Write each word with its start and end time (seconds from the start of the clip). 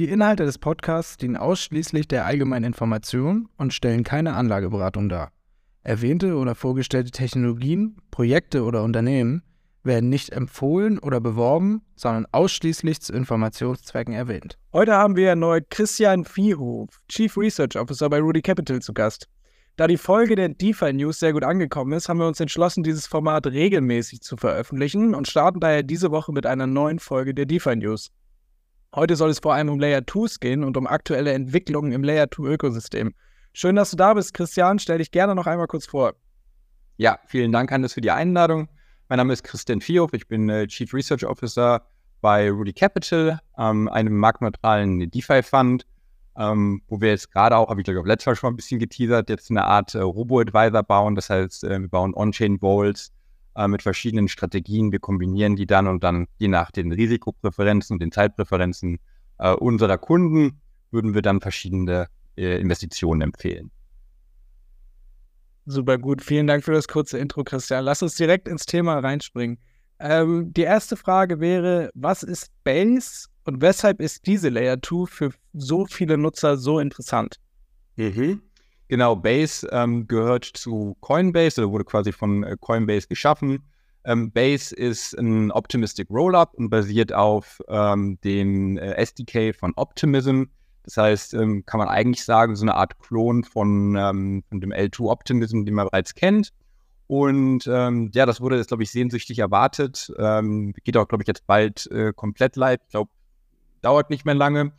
Die 0.00 0.08
Inhalte 0.08 0.46
des 0.46 0.56
Podcasts 0.56 1.18
dienen 1.18 1.36
ausschließlich 1.36 2.08
der 2.08 2.24
allgemeinen 2.24 2.64
Information 2.64 3.50
und 3.58 3.74
stellen 3.74 4.02
keine 4.02 4.32
Anlageberatung 4.32 5.10
dar. 5.10 5.30
Erwähnte 5.82 6.36
oder 6.36 6.54
vorgestellte 6.54 7.10
Technologien, 7.10 7.98
Projekte 8.10 8.64
oder 8.64 8.82
Unternehmen 8.82 9.42
werden 9.82 10.08
nicht 10.08 10.30
empfohlen 10.30 10.98
oder 10.98 11.20
beworben, 11.20 11.82
sondern 11.96 12.24
ausschließlich 12.32 13.02
zu 13.02 13.12
Informationszwecken 13.12 14.14
erwähnt. 14.14 14.56
Heute 14.72 14.94
haben 14.94 15.16
wir 15.16 15.28
erneut 15.28 15.68
Christian 15.68 16.24
Viehhof, 16.24 16.88
Chief 17.10 17.36
Research 17.36 17.76
Officer 17.76 18.08
bei 18.08 18.20
Rudy 18.20 18.40
Capital 18.40 18.80
zu 18.80 18.94
Gast. 18.94 19.28
Da 19.76 19.86
die 19.86 19.98
Folge 19.98 20.34
der 20.34 20.48
DeFi 20.48 20.94
News 20.94 21.18
sehr 21.18 21.34
gut 21.34 21.44
angekommen 21.44 21.92
ist, 21.92 22.08
haben 22.08 22.20
wir 22.20 22.26
uns 22.26 22.40
entschlossen, 22.40 22.84
dieses 22.84 23.06
Format 23.06 23.46
regelmäßig 23.46 24.22
zu 24.22 24.38
veröffentlichen 24.38 25.14
und 25.14 25.28
starten 25.28 25.60
daher 25.60 25.82
diese 25.82 26.10
Woche 26.10 26.32
mit 26.32 26.46
einer 26.46 26.66
neuen 26.66 27.00
Folge 27.00 27.34
der 27.34 27.44
DeFi 27.44 27.76
News. 27.76 28.10
Heute 28.92 29.14
soll 29.14 29.30
es 29.30 29.38
vor 29.38 29.54
allem 29.54 29.68
um 29.68 29.78
Layer 29.78 30.00
2s 30.00 30.40
gehen 30.40 30.64
und 30.64 30.76
um 30.76 30.88
aktuelle 30.88 31.32
Entwicklungen 31.32 31.92
im 31.92 32.02
Layer 32.02 32.28
2 32.28 32.42
Ökosystem. 32.42 33.14
Schön, 33.52 33.76
dass 33.76 33.92
du 33.92 33.96
da 33.96 34.14
bist, 34.14 34.34
Christian. 34.34 34.80
Stell 34.80 34.98
dich 34.98 35.12
gerne 35.12 35.36
noch 35.36 35.46
einmal 35.46 35.68
kurz 35.68 35.86
vor. 35.86 36.14
Ja, 36.96 37.20
vielen 37.26 37.52
Dank, 37.52 37.70
Hannes, 37.70 37.94
für 37.94 38.00
die 38.00 38.10
Einladung. 38.10 38.68
Mein 39.08 39.18
Name 39.18 39.32
ist 39.32 39.44
Christian 39.44 39.80
Vioff. 39.80 40.12
Ich 40.12 40.26
bin 40.26 40.48
äh, 40.48 40.66
Chief 40.66 40.92
Research 40.92 41.24
Officer 41.24 41.86
bei 42.20 42.50
Rudy 42.50 42.72
Capital, 42.72 43.38
ähm, 43.58 43.88
einem 43.88 44.16
marktneutralen 44.16 45.08
DeFi-Fund, 45.08 45.86
ähm, 46.36 46.82
wo 46.88 47.00
wir 47.00 47.10
jetzt 47.10 47.30
gerade 47.30 47.56
auch, 47.56 47.70
habe 47.70 47.80
ich 47.80 47.84
glaube 47.84 48.00
ich 48.00 48.06
letztes 48.06 48.26
Mal 48.26 48.34
schon 48.34 48.54
ein 48.54 48.56
bisschen 48.56 48.80
geteasert, 48.80 49.30
jetzt 49.30 49.50
eine 49.50 49.66
Art 49.66 49.94
äh, 49.94 50.00
Robo-Advisor 50.00 50.82
bauen. 50.82 51.14
Das 51.14 51.30
heißt, 51.30 51.62
äh, 51.62 51.78
wir 51.78 51.88
bauen 51.88 52.12
On-Chain-Vaults, 52.12 53.12
äh, 53.60 53.68
mit 53.68 53.82
verschiedenen 53.82 54.28
Strategien. 54.28 54.92
Wir 54.92 55.00
kombinieren 55.00 55.56
die 55.56 55.66
dann 55.66 55.86
und 55.86 56.02
dann 56.02 56.26
je 56.38 56.48
nach 56.48 56.70
den 56.70 56.92
Risikopräferenzen 56.92 57.94
und 57.94 58.00
den 58.00 58.12
Zeitpräferenzen 58.12 58.98
äh, 59.38 59.52
unserer 59.52 59.98
Kunden 59.98 60.60
würden 60.90 61.14
wir 61.14 61.22
dann 61.22 61.40
verschiedene 61.40 62.08
äh, 62.36 62.58
Investitionen 62.60 63.20
empfehlen. 63.20 63.70
Super 65.66 65.98
gut. 65.98 66.22
Vielen 66.22 66.46
Dank 66.46 66.64
für 66.64 66.72
das 66.72 66.88
kurze 66.88 67.18
Intro, 67.18 67.44
Christian. 67.44 67.84
Lass 67.84 68.02
uns 68.02 68.14
direkt 68.14 68.48
ins 68.48 68.66
Thema 68.66 68.98
reinspringen. 68.98 69.58
Ähm, 69.98 70.52
die 70.52 70.62
erste 70.62 70.96
Frage 70.96 71.40
wäre, 71.40 71.90
was 71.94 72.22
ist 72.22 72.50
Base 72.64 73.28
und 73.44 73.60
weshalb 73.60 74.00
ist 74.00 74.26
diese 74.26 74.48
Layer 74.48 74.80
2 74.80 75.06
für 75.06 75.30
so 75.52 75.84
viele 75.84 76.16
Nutzer 76.16 76.56
so 76.56 76.78
interessant? 76.78 77.36
Mhm. 77.96 78.40
Genau, 78.90 79.14
Base 79.14 79.68
ähm, 79.70 80.08
gehört 80.08 80.44
zu 80.44 80.96
Coinbase 80.98 81.60
oder 81.60 81.70
wurde 81.70 81.84
quasi 81.84 82.10
von 82.10 82.42
äh, 82.42 82.56
Coinbase 82.58 83.06
geschaffen. 83.06 83.62
Ähm, 84.04 84.32
Base 84.32 84.74
ist 84.74 85.16
ein 85.16 85.52
Optimistic 85.52 86.10
Rollup 86.10 86.54
und 86.54 86.70
basiert 86.70 87.12
auf 87.12 87.62
ähm, 87.68 88.18
dem 88.24 88.78
äh, 88.78 88.94
SDK 88.94 89.54
von 89.54 89.74
Optimism. 89.76 90.46
Das 90.82 90.96
heißt, 90.96 91.34
ähm, 91.34 91.64
kann 91.66 91.78
man 91.78 91.86
eigentlich 91.86 92.24
sagen, 92.24 92.56
so 92.56 92.64
eine 92.64 92.74
Art 92.74 92.98
Klon 92.98 93.44
von, 93.44 93.94
ähm, 93.96 94.42
von 94.48 94.60
dem 94.60 94.72
L2 94.72 95.08
Optimism, 95.08 95.64
den 95.64 95.74
man 95.74 95.86
bereits 95.86 96.16
kennt. 96.16 96.52
Und 97.06 97.68
ähm, 97.68 98.10
ja, 98.12 98.26
das 98.26 98.40
wurde 98.40 98.56
jetzt, 98.56 98.68
glaube 98.68 98.82
ich, 98.82 98.90
sehnsüchtig 98.90 99.38
erwartet. 99.38 100.12
geht 100.16 100.96
auch, 100.96 101.06
glaube 101.06 101.22
ich, 101.22 101.28
jetzt 101.28 101.46
bald 101.46 101.88
äh, 101.92 102.12
komplett 102.12 102.56
live. 102.56 102.80
Ich 102.82 102.90
glaube, 102.90 103.10
dauert 103.82 104.10
nicht 104.10 104.24
mehr 104.24 104.34
lange 104.34 104.72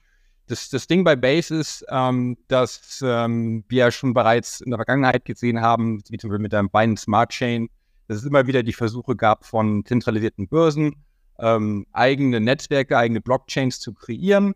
das, 0.52 0.70
das 0.70 0.86
Ding 0.86 1.04
bei 1.06 1.16
Base 1.16 1.56
ist, 1.56 1.86
ähm, 1.90 2.38
dass 2.50 3.02
ähm, 3.04 3.64
wir 3.70 3.86
ja 3.86 3.92
schon 3.92 4.14
bereits 4.14 4.60
in 4.60 4.72
der 4.72 4.78
Vergangenheit 4.78 5.24
gesehen 5.24 5.62
haben, 5.62 6.04
wie 6.10 6.18
zum 6.18 6.30
Beispiel 6.30 6.44
mit 6.44 6.52
der 6.52 6.64
Binance 6.64 7.06
Smart 7.06 7.30
Chain, 7.30 7.70
dass 8.08 8.18
es 8.18 8.26
immer 8.26 8.46
wieder 8.46 8.62
die 8.62 8.74
Versuche 8.74 9.16
gab 9.16 9.46
von 9.46 9.86
zentralisierten 9.86 10.50
Börsen, 10.50 10.96
ähm, 11.40 11.88
eigene 11.94 12.42
Netzwerke, 12.42 12.98
eigene 12.98 13.22
Blockchains 13.22 13.80
zu 13.80 13.94
kreieren. 13.94 14.54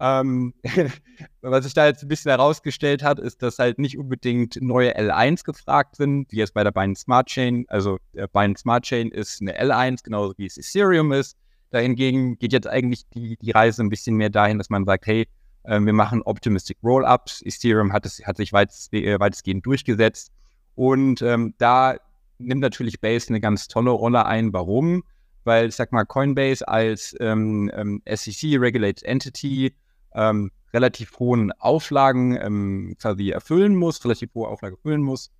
Ähm, 0.00 0.52
was 1.40 1.64
sich 1.64 1.74
da 1.74 1.86
jetzt 1.86 2.02
ein 2.02 2.08
bisschen 2.08 2.30
herausgestellt 2.30 3.02
hat, 3.02 3.18
ist, 3.18 3.42
dass 3.42 3.58
halt 3.58 3.78
nicht 3.78 3.98
unbedingt 3.98 4.60
neue 4.60 4.96
L1 4.96 5.44
gefragt 5.44 5.96
sind, 5.96 6.30
wie 6.30 6.36
jetzt 6.36 6.52
bei 6.52 6.62
der 6.62 6.72
Binance 6.72 7.02
Smart 7.02 7.26
Chain. 7.26 7.64
Also 7.68 7.96
der 8.12 8.28
Binance 8.28 8.60
Smart 8.60 8.84
Chain 8.84 9.10
ist 9.10 9.40
eine 9.40 9.58
L1, 9.58 10.04
genauso 10.04 10.34
wie 10.36 10.46
es 10.46 10.58
Ethereum 10.58 11.12
ist. 11.12 11.38
Dahingegen 11.70 12.38
geht 12.38 12.52
jetzt 12.52 12.66
eigentlich 12.66 13.08
die, 13.14 13.36
die 13.36 13.50
Reise 13.50 13.82
ein 13.82 13.90
bisschen 13.90 14.16
mehr 14.16 14.30
dahin, 14.30 14.58
dass 14.58 14.70
man 14.70 14.84
sagt, 14.84 15.06
hey, 15.06 15.22
äh, 15.22 15.26
wir 15.64 15.92
machen 15.92 16.22
Optimistic 16.22 16.78
Rollups. 16.82 17.42
Ethereum 17.42 17.92
hat, 17.92 18.06
es, 18.06 18.24
hat 18.24 18.36
sich 18.36 18.52
weit, 18.52 18.72
äh, 18.92 19.20
weitestgehend 19.20 19.66
durchgesetzt. 19.66 20.30
Und 20.74 21.22
ähm, 21.22 21.54
da 21.58 21.96
nimmt 22.38 22.60
natürlich 22.60 23.00
Base 23.00 23.28
eine 23.28 23.40
ganz 23.40 23.68
tolle 23.68 23.90
Rolle 23.90 24.26
ein. 24.26 24.52
Warum? 24.52 25.02
Weil, 25.44 25.68
ich 25.68 25.74
sag 25.74 25.92
mal, 25.92 26.04
Coinbase 26.04 26.66
als 26.66 27.16
ähm, 27.20 27.70
ähm, 27.74 28.02
SEC-Regulated 28.06 29.02
Entity 29.02 29.74
ähm, 30.14 30.50
relativ 30.72 31.18
hohen 31.18 31.52
Auflagen 31.52 32.38
ähm, 32.40 32.96
quasi 33.00 33.30
erfüllen 33.30 33.74
muss, 33.74 34.04
relativ 34.04 34.34
hohe 34.34 34.48
Auflagen 34.48 34.76
erfüllen 34.76 35.02
muss 35.02 35.30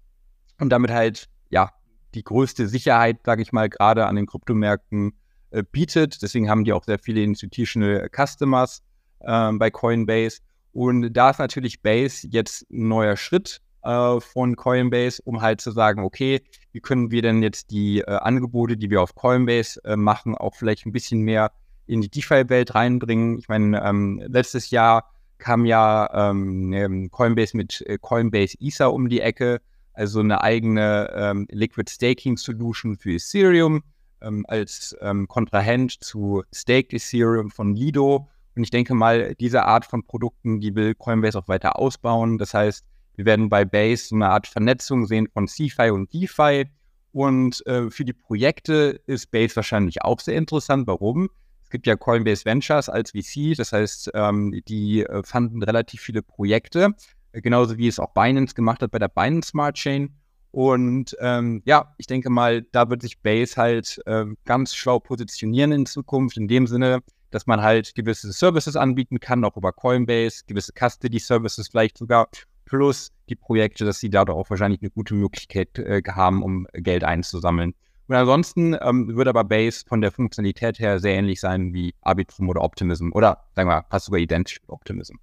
und 0.58 0.70
damit 0.70 0.90
halt, 0.90 1.28
ja, 1.50 1.70
die 2.14 2.24
größte 2.24 2.68
Sicherheit, 2.68 3.18
sage 3.24 3.42
ich 3.42 3.52
mal, 3.52 3.68
gerade 3.68 4.06
an 4.06 4.16
den 4.16 4.26
Kryptomärkten 4.26 5.12
äh, 5.50 5.62
bietet. 5.62 6.22
Deswegen 6.22 6.48
haben 6.48 6.64
die 6.64 6.72
auch 6.72 6.84
sehr 6.84 6.98
viele 6.98 7.22
Institutional 7.22 8.08
Customers 8.14 8.82
ähm, 9.26 9.58
bei 9.58 9.70
Coinbase. 9.70 10.38
Und 10.72 11.12
da 11.12 11.30
ist 11.30 11.38
natürlich 11.38 11.82
Base 11.82 12.26
jetzt 12.30 12.70
ein 12.70 12.88
neuer 12.88 13.16
Schritt 13.16 13.60
äh, 13.82 14.20
von 14.20 14.56
Coinbase, 14.56 15.22
um 15.24 15.40
halt 15.40 15.60
zu 15.60 15.70
sagen, 15.70 16.02
okay, 16.02 16.42
wie 16.72 16.80
können 16.80 17.10
wir 17.10 17.22
denn 17.22 17.42
jetzt 17.42 17.70
die 17.70 18.00
äh, 18.00 18.04
Angebote, 18.04 18.76
die 18.76 18.90
wir 18.90 19.02
auf 19.02 19.14
Coinbase 19.14 19.80
äh, 19.84 19.96
machen, 19.96 20.34
auch 20.34 20.54
vielleicht 20.54 20.86
ein 20.86 20.92
bisschen 20.92 21.22
mehr 21.22 21.52
in 21.86 22.00
die 22.02 22.10
DeFi-Welt 22.10 22.74
reinbringen. 22.74 23.38
Ich 23.38 23.48
meine, 23.48 23.82
ähm, 23.82 24.22
letztes 24.26 24.70
Jahr 24.70 25.10
kam 25.38 25.64
ja 25.64 26.30
ähm, 26.30 26.72
ähm 26.72 27.10
Coinbase 27.10 27.56
mit 27.56 27.82
äh, 27.86 27.98
Coinbase 27.98 28.56
Ether 28.60 28.92
um 28.92 29.08
die 29.08 29.20
Ecke, 29.20 29.60
also 29.94 30.20
eine 30.20 30.42
eigene 30.42 31.10
ähm, 31.14 31.46
Liquid 31.50 31.90
Staking 31.90 32.36
Solution 32.36 32.96
für 32.96 33.12
Ethereum 33.12 33.82
ähm, 34.20 34.44
als 34.48 34.96
ähm, 35.00 35.26
Kontrahent 35.28 35.92
zu 35.92 36.42
Staked 36.52 36.92
Ethereum 36.92 37.50
von 37.50 37.74
Lido 37.74 38.28
und 38.58 38.64
ich 38.64 38.70
denke 38.70 38.94
mal, 38.94 39.36
diese 39.36 39.64
Art 39.64 39.86
von 39.86 40.04
Produkten, 40.04 40.60
die 40.60 40.74
will 40.74 40.94
Coinbase 40.94 41.38
auch 41.38 41.46
weiter 41.46 41.78
ausbauen. 41.78 42.38
Das 42.38 42.54
heißt, 42.54 42.84
wir 43.14 43.24
werden 43.24 43.48
bei 43.48 43.64
Base 43.64 44.12
eine 44.12 44.28
Art 44.28 44.48
Vernetzung 44.48 45.06
sehen 45.06 45.28
von 45.32 45.46
CFI 45.46 45.90
und 45.92 46.12
DeFi. 46.12 46.66
Und 47.12 47.64
äh, 47.66 47.88
für 47.88 48.04
die 48.04 48.12
Projekte 48.12 49.00
ist 49.06 49.30
Base 49.30 49.54
wahrscheinlich 49.54 50.02
auch 50.02 50.18
sehr 50.18 50.36
interessant. 50.36 50.88
Warum? 50.88 51.30
Es 51.62 51.70
gibt 51.70 51.86
ja 51.86 51.94
Coinbase 51.94 52.44
Ventures 52.44 52.88
als 52.88 53.12
VC, 53.12 53.56
das 53.56 53.72
heißt, 53.72 54.10
ähm, 54.14 54.60
die 54.66 55.04
äh, 55.04 55.22
fanden 55.22 55.62
relativ 55.62 56.00
viele 56.00 56.22
Projekte, 56.22 56.94
genauso 57.32 57.76
wie 57.78 57.86
es 57.86 58.00
auch 58.00 58.12
Binance 58.14 58.54
gemacht 58.54 58.82
hat 58.82 58.90
bei 58.90 58.98
der 58.98 59.08
Binance 59.08 59.50
Smart 59.50 59.76
Chain. 59.76 60.16
Und 60.50 61.16
ähm, 61.20 61.62
ja, 61.64 61.94
ich 61.98 62.06
denke 62.06 62.30
mal, 62.30 62.62
da 62.72 62.90
wird 62.90 63.02
sich 63.02 63.20
Base 63.20 63.56
halt 63.56 64.00
äh, 64.06 64.24
ganz 64.44 64.74
schlau 64.74 64.98
positionieren 64.98 65.70
in 65.70 65.86
Zukunft, 65.86 66.36
in 66.36 66.48
dem 66.48 66.66
Sinne, 66.66 67.02
dass 67.30 67.46
man 67.46 67.62
halt 67.62 67.94
gewisse 67.94 68.32
Services 68.32 68.76
anbieten 68.76 69.20
kann, 69.20 69.44
auch 69.44 69.56
über 69.56 69.72
Coinbase, 69.72 70.44
gewisse 70.46 70.72
Custody-Services 70.72 71.68
vielleicht 71.68 71.98
sogar, 71.98 72.28
plus 72.64 73.10
die 73.28 73.34
Projekte, 73.36 73.84
dass 73.84 73.98
sie 73.98 74.10
dadurch 74.10 74.38
auch 74.38 74.50
wahrscheinlich 74.50 74.80
eine 74.82 74.90
gute 74.90 75.14
Möglichkeit 75.14 75.78
äh, 75.78 76.02
haben, 76.06 76.42
um 76.42 76.66
Geld 76.72 77.04
einzusammeln. 77.04 77.74
Und 78.08 78.14
ansonsten 78.14 78.74
ähm, 78.80 79.14
wird 79.16 79.28
aber 79.28 79.44
Base 79.44 79.84
von 79.86 80.00
der 80.00 80.10
Funktionalität 80.10 80.78
her 80.78 80.98
sehr 80.98 81.14
ähnlich 81.14 81.40
sein 81.40 81.74
wie 81.74 81.94
Arbitrum 82.00 82.48
oder 82.48 82.62
Optimism 82.62 83.10
oder 83.12 83.44
sagen 83.54 83.68
wir 83.68 83.84
fast 83.90 84.06
sogar 84.06 84.20
identisch 84.20 84.60
mit 84.62 84.70
Optimism. 84.70 85.16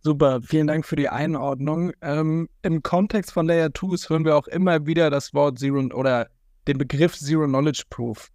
Super, 0.00 0.40
vielen 0.42 0.66
Dank 0.66 0.84
für 0.86 0.96
die 0.96 1.08
Einordnung. 1.08 1.92
Ähm, 2.02 2.48
Im 2.62 2.82
Kontext 2.82 3.32
von 3.32 3.46
Layer 3.46 3.72
2 3.72 4.08
hören 4.08 4.24
wir 4.24 4.36
auch 4.36 4.48
immer 4.48 4.86
wieder 4.86 5.10
das 5.10 5.34
Wort 5.34 5.58
Zero 5.58 5.80
oder 5.94 6.28
den 6.66 6.78
Begriff 6.78 7.16
Zero 7.16 7.46
Knowledge 7.46 7.84
Proof. 7.90 8.30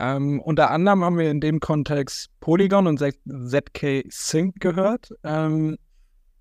Ähm, 0.00 0.40
unter 0.40 0.70
anderem 0.70 1.04
haben 1.04 1.18
wir 1.18 1.30
in 1.30 1.40
dem 1.40 1.60
Kontext 1.60 2.28
Polygon 2.40 2.86
und 2.86 2.98
ZK 2.98 4.04
Sync 4.08 4.60
gehört. 4.60 5.10
Ähm, 5.22 5.76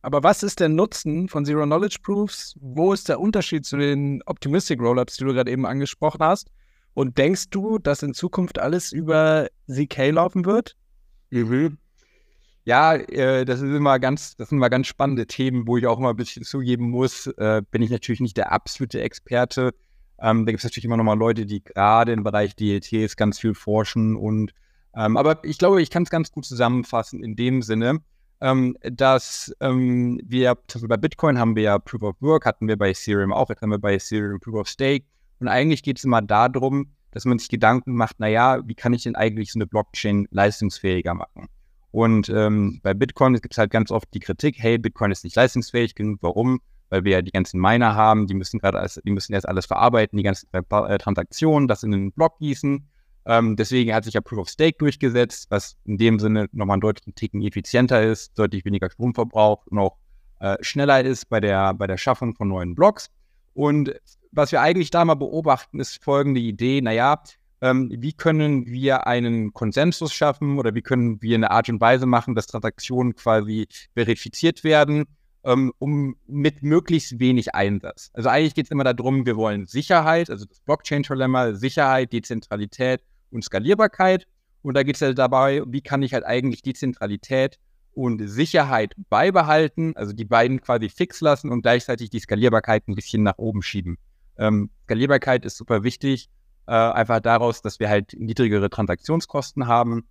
aber 0.01 0.21
was 0.23 0.43
ist 0.43 0.59
der 0.59 0.69
Nutzen 0.69 1.29
von 1.29 1.45
Zero 1.45 1.63
Knowledge 1.63 1.99
Proofs? 2.03 2.55
Wo 2.59 2.91
ist 2.93 3.07
der 3.07 3.19
Unterschied 3.19 3.65
zu 3.65 3.77
den 3.77 4.21
Optimistic 4.25 4.81
Rollups, 4.81 5.17
die 5.17 5.23
du 5.23 5.33
gerade 5.33 5.51
eben 5.51 5.65
angesprochen 5.65 6.21
hast? 6.21 6.49
Und 6.93 7.17
denkst 7.17 7.49
du, 7.51 7.79
dass 7.79 8.03
in 8.03 8.13
Zukunft 8.13 8.59
alles 8.59 8.91
über 8.91 9.47
ZK 9.67 10.11
laufen 10.11 10.45
wird? 10.45 10.75
Mhm. 11.29 11.77
Ja, 12.65 12.95
äh, 12.95 13.45
das 13.45 13.61
ist 13.61 13.75
immer 13.75 13.99
ganz, 13.99 14.35
das 14.35 14.49
sind 14.49 14.57
immer 14.57 14.69
ganz 14.69 14.87
spannende 14.87 15.27
Themen, 15.27 15.67
wo 15.67 15.77
ich 15.77 15.87
auch 15.87 15.99
immer 15.99 16.11
ein 16.11 16.15
bisschen 16.15 16.43
zugeben 16.43 16.89
muss, 16.89 17.27
äh, 17.27 17.61
bin 17.71 17.81
ich 17.81 17.89
natürlich 17.89 18.21
nicht 18.21 18.37
der 18.37 18.51
absolute 18.51 19.01
Experte. 19.01 19.73
Ähm, 20.23 20.45
da 20.45 20.51
gibt 20.51 20.61
es 20.61 20.63
natürlich 20.63 20.85
immer 20.85 20.97
noch 20.97 21.03
mal 21.03 21.17
Leute, 21.17 21.45
die 21.45 21.63
gerade 21.63 22.13
im 22.13 22.23
Bereich 22.23 22.55
DLTs 22.55 23.15
ganz 23.15 23.39
viel 23.39 23.53
forschen 23.53 24.15
und 24.15 24.53
ähm, 24.95 25.17
aber 25.17 25.43
ich 25.43 25.57
glaube, 25.57 25.81
ich 25.81 25.89
kann 25.89 26.03
es 26.03 26.09
ganz 26.09 26.31
gut 26.31 26.45
zusammenfassen 26.45 27.23
in 27.23 27.35
dem 27.35 27.61
Sinne, 27.61 27.99
ähm, 28.41 28.77
dass 28.81 29.55
ähm, 29.59 30.19
wir, 30.23 30.55
Beispiel 30.55 30.87
bei 30.87 30.97
Bitcoin 30.97 31.39
haben 31.39 31.55
wir 31.55 31.63
ja 31.63 31.79
Proof 31.79 32.03
of 32.03 32.15
Work, 32.21 32.45
hatten 32.45 32.67
wir 32.67 32.77
bei 32.77 32.89
Ethereum 32.89 33.33
auch, 33.33 33.49
jetzt 33.49 33.61
haben 33.61 33.71
wir 33.71 33.79
bei 33.79 33.95
Ethereum 33.95 34.39
Proof 34.39 34.55
of 34.55 34.67
Stake. 34.67 35.05
Und 35.39 35.47
eigentlich 35.47 35.83
geht 35.83 35.97
es 35.97 36.03
immer 36.03 36.21
darum, 36.21 36.93
dass 37.11 37.25
man 37.25 37.39
sich 37.39 37.49
Gedanken 37.49 37.95
macht, 37.95 38.19
naja, 38.19 38.61
wie 38.65 38.75
kann 38.75 38.93
ich 38.93 39.03
denn 39.03 39.15
eigentlich 39.15 39.51
so 39.51 39.57
eine 39.57 39.67
Blockchain 39.67 40.27
leistungsfähiger 40.31 41.13
machen? 41.13 41.47
Und 41.91 42.29
ähm, 42.29 42.79
bei 42.81 42.93
Bitcoin 42.93 43.33
gibt 43.35 43.53
es 43.53 43.57
halt 43.57 43.71
ganz 43.71 43.91
oft 43.91 44.11
die 44.13 44.19
Kritik, 44.19 44.55
hey, 44.57 44.77
Bitcoin 44.77 45.11
ist 45.11 45.23
nicht 45.23 45.35
leistungsfähig 45.35 45.95
genug. 45.95 46.19
Warum? 46.21 46.59
Weil 46.89 47.03
wir 47.03 47.11
ja 47.13 47.21
die 47.21 47.31
ganzen 47.31 47.59
Miner 47.59 47.95
haben, 47.95 48.27
die 48.27 48.33
müssen 48.33 48.59
gerade 48.59 48.85
die 49.03 49.11
müssen 49.11 49.33
erst 49.33 49.47
alles 49.47 49.65
verarbeiten, 49.65 50.17
die 50.17 50.23
ganzen 50.23 50.47
äh, 50.51 50.97
Transaktionen, 50.97 51.67
das 51.67 51.83
in 51.83 51.91
den 51.91 52.11
Block 52.11 52.37
gießen. 52.39 52.87
Ähm, 53.25 53.55
deswegen 53.55 53.93
hat 53.93 54.03
sich 54.03 54.15
ja 54.15 54.21
Proof 54.21 54.39
of 54.39 54.49
Stake 54.49 54.77
durchgesetzt, 54.79 55.47
was 55.49 55.77
in 55.85 55.97
dem 55.97 56.19
Sinne 56.19 56.47
nochmal 56.51 56.75
einen 56.75 56.81
deutlichen 56.81 57.15
Ticken 57.15 57.41
effizienter 57.41 58.03
ist, 58.03 58.37
deutlich 58.37 58.65
weniger 58.65 58.89
Strom 58.89 59.13
verbraucht 59.13 59.67
und 59.69 59.79
auch 59.79 59.97
äh, 60.39 60.57
schneller 60.61 61.01
ist 61.01 61.29
bei 61.29 61.39
der, 61.39 61.73
bei 61.73 61.87
der 61.87 61.97
Schaffung 61.97 62.35
von 62.35 62.49
neuen 62.49 62.75
Blocks. 62.75 63.09
Und 63.53 63.93
was 64.31 64.51
wir 64.51 64.61
eigentlich 64.61 64.89
da 64.89 65.05
mal 65.05 65.13
beobachten, 65.13 65.79
ist 65.79 66.03
folgende 66.03 66.41
Idee, 66.41 66.81
naja, 66.81 67.21
ähm, 67.61 67.89
wie 67.95 68.11
können 68.11 68.65
wir 68.65 69.07
einen 69.07 69.53
Konsensus 69.53 70.13
schaffen 70.13 70.59
oder 70.59 70.75
wie 70.75 70.81
können 70.81 71.21
wir 71.21 71.35
eine 71.35 71.51
Art 71.51 71.69
und 71.69 71.79
Weise 71.79 72.05
machen, 72.05 72.35
dass 72.35 72.47
Transaktionen 72.47 73.15
quasi 73.15 73.67
verifiziert 73.93 74.65
werden, 74.65 75.05
ähm, 75.43 75.73
um 75.79 76.15
mit 76.27 76.63
möglichst 76.63 77.19
wenig 77.19 77.53
Einsatz. 77.53 78.09
Also 78.13 78.29
eigentlich 78.29 78.55
geht 78.55 78.65
es 78.65 78.71
immer 78.71 78.83
darum, 78.83 79.25
wir 79.25 79.35
wollen 79.35 79.65
Sicherheit, 79.65 80.29
also 80.29 80.45
das 80.45 80.59
Blockchain-Dilemma, 80.61 81.53
Sicherheit, 81.53 82.13
Dezentralität 82.13 83.01
und 83.31 83.43
Skalierbarkeit. 83.43 84.27
Und 84.61 84.75
da 84.75 84.83
geht 84.83 84.95
es 84.95 85.01
halt 85.01 85.17
dabei, 85.17 85.61
wie 85.67 85.81
kann 85.81 86.03
ich 86.03 86.13
halt 86.13 86.23
eigentlich 86.23 86.61
Dezentralität 86.61 87.59
und 87.93 88.27
Sicherheit 88.27 88.93
beibehalten, 89.09 89.95
also 89.95 90.13
die 90.13 90.25
beiden 90.25 90.61
quasi 90.61 90.89
fix 90.89 91.21
lassen 91.21 91.51
und 91.51 91.61
gleichzeitig 91.61 92.09
die 92.09 92.19
Skalierbarkeit 92.19 92.87
ein 92.87 92.95
bisschen 92.95 93.23
nach 93.23 93.37
oben 93.37 93.61
schieben. 93.61 93.97
Ähm, 94.37 94.71
Skalierbarkeit 94.85 95.45
ist 95.45 95.57
super 95.57 95.83
wichtig, 95.83 96.29
äh, 96.65 96.71
einfach 96.71 97.19
daraus, 97.19 97.61
dass 97.61 97.79
wir 97.79 97.89
halt 97.89 98.13
niedrigere 98.17 98.69
Transaktionskosten 98.69 99.67
haben. 99.67 100.07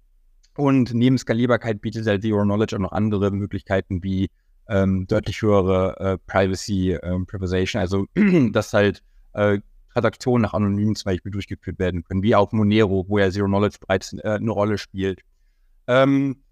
Und 0.55 0.93
neben 0.93 1.17
Skalierbarkeit 1.17 1.81
bietet 1.81 2.07
halt 2.07 2.23
Zero 2.23 2.43
Knowledge 2.43 2.77
auch 2.77 2.81
noch 2.81 2.93
andere 2.93 3.31
Möglichkeiten 3.31 4.03
wie 4.03 4.31
ähm, 4.69 5.07
deutlich 5.07 5.43
höhere 5.43 5.99
äh, 5.99 6.19
Privacy 6.27 6.93
ähm, 7.03 7.27
Privatization, 7.27 7.81
also 7.81 8.07
dass 8.53 8.73
halt 8.73 9.03
äh, 9.35 9.59
Transaktionen 9.93 10.43
nach 10.43 10.55
Anonymen 10.55 10.97
zum 10.97 11.11
Beispiel 11.11 11.33
durchgeführt 11.33 11.79
werden 11.79 12.03
können, 12.05 12.23
wie 12.23 12.35
auf 12.35 12.53
Monero, 12.53 13.05
wo 13.09 13.19
ja 13.19 13.31
Zero 13.31 13.47
Knowledge 13.47 13.79
bereits 13.81 14.13
äh, 14.15 14.23
eine 14.23 14.51
Rolle 14.51 14.79
spielt. 14.79 15.21
Ähm, 15.87 16.43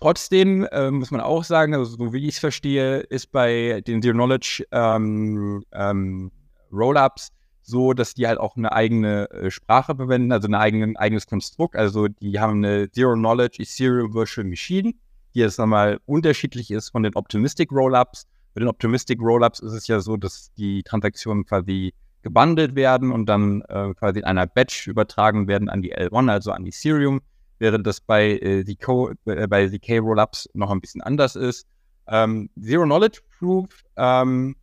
trotzdem 0.00 0.64
äh, 0.70 0.90
muss 0.90 1.10
man 1.10 1.20
auch 1.20 1.44
sagen, 1.44 1.74
also 1.74 1.96
so 1.96 2.12
wie 2.12 2.26
ich 2.26 2.34
es 2.34 2.38
verstehe, 2.38 3.00
ist 3.00 3.32
bei 3.32 3.82
den 3.86 4.02
Zero 4.02 4.14
Knowledge 4.14 4.64
ähm, 4.70 5.64
ähm, 5.72 6.30
Rollups 6.70 7.30
so, 7.68 7.92
dass 7.92 8.14
die 8.14 8.26
halt 8.26 8.38
auch 8.38 8.56
eine 8.56 8.72
eigene 8.72 9.30
äh, 9.30 9.50
Sprache 9.50 9.94
verwenden, 9.94 10.32
also 10.32 10.48
ein 10.48 10.54
eigene, 10.54 10.98
eigenes 10.98 11.26
Konstrukt. 11.26 11.76
Also 11.76 12.08
die 12.08 12.40
haben 12.40 12.64
eine 12.64 12.90
Zero 12.90 13.14
Knowledge 13.14 13.62
Ethereum 13.62 14.14
Virtual 14.14 14.46
Machine, 14.46 14.94
die 15.38 15.42
jetzt 15.42 15.58
nochmal 15.58 16.00
unterschiedlich 16.04 16.72
ist 16.72 16.90
von 16.90 17.04
den 17.04 17.14
Optimistic 17.14 17.70
Rollups. 17.70 18.26
Bei 18.54 18.58
den 18.58 18.68
Optimistic 18.68 19.20
Rollups 19.20 19.60
ist 19.60 19.72
es 19.72 19.86
ja 19.86 20.00
so, 20.00 20.16
dass 20.16 20.52
die 20.54 20.82
Transaktionen 20.82 21.46
quasi 21.46 21.94
gebundelt 22.22 22.74
werden 22.74 23.12
und 23.12 23.26
dann 23.26 23.62
äh, 23.68 23.94
quasi 23.94 24.18
in 24.18 24.24
einer 24.24 24.48
Batch 24.48 24.88
übertragen 24.88 25.46
werden 25.46 25.68
an 25.68 25.80
die 25.80 25.94
L1, 25.94 26.28
also 26.28 26.50
an 26.50 26.66
Ethereum, 26.66 27.20
während 27.60 27.86
das 27.86 28.00
bei, 28.00 28.32
äh, 28.32 28.64
ZK, 28.64 29.14
äh, 29.26 29.46
bei 29.46 29.70
Rollups 30.00 30.48
noch 30.54 30.72
ein 30.72 30.80
bisschen 30.80 31.02
anders 31.02 31.36
ist. 31.36 31.68
Ähm, 32.08 32.50
Zero 32.60 32.82
Knowledge 32.82 33.20
Proof, 33.38 33.68
ähm, 33.96 34.56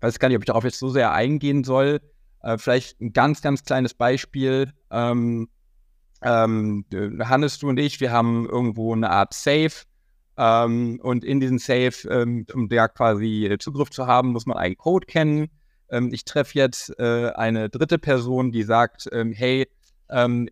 weiß 0.00 0.18
gar 0.18 0.28
nicht, 0.28 0.36
ob 0.36 0.42
ich 0.42 0.46
darauf 0.46 0.64
jetzt 0.64 0.78
so 0.78 0.88
sehr 0.88 1.12
eingehen 1.12 1.64
soll, 1.64 2.00
äh, 2.40 2.56
vielleicht 2.56 2.98
ein 3.02 3.12
ganz, 3.12 3.42
ganz 3.42 3.62
kleines 3.62 3.92
Beispiel. 3.92 4.72
Ähm, 4.90 5.50
ähm, 6.24 6.84
Hannes, 7.20 7.58
du 7.58 7.68
und 7.68 7.78
ich, 7.78 8.00
wir 8.00 8.12
haben 8.12 8.48
irgendwo 8.48 8.92
eine 8.94 9.10
Art 9.10 9.34
Safe. 9.34 9.72
Ähm, 10.36 10.98
und 11.02 11.24
in 11.24 11.40
diesem 11.40 11.58
Safe, 11.58 12.08
ähm, 12.08 12.46
um 12.54 12.68
da 12.68 12.88
quasi 12.88 13.54
Zugriff 13.58 13.90
zu 13.90 14.06
haben, 14.06 14.32
muss 14.32 14.46
man 14.46 14.56
einen 14.56 14.76
Code 14.76 15.06
kennen. 15.06 15.50
Ähm, 15.90 16.10
ich 16.12 16.24
treffe 16.24 16.58
jetzt 16.58 16.98
äh, 16.98 17.30
eine 17.34 17.68
dritte 17.68 17.98
Person, 17.98 18.50
die 18.50 18.62
sagt, 18.62 19.08
ähm, 19.12 19.32
hey, 19.32 19.68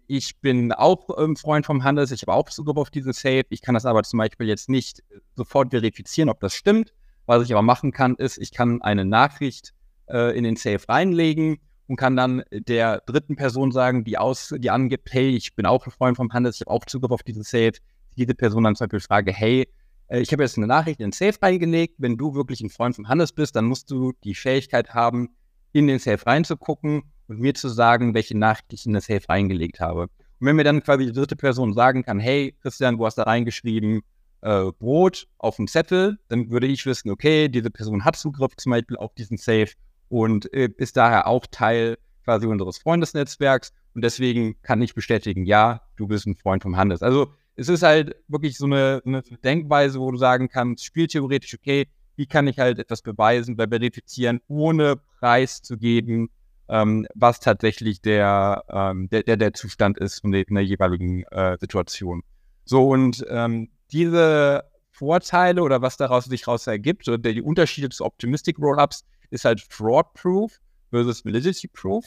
ich 0.06 0.40
bin 0.40 0.72
auch 0.72 1.08
Freund 1.38 1.66
vom 1.66 1.84
Hannes, 1.84 2.12
ich 2.12 2.22
habe 2.22 2.32
auch 2.32 2.48
Zugriff 2.48 2.78
auf 2.78 2.88
diesen 2.88 3.12
Safe. 3.12 3.44
Ich 3.50 3.60
kann 3.60 3.74
das 3.74 3.84
aber 3.84 4.02
zum 4.04 4.18
Beispiel 4.18 4.48
jetzt 4.48 4.70
nicht 4.70 5.02
sofort 5.36 5.68
verifizieren, 5.68 6.30
ob 6.30 6.40
das 6.40 6.54
stimmt. 6.54 6.94
Was 7.26 7.44
ich 7.44 7.52
aber 7.52 7.60
machen 7.60 7.92
kann, 7.92 8.14
ist, 8.14 8.38
ich 8.38 8.52
kann 8.52 8.80
eine 8.80 9.04
Nachricht 9.04 9.74
äh, 10.08 10.34
in 10.34 10.44
den 10.44 10.56
Safe 10.56 10.88
reinlegen 10.88 11.58
und 11.90 11.96
kann 11.96 12.14
dann 12.14 12.44
der 12.52 13.02
dritten 13.04 13.34
Person 13.34 13.72
sagen, 13.72 14.04
die 14.04 14.16
aus, 14.16 14.54
die 14.56 14.70
angibt, 14.70 15.12
hey, 15.12 15.30
ich 15.30 15.56
bin 15.56 15.66
auch 15.66 15.84
ein 15.86 15.90
Freund 15.90 16.16
vom 16.16 16.32
Handels, 16.32 16.54
ich 16.54 16.60
habe 16.60 16.70
auch 16.70 16.84
Zugriff 16.84 17.10
auf 17.10 17.24
diesen 17.24 17.42
Safe. 17.42 17.72
Diese 18.16 18.32
Person 18.32 18.62
dann 18.62 18.76
zum 18.76 18.86
Beispiel 18.86 19.00
frage, 19.00 19.32
hey, 19.32 19.68
äh, 20.06 20.20
ich 20.20 20.32
habe 20.32 20.44
jetzt 20.44 20.56
eine 20.56 20.68
Nachricht 20.68 21.00
in 21.00 21.08
den 21.08 21.12
Safe 21.12 21.36
reingelegt. 21.42 21.96
Wenn 21.98 22.16
du 22.16 22.32
wirklich 22.36 22.60
ein 22.60 22.70
Freund 22.70 22.94
vom 22.94 23.08
Hannes 23.08 23.32
bist, 23.32 23.56
dann 23.56 23.64
musst 23.64 23.90
du 23.90 24.12
die 24.22 24.36
Fähigkeit 24.36 24.94
haben, 24.94 25.30
in 25.72 25.88
den 25.88 25.98
Safe 25.98 26.24
reinzugucken 26.24 27.02
und 27.26 27.40
mir 27.40 27.54
zu 27.54 27.68
sagen, 27.68 28.14
welche 28.14 28.38
Nachricht 28.38 28.72
ich 28.72 28.86
in 28.86 28.92
den 28.92 29.02
Safe 29.02 29.28
reingelegt 29.28 29.80
habe. 29.80 30.02
Und 30.02 30.46
wenn 30.46 30.54
mir 30.54 30.64
dann 30.64 30.84
quasi 30.84 31.06
die 31.06 31.12
dritte 31.12 31.34
Person 31.34 31.72
sagen 31.74 32.04
kann, 32.04 32.20
hey, 32.20 32.54
Christian, 32.62 32.98
du 32.98 33.04
hast 33.06 33.16
da 33.16 33.24
reingeschrieben, 33.24 34.02
äh, 34.42 34.70
Brot 34.78 35.26
auf 35.38 35.56
dem 35.56 35.66
Zettel, 35.66 36.20
dann 36.28 36.50
würde 36.50 36.68
ich 36.68 36.86
wissen, 36.86 37.10
okay, 37.10 37.48
diese 37.48 37.70
Person 37.70 38.04
hat 38.04 38.14
Zugriff 38.14 38.54
zum 38.58 38.70
Beispiel 38.70 38.96
auf 38.96 39.12
diesen 39.14 39.38
Safe 39.38 39.72
und 40.10 40.52
äh, 40.52 40.68
ist 40.76 40.98
daher 40.98 41.26
auch 41.26 41.46
Teil 41.50 41.96
quasi 42.24 42.46
unseres 42.46 42.78
Freundesnetzwerks. 42.78 43.72
Und 43.94 44.04
deswegen 44.04 44.60
kann 44.62 44.82
ich 44.82 44.94
bestätigen, 44.94 45.46
ja, 45.46 45.80
du 45.96 46.06
bist 46.06 46.26
ein 46.26 46.36
Freund 46.36 46.62
vom 46.62 46.76
Handes. 46.76 47.02
Also 47.02 47.32
es 47.56 47.68
ist 47.68 47.82
halt 47.82 48.16
wirklich 48.28 48.58
so 48.58 48.66
eine, 48.66 49.00
eine 49.04 49.22
Denkweise, 49.22 49.98
wo 50.00 50.10
du 50.10 50.18
sagen 50.18 50.48
kannst, 50.48 50.84
spieltheoretisch, 50.84 51.54
okay, 51.54 51.88
wie 52.16 52.26
kann 52.26 52.46
ich 52.46 52.58
halt 52.58 52.78
etwas 52.78 53.02
beweisen 53.02 53.56
Verifizieren, 53.56 54.40
ohne 54.48 54.96
Preis 55.18 55.62
zu 55.62 55.78
geben, 55.78 56.30
ähm, 56.68 57.06
was 57.14 57.40
tatsächlich 57.40 58.00
der, 58.00 58.64
ähm, 58.68 59.08
der, 59.10 59.22
der, 59.22 59.36
der, 59.36 59.54
Zustand 59.54 59.98
ist 59.98 60.20
von 60.20 60.32
der, 60.32 60.46
in 60.46 60.54
der 60.54 60.64
jeweiligen 60.64 61.24
äh, 61.24 61.56
Situation. 61.58 62.22
So, 62.64 62.88
und 62.88 63.24
ähm, 63.28 63.70
diese 63.92 64.64
Vorteile 64.90 65.62
oder 65.62 65.82
was 65.82 65.96
daraus 65.96 66.26
sich 66.26 66.42
daraus 66.42 66.66
ergibt, 66.66 67.08
oder 67.08 67.18
die 67.18 67.42
Unterschiede 67.42 67.88
des 67.88 68.00
Optimistic 68.00 68.58
Rollups, 68.58 69.04
ist 69.30 69.44
halt 69.44 69.60
Fraud 69.60 70.12
Proof 70.14 70.60
versus 70.90 71.24
Validity 71.24 71.68
Proof. 71.68 72.04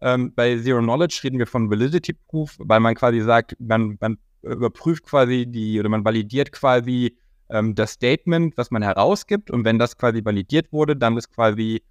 Ähm, 0.00 0.32
bei 0.34 0.58
Zero 0.58 0.80
Knowledge 0.80 1.20
reden 1.22 1.38
wir 1.38 1.46
von 1.46 1.70
Validity 1.70 2.14
Proof, 2.28 2.56
weil 2.58 2.80
man 2.80 2.94
quasi 2.94 3.20
sagt, 3.20 3.56
man, 3.60 3.96
man 4.00 4.18
überprüft 4.42 5.04
quasi 5.04 5.46
die 5.46 5.78
oder 5.78 5.88
man 5.88 6.04
validiert 6.04 6.52
quasi 6.52 7.16
ähm, 7.48 7.74
das 7.74 7.92
Statement, 7.92 8.56
was 8.56 8.70
man 8.70 8.82
herausgibt. 8.82 9.50
Und 9.50 9.64
wenn 9.64 9.78
das 9.78 9.96
quasi 9.96 10.24
validiert 10.24 10.72
wurde, 10.72 10.96
dann 10.96 11.16
ist 11.16 11.30
quasi 11.32 11.82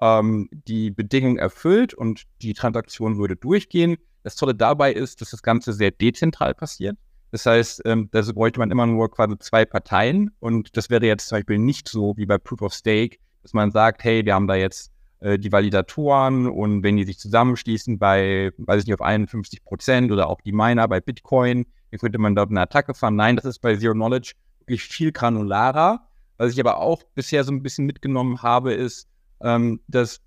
ähm, 0.00 0.48
die 0.50 0.90
Bedingung 0.90 1.36
erfüllt 1.38 1.94
und 1.94 2.24
die 2.42 2.54
Transaktion 2.54 3.18
würde 3.18 3.36
durchgehen. 3.36 3.96
Das 4.22 4.36
Tolle 4.36 4.54
dabei 4.54 4.92
ist, 4.92 5.20
dass 5.20 5.30
das 5.30 5.42
Ganze 5.42 5.72
sehr 5.72 5.90
dezentral 5.90 6.54
passiert. 6.54 6.96
Das 7.30 7.46
heißt, 7.46 7.82
ähm, 7.84 8.08
da 8.10 8.22
bräuchte 8.34 8.58
man 8.58 8.70
immer 8.70 8.86
nur 8.86 9.10
quasi 9.10 9.38
zwei 9.38 9.64
Parteien 9.64 10.32
und 10.40 10.76
das 10.76 10.90
wäre 10.90 11.06
jetzt 11.06 11.28
zum 11.28 11.38
Beispiel 11.38 11.58
nicht 11.58 11.88
so 11.88 12.16
wie 12.16 12.26
bei 12.26 12.38
Proof 12.38 12.62
of 12.62 12.72
Stake, 12.74 13.18
dass 13.42 13.52
man 13.52 13.70
sagt, 13.70 14.04
hey, 14.04 14.24
wir 14.24 14.34
haben 14.34 14.46
da 14.46 14.54
jetzt 14.54 14.92
äh, 15.20 15.38
die 15.38 15.52
Validatoren 15.52 16.46
und 16.46 16.82
wenn 16.82 16.96
die 16.96 17.04
sich 17.04 17.18
zusammenschließen 17.18 17.98
bei, 17.98 18.52
weiß 18.58 18.82
ich 18.82 18.86
nicht, 18.86 18.94
auf 18.94 19.02
51 19.02 19.64
Prozent 19.64 20.10
oder 20.12 20.28
auch 20.28 20.40
die 20.40 20.52
Miner 20.52 20.88
bei 20.88 21.00
Bitcoin, 21.00 21.66
dann 21.90 22.00
könnte 22.00 22.18
man 22.18 22.34
dort 22.34 22.50
eine 22.50 22.62
Attacke 22.62 22.94
fahren. 22.94 23.16
Nein, 23.16 23.36
das 23.36 23.44
ist 23.44 23.58
bei 23.60 23.76
Zero 23.76 23.94
Knowledge 23.94 24.32
wirklich 24.60 24.82
viel 24.82 25.12
granularer. 25.12 26.06
Was 26.38 26.52
ich 26.52 26.60
aber 26.60 26.78
auch 26.78 27.02
bisher 27.14 27.44
so 27.44 27.52
ein 27.52 27.62
bisschen 27.62 27.84
mitgenommen 27.86 28.42
habe, 28.42 28.72
ist, 28.72 29.08
ähm, 29.42 29.80
dass 29.88 30.20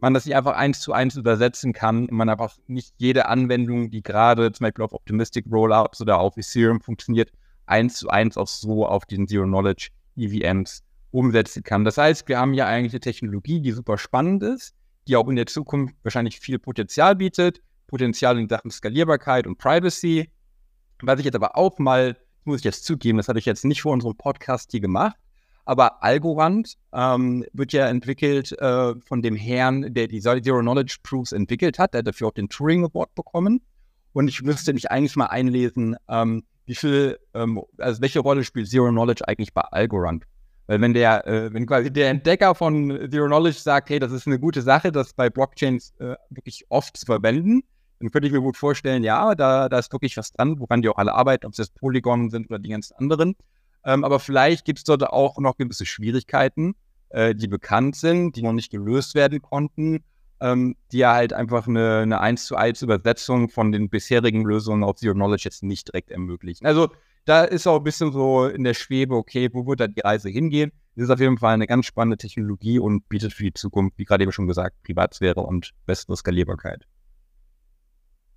man 0.00 0.14
das 0.14 0.26
nicht 0.26 0.34
einfach 0.34 0.56
eins 0.56 0.80
zu 0.80 0.92
eins 0.92 1.14
übersetzen 1.14 1.72
kann. 1.72 2.08
Man 2.10 2.28
einfach 2.28 2.56
nicht 2.66 2.94
jede 2.96 3.26
Anwendung, 3.26 3.90
die 3.90 4.02
gerade 4.02 4.50
zum 4.50 4.64
Beispiel 4.64 4.84
auf 4.84 4.92
Optimistic 4.92 5.46
Rollups 5.48 6.00
oder 6.00 6.18
auf 6.18 6.36
Ethereum 6.36 6.80
funktioniert, 6.80 7.30
eins 7.66 7.98
zu 7.98 8.08
eins 8.08 8.36
auch 8.36 8.48
so 8.48 8.84
auf 8.84 9.06
diesen 9.06 9.28
Zero 9.28 9.44
Knowledge 9.44 9.90
EVMs 10.16 10.82
umsetzen 11.12 11.62
kann. 11.62 11.84
Das 11.84 11.98
heißt, 11.98 12.28
wir 12.28 12.38
haben 12.38 12.54
ja 12.54 12.66
eigentlich 12.66 12.92
eine 12.92 13.00
Technologie, 13.00 13.60
die 13.60 13.70
super 13.70 13.98
spannend 13.98 14.42
ist, 14.42 14.74
die 15.06 15.16
auch 15.16 15.28
in 15.28 15.36
der 15.36 15.46
Zukunft 15.46 15.94
wahrscheinlich 16.02 16.40
viel 16.40 16.58
Potenzial 16.58 17.14
bietet, 17.14 17.60
Potenzial 17.86 18.38
in 18.38 18.48
Sachen 18.48 18.70
Skalierbarkeit 18.70 19.46
und 19.46 19.58
Privacy. 19.58 20.30
Was 21.02 21.18
ich 21.20 21.26
jetzt 21.26 21.36
aber 21.36 21.56
auch 21.56 21.78
mal 21.78 22.16
muss 22.44 22.58
ich 22.58 22.64
jetzt 22.64 22.84
zugeben, 22.84 23.18
das 23.18 23.28
hatte 23.28 23.38
ich 23.38 23.44
jetzt 23.44 23.64
nicht 23.64 23.82
vor 23.82 23.92
unserem 23.92 24.16
Podcast 24.16 24.72
hier 24.72 24.80
gemacht, 24.80 25.16
aber 25.64 26.02
Algorand 26.02 26.74
ähm, 26.92 27.44
wird 27.52 27.72
ja 27.72 27.86
entwickelt 27.86 28.52
äh, 28.60 28.94
von 29.00 29.22
dem 29.22 29.36
Herrn, 29.36 29.94
der 29.94 30.08
die 30.08 30.20
Zero 30.20 30.60
Knowledge 30.60 30.96
Proofs 31.02 31.32
entwickelt 31.32 31.78
hat. 31.78 31.94
Der 31.94 31.98
hat 31.98 32.06
dafür 32.08 32.28
auch 32.28 32.32
den 32.32 32.48
Turing 32.48 32.84
Award 32.84 33.14
bekommen. 33.14 33.60
Und 34.12 34.28
ich 34.28 34.42
müsste 34.42 34.72
mich 34.72 34.90
eigentlich 34.90 35.16
mal 35.16 35.26
einlesen, 35.26 35.96
ähm, 36.08 36.44
wie 36.66 36.74
viel, 36.74 37.18
ähm, 37.34 37.62
also 37.78 38.02
welche 38.02 38.20
Rolle 38.20 38.44
spielt 38.44 38.68
Zero 38.68 38.90
Knowledge 38.90 39.26
eigentlich 39.26 39.54
bei 39.54 39.62
Algorand? 39.62 40.24
Weil 40.72 40.80
wenn 40.80 40.94
der, 40.94 41.26
äh, 41.26 41.52
wenn 41.52 41.66
quasi 41.66 41.92
der 41.92 42.08
Entdecker 42.08 42.54
von 42.54 42.88
Zero 43.10 43.26
Knowledge 43.26 43.58
sagt, 43.58 43.90
hey, 43.90 43.98
das 43.98 44.10
ist 44.10 44.26
eine 44.26 44.38
gute 44.38 44.62
Sache, 44.62 44.90
das 44.90 45.12
bei 45.12 45.28
Blockchains 45.28 45.92
äh, 45.98 46.14
wirklich 46.30 46.64
oft 46.70 46.96
zu 46.96 47.04
verwenden, 47.04 47.62
dann 48.00 48.10
könnte 48.10 48.26
ich 48.26 48.32
mir 48.32 48.40
gut 48.40 48.56
vorstellen, 48.56 49.04
ja, 49.04 49.34
da, 49.34 49.68
da 49.68 49.78
ist 49.78 49.92
wirklich 49.92 50.16
was 50.16 50.32
dran, 50.32 50.58
woran 50.58 50.80
die 50.80 50.88
auch 50.88 50.96
alle 50.96 51.12
arbeiten, 51.12 51.44
ob 51.44 51.52
es 51.52 51.58
jetzt 51.58 51.74
Polygon 51.74 52.30
sind 52.30 52.48
oder 52.48 52.58
die 52.58 52.70
ganzen 52.70 52.94
anderen. 52.94 53.36
Ähm, 53.84 54.02
aber 54.02 54.18
vielleicht 54.18 54.64
gibt 54.64 54.78
es 54.78 54.84
dort 54.84 55.02
auch 55.02 55.36
noch 55.36 55.58
gewisse 55.58 55.84
Schwierigkeiten, 55.84 56.74
äh, 57.10 57.34
die 57.34 57.48
bekannt 57.48 57.94
sind, 57.96 58.36
die 58.36 58.42
noch 58.42 58.54
nicht 58.54 58.70
gelöst 58.70 59.14
werden 59.14 59.42
konnten, 59.42 60.02
ähm, 60.40 60.76
die 60.90 60.98
ja 60.98 61.12
halt 61.12 61.34
einfach 61.34 61.68
eine, 61.68 61.98
eine 61.98 62.20
1 62.22 62.46
zu 62.46 62.56
1 62.56 62.80
Übersetzung 62.80 63.50
von 63.50 63.72
den 63.72 63.90
bisherigen 63.90 64.42
Lösungen 64.42 64.84
auf 64.84 64.96
Zero 64.96 65.12
Knowledge 65.12 65.42
jetzt 65.44 65.64
nicht 65.64 65.88
direkt 65.88 66.10
ermöglichen. 66.10 66.64
Also 66.64 66.88
da 67.24 67.44
ist 67.44 67.66
auch 67.66 67.78
ein 67.78 67.84
bisschen 67.84 68.12
so 68.12 68.46
in 68.46 68.64
der 68.64 68.74
Schwebe, 68.74 69.14
okay, 69.14 69.48
wo 69.52 69.66
wird 69.66 69.80
da 69.80 69.86
die 69.86 70.00
Reise 70.00 70.28
hingehen? 70.28 70.72
Das 70.94 71.04
ist 71.04 71.10
auf 71.10 71.20
jeden 71.20 71.38
Fall 71.38 71.54
eine 71.54 71.66
ganz 71.66 71.86
spannende 71.86 72.16
Technologie 72.16 72.78
und 72.78 73.08
bietet 73.08 73.32
für 73.32 73.44
die 73.44 73.54
Zukunft, 73.54 73.98
wie 73.98 74.04
gerade 74.04 74.22
eben 74.22 74.32
schon 74.32 74.46
gesagt, 74.46 74.76
Privatsphäre 74.82 75.40
und 75.40 75.72
bessere 75.86 76.16
Skalierbarkeit. 76.16 76.86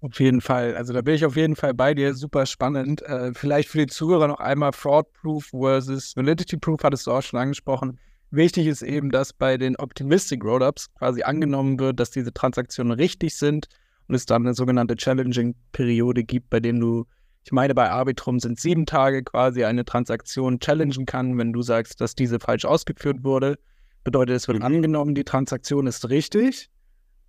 Auf 0.01 0.19
jeden 0.19 0.39
Fall. 0.39 0.75
Also 0.75 0.93
da 0.93 1.01
bin 1.01 1.15
ich 1.15 1.25
auf 1.25 1.35
jeden 1.35 1.55
Fall 1.55 1.73
bei 1.73 1.93
dir. 1.93 2.13
Super 2.13 2.45
spannend. 2.45 3.01
Äh, 3.01 3.33
vielleicht 3.33 3.69
für 3.69 3.79
die 3.79 3.87
Zuhörer 3.87 4.27
noch 4.27 4.39
einmal 4.39 4.71
Fraud 4.71 5.11
Proof 5.13 5.45
versus 5.49 6.15
Validity 6.15 6.57
Proof, 6.57 6.83
hattest 6.83 7.07
du 7.07 7.11
auch 7.11 7.23
schon 7.23 7.39
angesprochen. 7.39 7.99
Wichtig 8.29 8.67
ist 8.67 8.81
eben, 8.81 9.09
dass 9.09 9.33
bei 9.33 9.57
den 9.57 9.75
Optimistic 9.77 10.43
Rollups 10.43 10.93
quasi 10.93 11.23
angenommen 11.23 11.79
wird, 11.79 11.99
dass 11.99 12.11
diese 12.11 12.33
Transaktionen 12.33 12.93
richtig 12.93 13.35
sind 13.35 13.67
und 14.07 14.15
es 14.15 14.25
dann 14.25 14.43
eine 14.45 14.53
sogenannte 14.53 14.95
Challenging-Periode 14.95 16.23
gibt, 16.23 16.49
bei 16.49 16.59
dem 16.59 16.79
du, 16.79 17.05
ich 17.45 17.51
meine, 17.51 17.75
bei 17.75 17.91
Arbitrum 17.91 18.39
sind 18.39 18.59
sieben 18.59 18.87
Tage 18.87 19.23
quasi 19.23 19.65
eine 19.65 19.85
Transaktion 19.85 20.59
challengen 20.59 21.05
kann, 21.05 21.37
wenn 21.37 21.53
du 21.53 21.61
sagst, 21.61 22.01
dass 22.01 22.15
diese 22.15 22.39
falsch 22.39 22.65
ausgeführt 22.65 23.23
wurde. 23.23 23.59
Bedeutet, 24.03 24.35
es 24.35 24.47
wird 24.47 24.59
mhm. 24.59 24.65
angenommen, 24.65 25.13
die 25.13 25.23
Transaktion 25.23 25.85
ist 25.85 26.09
richtig 26.09 26.71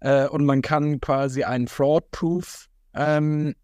äh, 0.00 0.26
und 0.26 0.46
man 0.46 0.62
kann 0.62 1.02
quasi 1.02 1.44
einen 1.44 1.68
Fraud-Proof 1.68 2.66
ähm, 2.94 3.54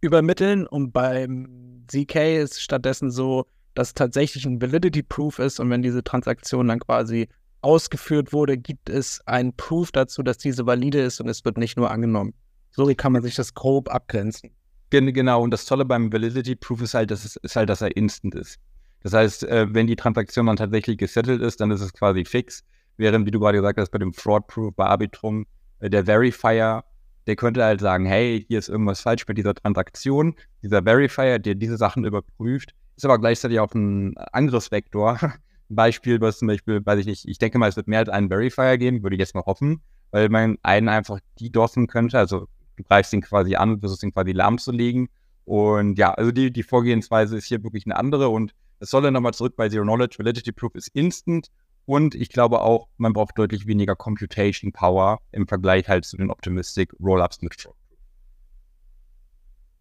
übermitteln 0.00 0.68
und 0.68 0.92
beim 0.92 1.84
ZK 1.88 2.40
ist 2.40 2.62
stattdessen 2.62 3.10
so, 3.10 3.46
dass 3.74 3.92
tatsächlich 3.92 4.46
ein 4.46 4.62
Validity-Proof 4.62 5.40
ist 5.40 5.58
und 5.58 5.68
wenn 5.68 5.82
diese 5.82 6.04
Transaktion 6.04 6.68
dann 6.68 6.78
quasi 6.78 7.28
ausgeführt 7.60 8.32
wurde, 8.32 8.56
gibt 8.56 8.88
es 8.88 9.20
ein 9.26 9.52
Proof 9.56 9.90
dazu, 9.90 10.22
dass 10.22 10.38
diese 10.38 10.64
valide 10.64 11.00
ist 11.00 11.20
und 11.20 11.28
es 11.28 11.44
wird 11.44 11.58
nicht 11.58 11.76
nur 11.76 11.90
angenommen. 11.90 12.34
So 12.70 12.86
kann 12.96 13.10
man 13.10 13.22
sich 13.22 13.34
das 13.34 13.54
grob 13.54 13.92
abgrenzen. 13.92 14.52
Genau, 14.92 15.42
und 15.42 15.50
das 15.50 15.64
Tolle 15.64 15.86
beim 15.86 16.12
Validity 16.12 16.54
Proof 16.54 16.82
ist 16.82 16.92
halt, 16.92 17.10
dass 17.10 17.36
ist 17.36 17.56
halt, 17.56 17.70
dass 17.70 17.80
er 17.80 17.96
instant 17.96 18.34
ist. 18.34 18.58
Das 19.02 19.14
heißt, 19.14 19.44
äh, 19.44 19.66
wenn 19.72 19.86
die 19.86 19.96
Transaktion 19.96 20.46
dann 20.46 20.56
tatsächlich 20.56 20.98
gesettelt 20.98 21.40
ist, 21.40 21.60
dann 21.62 21.70
ist 21.70 21.80
es 21.80 21.94
quasi 21.94 22.26
fix. 22.26 22.62
Während, 22.98 23.24
wie 23.26 23.30
du 23.30 23.40
gerade 23.40 23.56
gesagt 23.56 23.78
hast, 23.78 23.90
bei 23.90 23.98
dem 23.98 24.12
Fraud 24.12 24.46
Proof, 24.48 24.74
bei 24.76 24.84
Arbitrum, 24.84 25.46
äh, 25.80 25.88
der 25.88 26.04
Verifier, 26.04 26.84
der 27.26 27.36
könnte 27.36 27.64
halt 27.64 27.80
sagen, 27.80 28.04
hey, 28.04 28.44
hier 28.46 28.58
ist 28.58 28.68
irgendwas 28.68 29.00
falsch 29.00 29.26
mit 29.26 29.38
dieser 29.38 29.54
Transaktion. 29.54 30.34
Dieser 30.62 30.82
Verifier, 30.82 31.38
der 31.38 31.54
diese 31.54 31.78
Sachen 31.78 32.04
überprüft, 32.04 32.74
ist 32.96 33.06
aber 33.06 33.18
gleichzeitig 33.18 33.60
auch 33.60 33.72
ein 33.74 34.14
Angriffsvektor. 34.32 35.18
Ein 35.22 35.32
Beispiel, 35.70 36.20
was 36.20 36.38
zum 36.38 36.48
Beispiel, 36.48 36.84
weiß 36.84 37.00
ich 37.00 37.06
nicht, 37.06 37.26
ich 37.26 37.38
denke 37.38 37.58
mal, 37.58 37.68
es 37.70 37.76
wird 37.76 37.88
mehr 37.88 38.00
als 38.00 38.10
einen 38.10 38.28
Verifier 38.28 38.76
geben, 38.76 39.02
würde 39.02 39.16
ich 39.16 39.20
jetzt 39.20 39.34
mal 39.34 39.44
hoffen, 39.46 39.80
weil 40.10 40.28
man 40.28 40.58
einen 40.62 40.90
einfach 40.90 41.18
die 41.38 41.50
dossen 41.50 41.86
könnte, 41.86 42.18
also 42.18 42.46
greifst 42.82 43.12
ihn 43.12 43.22
quasi 43.22 43.56
an, 43.56 43.80
versuchst 43.80 44.02
ihn 44.02 44.12
quasi 44.12 44.32
lahmzulegen. 44.32 45.08
Und 45.44 45.98
ja, 45.98 46.12
also 46.12 46.30
die, 46.30 46.52
die 46.52 46.62
Vorgehensweise 46.62 47.36
ist 47.36 47.46
hier 47.46 47.62
wirklich 47.62 47.86
eine 47.86 47.96
andere 47.96 48.28
und 48.28 48.54
es 48.78 48.90
soll 48.90 49.02
dann 49.02 49.14
nochmal 49.14 49.34
zurück 49.34 49.54
bei 49.56 49.68
Zero 49.68 49.82
Knowledge. 49.82 50.16
Validity 50.18 50.52
Proof 50.52 50.74
ist 50.74 50.88
instant 50.88 51.48
und 51.84 52.14
ich 52.14 52.28
glaube 52.28 52.60
auch, 52.60 52.88
man 52.96 53.12
braucht 53.12 53.38
deutlich 53.38 53.66
weniger 53.66 53.96
Computation 53.96 54.72
Power 54.72 55.20
im 55.32 55.46
Vergleich 55.46 55.88
halt 55.88 56.04
zu 56.04 56.16
den 56.16 56.30
Optimistic 56.30 56.92
Rollups 57.00 57.42
mit 57.42 57.60
Frog. 57.60 57.76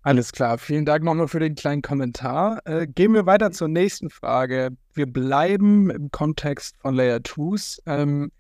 Alles 0.04 0.32
klar, 0.32 0.58
vielen 0.58 0.86
Dank 0.86 1.04
nochmal 1.04 1.28
für 1.28 1.40
den 1.40 1.54
kleinen 1.54 1.84
Kommentar. 1.84 2.60
Äh, 2.66 2.88
gehen 2.88 3.14
wir 3.14 3.28
weiter 3.28 3.52
zur 3.52 3.68
nächsten 3.68 4.10
Frage. 4.10 4.72
Wir 4.94 5.06
bleiben 5.06 5.92
im 5.92 6.10
Kontext 6.10 6.76
von 6.82 6.96
Layer 6.96 7.18
2s. 7.18 7.82
Ähm, 7.86 8.32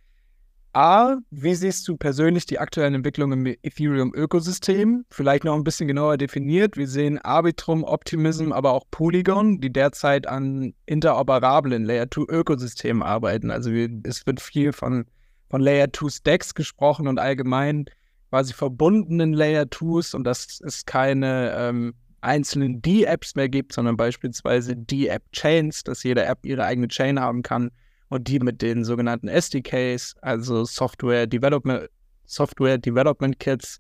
A, 0.74 1.18
wie 1.32 1.54
siehst 1.54 1.86
du 1.90 1.98
persönlich 1.98 2.46
die 2.46 2.60
aktuellen 2.60 2.96
Entwicklungen 2.96 3.46
im 3.46 3.58
Ethereum-Ökosystem? 3.62 5.04
Vielleicht 5.10 5.44
noch 5.44 5.56
ein 5.56 5.66
bisschen 5.66 5.90
genauer 5.90 6.16
definiert. 6.16 6.78
Wir 6.78 6.88
sehen 6.88 7.18
Arbitrum, 7.18 7.84
Optimism, 7.84 8.54
aber 8.54 8.72
auch 8.72 8.86
Polygon, 8.90 9.60
die 9.60 9.74
derzeit 9.74 10.28
an 10.28 10.74
interoperablen 10.86 11.84
Layer 11.84 12.06
2-Ökosystemen 12.06 13.04
arbeiten. 13.04 13.52
Also 13.52 13.70
es 13.72 14.26
wird 14.26 14.40
viel 14.40 14.72
von, 14.72 15.06
von 15.50 15.60
Layer 15.60 15.92
2 15.92 16.10
Stacks 16.10 16.56
gesprochen 16.56 17.10
und 17.10 17.20
allgemein 17.20 17.86
quasi 18.30 18.54
verbundenen 18.54 19.34
Layer 19.34 19.64
2s 19.64 20.16
und 20.16 20.24
dass 20.24 20.62
es 20.62 20.86
keine 20.86 21.54
ähm, 21.54 21.96
einzelnen 22.22 22.82
D-Apps 22.82 23.36
mehr 23.36 23.50
gibt, 23.50 23.74
sondern 23.74 23.98
beispielsweise 23.98 24.78
D-App-Chains, 24.78 25.84
dass 25.84 26.04
jede 26.04 26.24
App 26.24 26.46
ihre 26.46 26.64
eigene 26.64 26.88
Chain 26.88 27.20
haben 27.20 27.42
kann 27.42 27.72
und 28.12 28.28
die 28.28 28.40
mit 28.40 28.62
den 28.62 28.84
sogenannten 28.84 29.30
SDKs, 29.30 30.16
also 30.22 30.66
Software 30.66 31.28
Development, 31.28 31.90
Software 32.26 32.78
Development 32.78 33.40
Kits, 33.40 33.80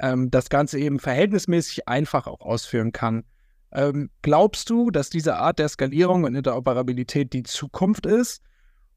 ähm, 0.00 0.30
das 0.30 0.50
Ganze 0.50 0.78
eben 0.78 0.98
verhältnismäßig 0.98 1.88
einfach 1.88 2.26
auch 2.26 2.42
ausführen 2.42 2.92
kann. 2.92 3.24
Ähm, 3.72 4.10
glaubst 4.20 4.68
du, 4.68 4.90
dass 4.90 5.08
diese 5.08 5.36
Art 5.36 5.58
der 5.58 5.70
Skalierung 5.70 6.24
und 6.24 6.34
Interoperabilität 6.34 7.32
die 7.32 7.42
Zukunft 7.42 8.04
ist? 8.04 8.42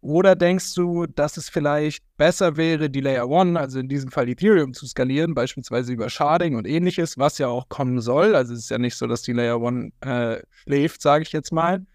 Oder 0.01 0.35
denkst 0.35 0.75
du, 0.75 1.05
dass 1.05 1.37
es 1.37 1.47
vielleicht 1.47 2.03
besser 2.17 2.57
wäre, 2.57 2.89
die 2.89 2.99
Layer 2.99 3.31
1, 3.31 3.55
also 3.55 3.79
in 3.79 3.87
diesem 3.87 4.11
Fall 4.11 4.27
Ethereum, 4.27 4.73
zu 4.73 4.85
skalieren, 4.85 5.33
beispielsweise 5.33 5.93
über 5.93 6.09
Sharding 6.09 6.57
und 6.57 6.67
ähnliches, 6.67 7.17
was 7.17 7.37
ja 7.37 7.47
auch 7.47 7.69
kommen 7.69 8.01
soll? 8.01 8.35
Also 8.35 8.51
es 8.51 8.59
ist 8.59 8.69
ja 8.69 8.77
nicht 8.77 8.97
so, 8.97 9.07
dass 9.07 9.21
die 9.21 9.31
Layer 9.31 9.65
1 9.65 9.93
äh, 10.01 10.41
schläft, 10.51 11.01
sage 11.01 11.23
ich 11.23 11.31
jetzt 11.31 11.53
mal. 11.53 11.85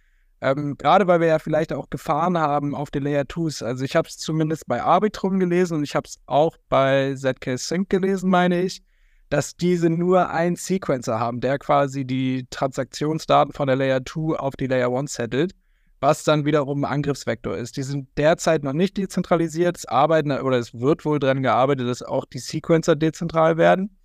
Ähm, 0.41 0.77
Gerade 0.79 1.07
weil 1.07 1.21
wir 1.21 1.27
ja 1.27 1.39
vielleicht 1.39 1.73
auch 1.73 1.91
Gefahren 1.91 2.39
haben 2.39 2.75
auf 2.75 2.91
den 2.91 3.03
Layer 3.03 3.25
2s. 3.25 3.65
Also 3.65 3.85
ich 3.85 3.97
habe 3.97 4.09
es 4.09 4.19
zumindest 4.19 4.67
bei 4.67 4.83
Arbitrum 4.83 5.41
gelesen 5.41 5.79
und 5.79 5.85
ich 5.85 5.97
habe 5.97 6.07
es 6.07 6.19
auch 6.27 6.57
bei 6.69 7.15
ZK 7.17 7.59
Sync 7.59 7.91
gelesen, 7.91 8.31
meine 8.31 8.63
ich, 8.63 8.83
dass 9.31 9.57
diese 9.57 9.91
nur 9.91 10.31
einen 10.31 10.57
Sequencer 10.57 11.19
haben, 11.19 11.41
der 11.41 11.59
quasi 11.59 12.05
die 12.05 12.47
Transaktionsdaten 12.51 13.53
von 13.53 13.67
der 13.67 13.77
Layer 13.77 14.05
2 14.05 14.39
auf 14.39 14.55
die 14.55 14.69
Layer 14.69 14.97
1 14.97 15.13
settelt, 15.13 15.55
was 16.01 16.23
dann 16.23 16.45
wiederum 16.45 16.85
ein 16.85 16.93
Angriffsvektor 16.93 17.57
ist. 17.57 17.77
Die 17.77 17.83
sind 17.83 18.09
derzeit 18.17 18.63
noch 18.63 18.73
nicht 18.73 18.97
dezentralisiert. 18.97 19.77
Es 19.77 19.87
arbeiten 19.87 20.31
oder 20.31 20.59
es 20.59 20.73
wird 20.73 21.05
wohl 21.05 21.19
daran 21.19 21.43
gearbeitet, 21.43 21.89
dass 21.89 22.03
auch 22.03 22.25
die 22.25 22.39
Sequencer 22.39 22.95
dezentral 22.95 23.57
werden. 23.57 23.99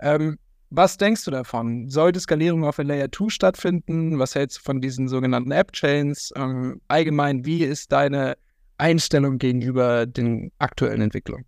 Ähm, 0.00 0.38
was 0.74 0.96
denkst 0.96 1.24
du 1.24 1.30
davon? 1.30 1.88
Sollte 1.90 2.18
Skalierung 2.18 2.64
auf 2.64 2.76
der 2.76 2.86
Layer 2.86 3.12
2 3.12 3.28
stattfinden? 3.28 4.18
Was 4.18 4.34
hältst 4.34 4.58
du 4.58 4.62
von 4.62 4.80
diesen 4.80 5.06
sogenannten 5.06 5.52
App-Chains? 5.52 6.32
Ähm, 6.34 6.80
allgemein, 6.88 7.44
wie 7.44 7.62
ist 7.62 7.92
deine 7.92 8.36
Einstellung 8.78 9.38
gegenüber 9.38 10.06
den 10.06 10.50
aktuellen 10.58 11.02
Entwicklungen? 11.02 11.44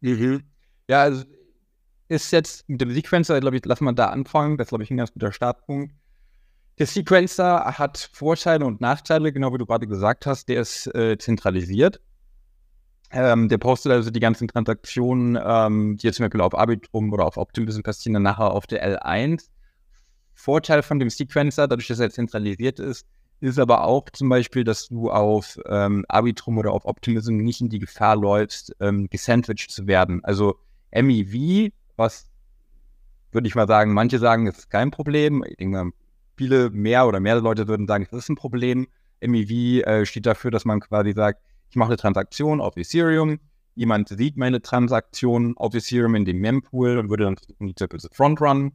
Mhm. 0.00 0.42
Ja, 0.88 1.02
also 1.02 1.24
ist 2.08 2.30
jetzt 2.32 2.68
mit 2.68 2.80
dem 2.80 2.90
Sequencer, 2.92 3.40
glaube 3.40 3.56
ich, 3.56 3.62
lass 3.64 3.80
mal 3.80 3.92
da 3.92 4.06
anfangen. 4.06 4.56
Das 4.56 4.66
ist, 4.66 4.68
glaube 4.70 4.84
ich, 4.84 4.90
ein 4.90 4.96
ganz 4.96 5.12
guter 5.12 5.32
Startpunkt. 5.32 5.94
Der 6.78 6.86
Sequencer 6.86 7.78
hat 7.78 8.10
Vorteile 8.12 8.64
und 8.64 8.80
Nachteile, 8.80 9.32
genau 9.32 9.52
wie 9.52 9.58
du 9.58 9.66
gerade 9.66 9.86
gesagt 9.86 10.24
hast. 10.26 10.48
Der 10.48 10.62
ist 10.62 10.86
äh, 10.94 11.18
zentralisiert. 11.18 12.00
Ähm, 13.12 13.48
der 13.48 13.58
postet 13.58 13.92
also 13.92 14.10
die 14.10 14.20
ganzen 14.20 14.48
Transaktionen, 14.48 15.38
ähm, 15.44 15.98
die 15.98 16.06
jetzt 16.06 16.16
zum 16.16 16.24
Beispiel 16.24 16.40
auf 16.40 16.56
Arbitrum 16.56 17.12
oder 17.12 17.26
auf 17.26 17.36
Optimism 17.36 17.82
passieren, 17.82 18.14
dann 18.14 18.22
nachher 18.22 18.50
auf 18.50 18.66
der 18.66 18.82
L1. 19.00 19.48
Vorteil 20.34 20.82
von 20.82 20.98
dem 20.98 21.10
Sequencer, 21.10 21.68
dadurch, 21.68 21.88
dass 21.88 22.00
er 22.00 22.10
zentralisiert 22.10 22.80
ist, 22.80 23.06
ist 23.40 23.58
aber 23.58 23.84
auch 23.84 24.08
zum 24.12 24.28
Beispiel, 24.28 24.64
dass 24.64 24.88
du 24.88 25.10
auf 25.10 25.58
ähm, 25.66 26.06
Arbitrum 26.08 26.56
oder 26.58 26.72
auf 26.72 26.86
Optimism 26.86 27.36
nicht 27.36 27.60
in 27.60 27.68
die 27.68 27.80
Gefahr 27.80 28.16
läufst, 28.16 28.74
ähm, 28.80 29.08
gesandwiched 29.10 29.70
zu 29.70 29.86
werden. 29.86 30.24
Also 30.24 30.56
MEV, 30.94 31.70
was 31.96 32.30
würde 33.32 33.48
ich 33.48 33.54
mal 33.54 33.66
sagen, 33.66 33.92
manche 33.92 34.18
sagen, 34.18 34.46
es 34.46 34.58
ist 34.58 34.70
kein 34.70 34.90
Problem. 34.90 35.44
Ich 35.46 35.56
denke 35.56 35.84
mal, 35.84 35.90
viele 36.36 36.70
mehr 36.70 37.06
oder 37.06 37.20
mehr 37.20 37.40
Leute 37.40 37.68
würden 37.68 37.86
sagen, 37.86 38.06
es 38.10 38.16
ist 38.16 38.28
ein 38.28 38.36
Problem. 38.36 38.86
MEV 39.20 39.84
äh, 39.84 40.06
steht 40.06 40.26
dafür, 40.26 40.50
dass 40.50 40.64
man 40.64 40.80
quasi 40.80 41.12
sagt, 41.12 41.42
ich 41.72 41.76
mache 41.76 41.88
eine 41.88 41.96
Transaktion 41.96 42.60
auf 42.60 42.76
Ethereum, 42.76 43.38
jemand 43.74 44.10
sieht 44.10 44.36
meine 44.36 44.60
Transaktion 44.60 45.56
auf 45.56 45.74
Ethereum 45.74 46.14
in 46.14 46.26
dem 46.26 46.38
Mempool 46.38 46.98
und 46.98 47.08
würde 47.08 47.24
dann 47.24 47.36
versuchen, 47.38 47.66
die 47.66 48.14
Frontrun. 48.14 48.72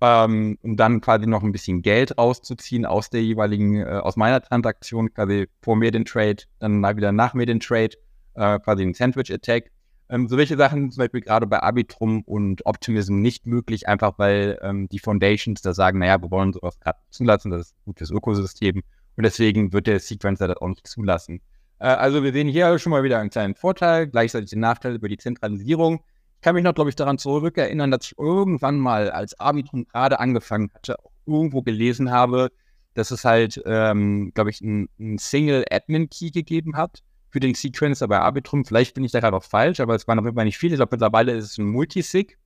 ähm, 0.00 0.56
um 0.62 0.76
dann 0.76 1.00
quasi 1.00 1.26
noch 1.26 1.42
ein 1.42 1.50
bisschen 1.50 1.82
Geld 1.82 2.16
rauszuziehen 2.16 2.86
aus 2.86 3.10
der 3.10 3.22
jeweiligen, 3.22 3.80
äh, 3.80 3.84
aus 3.84 4.14
meiner 4.16 4.40
Transaktion, 4.42 5.12
quasi 5.12 5.48
vor 5.60 5.74
mir 5.74 5.90
den 5.90 6.04
Trade, 6.04 6.44
dann 6.60 6.78
mal 6.78 6.96
wieder 6.96 7.10
nach 7.10 7.34
mir 7.34 7.46
den 7.46 7.58
Trade, 7.58 7.96
äh, 8.34 8.60
quasi 8.60 8.84
ein 8.84 8.94
Sandwich-Attack. 8.94 9.72
Ähm, 10.08 10.28
so 10.28 10.36
welche 10.36 10.56
Sachen 10.56 10.92
zum 10.92 11.00
Beispiel 11.00 11.22
gerade 11.22 11.48
bei 11.48 11.60
Arbitrum 11.60 12.22
und 12.22 12.64
Optimism 12.64 13.22
nicht 13.22 13.46
möglich, 13.46 13.88
einfach 13.88 14.18
weil 14.18 14.56
ähm, 14.62 14.88
die 14.88 15.00
Foundations 15.00 15.62
da 15.62 15.74
sagen, 15.74 15.98
naja, 15.98 16.22
wir 16.22 16.30
wollen 16.30 16.52
sowas 16.52 16.78
gerade 16.78 16.98
zulassen, 17.10 17.50
das 17.50 17.62
ist 17.62 17.74
gut 17.84 17.98
fürs 17.98 18.10
Ökosystem 18.12 18.82
und 19.16 19.24
deswegen 19.24 19.72
wird 19.72 19.88
der 19.88 19.98
Sequencer 19.98 20.46
das 20.46 20.58
auch 20.58 20.68
nicht 20.68 20.86
zulassen. 20.86 21.40
Äh, 21.78 21.88
also 21.88 22.22
wir 22.22 22.32
sehen 22.32 22.48
hier 22.48 22.78
schon 22.78 22.90
mal 22.90 23.02
wieder 23.02 23.18
einen 23.18 23.30
kleinen 23.30 23.54
Vorteil, 23.54 24.06
gleichzeitig 24.06 24.50
den 24.50 24.60
Nachteil 24.60 24.94
über 24.94 25.08
die 25.08 25.18
Zentralisierung. 25.18 26.02
Ich 26.36 26.42
kann 26.42 26.54
mich 26.54 26.64
noch, 26.64 26.74
glaube 26.74 26.90
ich, 26.90 26.96
daran 26.96 27.18
zurückerinnern, 27.18 27.90
dass 27.90 28.06
ich 28.06 28.18
irgendwann 28.18 28.78
mal, 28.78 29.10
als 29.10 29.38
Arbitrum 29.40 29.86
gerade 29.86 30.20
angefangen 30.20 30.70
hatte, 30.74 30.96
irgendwo 31.26 31.62
gelesen 31.62 32.10
habe, 32.10 32.50
dass 32.94 33.10
es 33.10 33.24
halt, 33.24 33.60
ähm, 33.66 34.32
glaube 34.34 34.50
ich, 34.50 34.62
einen 34.62 35.18
Single-Admin-Key 35.18 36.30
gegeben 36.30 36.76
hat 36.76 37.02
für 37.30 37.40
den 37.40 37.54
Sequencer 37.54 38.08
bei 38.08 38.18
Arbitrum. 38.18 38.64
Vielleicht 38.64 38.94
bin 38.94 39.04
ich 39.04 39.12
da 39.12 39.20
gerade 39.20 39.36
auch 39.36 39.44
falsch, 39.44 39.80
aber 39.80 39.94
es 39.94 40.06
waren 40.06 40.18
auf 40.18 40.24
jeden 40.24 40.36
Fall 40.36 40.44
nicht 40.44 40.58
viele. 40.58 40.74
Ich 40.74 40.78
glaube, 40.78 40.94
mittlerweile 40.94 41.32
ist 41.32 41.44
es 41.44 41.58
ein 41.58 41.66
Multisig. 41.66 42.38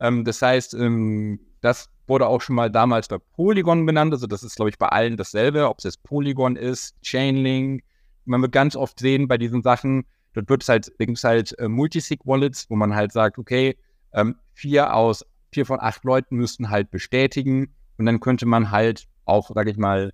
Ähm, 0.00 0.24
das 0.24 0.42
heißt, 0.42 0.74
ähm, 0.74 1.40
das 1.60 1.88
wurde 2.06 2.28
auch 2.28 2.40
schon 2.40 2.54
mal 2.54 2.70
damals 2.70 3.08
bei 3.08 3.18
Polygon 3.18 3.86
benannt. 3.86 4.12
Also 4.12 4.26
das 4.26 4.42
ist, 4.42 4.56
glaube 4.56 4.70
ich, 4.70 4.78
bei 4.78 4.88
allen 4.88 5.16
dasselbe, 5.16 5.68
ob 5.68 5.78
es 5.78 5.84
jetzt 5.84 6.02
Polygon 6.02 6.56
ist, 6.56 6.94
Chainlink. 7.02 7.82
Man 8.26 8.42
wird 8.42 8.52
ganz 8.52 8.76
oft 8.76 8.98
sehen 9.00 9.28
bei 9.28 9.38
diesen 9.38 9.62
Sachen, 9.62 10.04
dort 10.34 10.48
wird 10.48 10.62
es 10.62 10.68
halt, 10.68 10.92
gibt 10.98 11.16
es 11.16 11.24
halt 11.24 11.58
äh, 11.58 11.68
Multisig-Wallets, 11.68 12.68
wo 12.68 12.76
man 12.76 12.94
halt 12.94 13.12
sagt, 13.12 13.38
okay, 13.38 13.76
ähm, 14.12 14.36
vier 14.52 14.94
aus, 14.94 15.24
vier 15.52 15.66
von 15.66 15.80
acht 15.80 16.04
Leuten 16.04 16.36
müssten 16.36 16.70
halt 16.70 16.90
bestätigen 16.90 17.74
und 17.98 18.06
dann 18.06 18.20
könnte 18.20 18.46
man 18.46 18.70
halt 18.70 19.06
auch, 19.24 19.50
sage 19.54 19.70
ich 19.70 19.76
mal, 19.76 20.12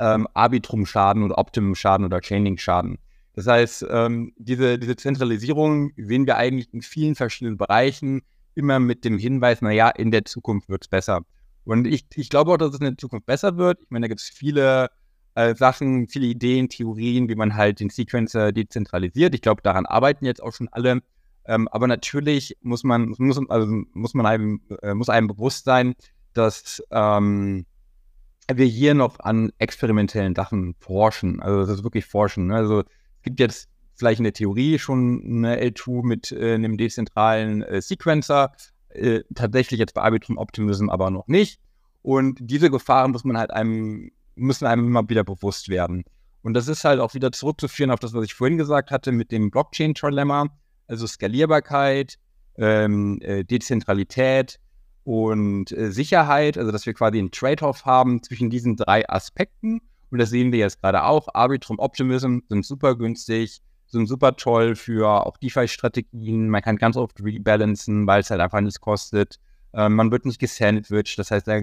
ähm, 0.00 0.26
Arbitrum-Schaden 0.34 1.22
oder 1.22 1.38
Optimum-Schaden 1.38 2.04
oder 2.04 2.20
Chainlink-Schaden 2.20 2.98
das 3.36 3.46
heißt, 3.46 3.86
ähm, 3.90 4.32
diese, 4.38 4.78
diese 4.78 4.96
Zentralisierung 4.96 5.92
sehen 5.98 6.26
wir 6.26 6.38
eigentlich 6.38 6.72
in 6.72 6.80
vielen 6.80 7.14
verschiedenen 7.14 7.58
Bereichen 7.58 8.22
immer 8.54 8.80
mit 8.80 9.04
dem 9.04 9.18
Hinweis, 9.18 9.60
naja, 9.60 9.90
in 9.90 10.10
der 10.10 10.24
Zukunft 10.24 10.70
wird 10.70 10.84
es 10.84 10.88
besser. 10.88 11.20
Und 11.64 11.86
ich, 11.86 12.06
ich 12.14 12.30
glaube 12.30 12.52
auch, 12.52 12.56
dass 12.56 12.72
es 12.72 12.80
in 12.80 12.86
der 12.86 12.96
Zukunft 12.96 13.26
besser 13.26 13.58
wird. 13.58 13.78
Ich 13.82 13.90
meine, 13.90 14.04
da 14.04 14.08
gibt 14.08 14.22
es 14.22 14.28
viele 14.30 14.88
äh, 15.36 15.54
Sachen, 15.54 16.08
viele 16.08 16.26
Ideen, 16.26 16.68
Theorien, 16.68 17.28
wie 17.28 17.34
man 17.34 17.54
halt 17.54 17.80
den 17.80 17.90
Sequencer 17.90 18.52
dezentralisiert. 18.52 19.34
Ich 19.34 19.42
glaube, 19.42 19.62
daran 19.62 19.86
arbeiten 19.86 20.24
jetzt 20.24 20.42
auch 20.42 20.52
schon 20.52 20.68
alle. 20.72 21.02
Ähm, 21.44 21.68
aber 21.68 21.86
natürlich 21.86 22.56
muss 22.62 22.82
man, 22.82 23.14
muss, 23.18 23.38
also 23.48 23.66
muss 23.92 24.14
man 24.14 24.26
einem, 24.26 24.60
äh, 24.82 24.94
muss 24.94 25.08
einem 25.08 25.28
bewusst 25.28 25.64
sein, 25.64 25.94
dass 26.32 26.82
ähm, 26.90 27.66
wir 28.52 28.66
hier 28.66 28.94
noch 28.94 29.20
an 29.20 29.52
experimentellen 29.58 30.34
Sachen 30.34 30.74
forschen. 30.80 31.40
Also 31.40 31.60
das 31.60 31.78
ist 31.78 31.84
wirklich 31.84 32.06
forschen. 32.06 32.48
Ne? 32.48 32.56
Also 32.56 32.82
gibt 33.22 33.38
jetzt 33.38 33.68
vielleicht 33.94 34.20
in 34.20 34.24
der 34.24 34.32
Theorie 34.32 34.78
schon 34.78 35.22
eine 35.24 35.60
L2 35.60 36.02
mit 36.04 36.32
äh, 36.32 36.54
einem 36.54 36.76
dezentralen 36.76 37.62
äh, 37.62 37.82
Sequencer, 37.82 38.52
äh, 38.88 39.20
tatsächlich 39.34 39.80
jetzt 39.80 39.94
bei 39.94 40.02
Arbitrum 40.02 40.38
Optimism 40.38 40.88
aber 40.88 41.10
noch 41.10 41.28
nicht. 41.28 41.60
Und 42.02 42.38
diese 42.40 42.70
Gefahren 42.70 43.10
muss 43.10 43.24
man 43.24 43.36
halt 43.36 43.50
einem, 43.50 44.12
müssen 44.36 44.66
einem 44.66 44.86
immer 44.86 45.08
wieder 45.08 45.24
bewusst 45.24 45.68
werden. 45.68 46.04
Und 46.42 46.54
das 46.54 46.68
ist 46.68 46.84
halt 46.84 47.00
auch 47.00 47.14
wieder 47.14 47.32
zurückzuführen 47.32 47.90
auf 47.90 47.98
das, 47.98 48.14
was 48.14 48.24
ich 48.24 48.34
vorhin 48.34 48.56
gesagt 48.56 48.90
hatte 48.90 49.10
mit 49.10 49.32
dem 49.32 49.50
Blockchain-Trilemma, 49.50 50.46
also 50.86 51.06
Skalierbarkeit, 51.06 52.18
ähm, 52.56 53.18
äh, 53.22 53.44
Dezentralität 53.44 54.60
und 55.04 55.72
äh, 55.72 55.90
Sicherheit, 55.90 56.56
also 56.56 56.70
dass 56.70 56.86
wir 56.86 56.94
quasi 56.94 57.18
einen 57.18 57.32
Trade-off 57.32 57.84
haben 57.84 58.22
zwischen 58.22 58.50
diesen 58.50 58.76
drei 58.76 59.08
Aspekten 59.08 59.80
und 60.10 60.18
das 60.18 60.30
sehen 60.30 60.52
wir 60.52 60.60
jetzt 60.60 60.80
gerade 60.80 61.04
auch. 61.04 61.28
Arbitrum 61.34 61.78
Optimism 61.78 62.38
sind 62.48 62.64
super 62.64 62.96
günstig, 62.96 63.60
sind 63.86 64.06
super 64.06 64.36
toll 64.36 64.76
für 64.76 65.26
auch 65.26 65.36
DeFi-Strategien. 65.36 66.48
Man 66.48 66.62
kann 66.62 66.76
ganz 66.76 66.96
oft 66.96 67.22
rebalancen, 67.22 68.06
weil 68.06 68.20
es 68.20 68.30
halt 68.30 68.40
einfach 68.40 68.60
nichts 68.60 68.80
kostet. 68.80 69.38
Ähm, 69.74 69.94
man 69.94 70.10
wird 70.10 70.24
nicht 70.24 70.38
gesandwiched, 70.38 71.18
das 71.18 71.30
heißt, 71.30 71.46
da 71.48 71.60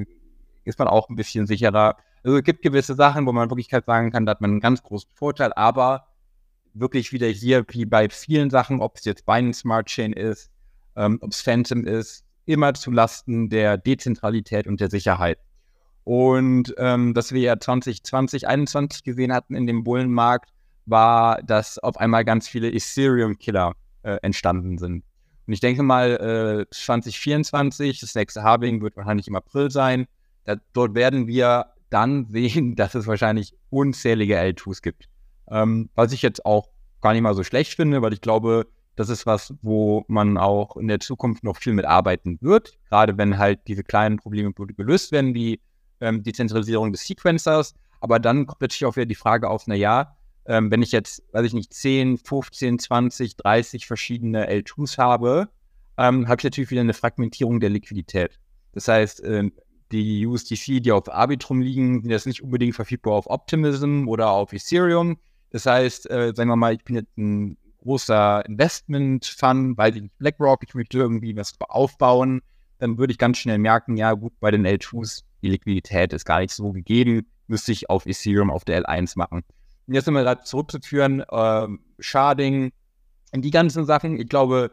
ist 0.66 0.80
man 0.80 0.88
auch 0.88 1.10
ein 1.10 1.16
bisschen 1.16 1.48
sicherer. 1.48 1.98
Also 2.24 2.38
es 2.38 2.44
gibt 2.44 2.62
gewisse 2.62 2.96
Sachen, 2.96 3.26
wo 3.26 3.32
man 3.32 3.50
wirklich 3.50 3.72
halt 3.72 3.86
sagen 3.86 4.12
kann, 4.12 4.26
da 4.26 4.32
hat 4.32 4.42
man 4.42 4.52
einen 4.52 4.60
ganz 4.60 4.82
großen 4.82 5.10
Vorteil, 5.14 5.52
aber 5.54 6.08
wirklich 6.74 7.12
wieder 7.12 7.28
hier, 7.28 7.66
wie 7.70 7.86
bei 7.86 8.10
vielen 8.10 8.50
Sachen, 8.50 8.82
ob 8.82 8.98
es 8.98 9.06
jetzt 9.06 9.26
Binance 9.26 9.62
Smart 9.62 9.88
Chain 9.88 10.14
ist, 10.14 10.50
ähm, 10.96 11.20
ob 11.22 11.32
es 11.32 11.42
Phantom 11.42 11.86
ist, 11.86 12.26
immer 12.46 12.74
zu 12.74 12.92
Lasten 12.92 13.50
der 13.50 13.78
Dezentralität 13.78 14.68
und 14.68 14.80
der 14.80 14.90
Sicherheit. 14.90 15.40
Und 16.04 16.74
ähm, 16.78 17.14
dass 17.14 17.32
wir 17.32 17.42
ja 17.42 17.60
2020, 17.60 18.04
2021 18.44 19.04
gesehen 19.04 19.34
hatten 19.34 19.56
in 19.56 19.68
dem 19.68 19.84
Bullenmarkt, 19.84 20.52
war, 20.86 21.42
dass 21.44 21.80
auf 21.80 21.98
einmal 21.98 22.26
ganz 22.26 22.48
viele 22.48 22.70
Ethereum-Killer 22.72 23.74
äh, 24.04 24.18
entstanden 24.22 24.78
sind. 24.78 25.04
Und 25.46 25.54
ich 25.54 25.62
denke 25.62 25.84
mal, 25.84 26.66
äh, 26.70 26.74
2024, 26.74 28.00
das 28.00 28.16
nächste 28.16 28.44
Halving 28.44 28.82
wird 28.82 28.98
wahrscheinlich 28.98 29.28
im 29.28 29.36
April 29.36 29.72
sein. 29.72 30.08
Da, 30.46 30.56
dort 30.74 30.94
werden 30.94 31.28
wir 31.28 31.73
dann 31.94 32.26
sehen, 32.26 32.76
dass 32.76 32.96
es 32.96 33.08
wahrscheinlich 33.08 33.56
unzählige 33.70 34.40
L2s 34.40 34.82
gibt. 34.82 35.10
Ähm, 35.50 35.90
was 35.96 36.12
ich 36.14 36.22
jetzt 36.22 36.46
auch 36.46 36.70
gar 37.02 37.14
nicht 37.14 37.22
mal 37.22 37.36
so 37.36 37.44
schlecht 37.44 37.74
finde, 37.74 38.02
weil 38.02 38.14
ich 38.14 38.22
glaube, 38.22 38.68
das 38.96 39.10
ist 39.10 39.26
was, 39.26 39.54
wo 39.62 40.06
man 40.08 40.38
auch 40.38 40.78
in 40.78 40.88
der 40.88 41.00
Zukunft 41.00 41.44
noch 41.44 41.58
viel 41.58 41.74
mit 41.74 41.86
arbeiten 41.86 42.38
wird. 42.42 42.78
Gerade 42.90 43.18
wenn 43.18 43.38
halt 43.38 43.62
diese 43.68 43.84
kleinen 43.84 44.18
Probleme 44.18 44.54
gelöst 44.54 45.12
werden, 45.12 45.34
wie 45.34 45.60
ähm, 46.00 46.24
Dezentralisierung 46.24 46.92
des 46.92 47.06
Sequencers. 47.06 47.74
Aber 48.02 48.20
dann 48.20 48.46
kommt 48.46 48.62
natürlich 48.62 48.86
auch 48.86 48.96
wieder 48.96 49.06
die 49.06 49.16
Frage 49.16 49.50
auf, 49.50 49.68
naja, 49.68 50.16
ähm, 50.46 50.70
wenn 50.72 50.82
ich 50.82 50.92
jetzt, 50.92 51.24
weiß 51.32 51.46
ich 51.46 51.54
nicht, 51.54 51.74
10, 51.74 52.18
15, 52.18 52.80
20, 52.80 53.38
30 53.38 53.88
verschiedene 53.88 54.50
L2s 54.50 54.98
habe, 54.98 55.50
ähm, 55.98 56.28
habe 56.28 56.40
ich 56.40 56.44
natürlich 56.44 56.72
wieder 56.72 56.82
eine 56.82 56.94
Fragmentierung 56.94 57.60
der 57.60 57.70
Liquidität. 57.70 58.40
Das 58.74 58.88
heißt, 58.88 59.24
ähm, 59.24 59.54
die 59.94 60.26
USDC, 60.26 60.82
die 60.82 60.92
auf 60.92 61.10
Arbitrum 61.10 61.62
liegen, 61.62 62.02
sind 62.02 62.12
jetzt 62.12 62.28
nicht 62.28 62.42
unbedingt 62.42 62.76
verfügbar 62.76 63.14
auf 63.14 63.28
Optimism 63.28 64.08
oder 64.08 64.32
auf 64.32 64.52
Ethereum. 64.52 65.18
Das 65.52 65.66
heißt, 65.66 66.10
äh, 66.10 66.34
sagen 66.36 66.50
wir 66.50 66.56
mal, 66.56 66.74
ich 66.74 66.84
bin 66.84 66.96
jetzt 66.96 67.18
ein 67.18 67.58
großer 67.78 68.46
Investment-Fund, 68.46 69.78
weil 69.78 69.96
ich 69.96 70.12
BlackRock, 70.18 70.64
ich 70.66 70.74
möchte 70.74 70.98
irgendwie 70.98 71.36
was 71.36 71.54
aufbauen, 71.70 72.42
dann 72.80 72.98
würde 72.98 73.12
ich 73.12 73.18
ganz 73.18 73.38
schnell 73.38 73.60
merken, 73.60 73.96
ja 73.98 74.14
gut, 74.14 74.34
bei 74.40 74.52
den 74.52 74.66
L2s 74.66 75.24
die 75.42 75.50
Liquidität 75.50 76.14
ist 76.14 76.26
gar 76.26 76.40
nicht 76.40 76.54
so 76.54 76.72
gegeben, 76.72 77.28
müsste 77.48 77.72
ich 77.72 77.90
auf 77.90 78.06
Ethereum 78.06 78.50
auf 78.50 78.66
der 78.66 78.84
L1 78.84 79.18
machen. 79.18 79.44
Und 79.86 79.94
jetzt 79.94 80.06
gerade 80.06 80.44
zurückzuführen, 80.44 81.24
äh, 81.30 81.68
Sharding, 82.00 82.72
die 83.36 83.52
ganzen 83.52 83.86
Sachen, 83.86 84.20
ich 84.20 84.30
glaube, 84.30 84.72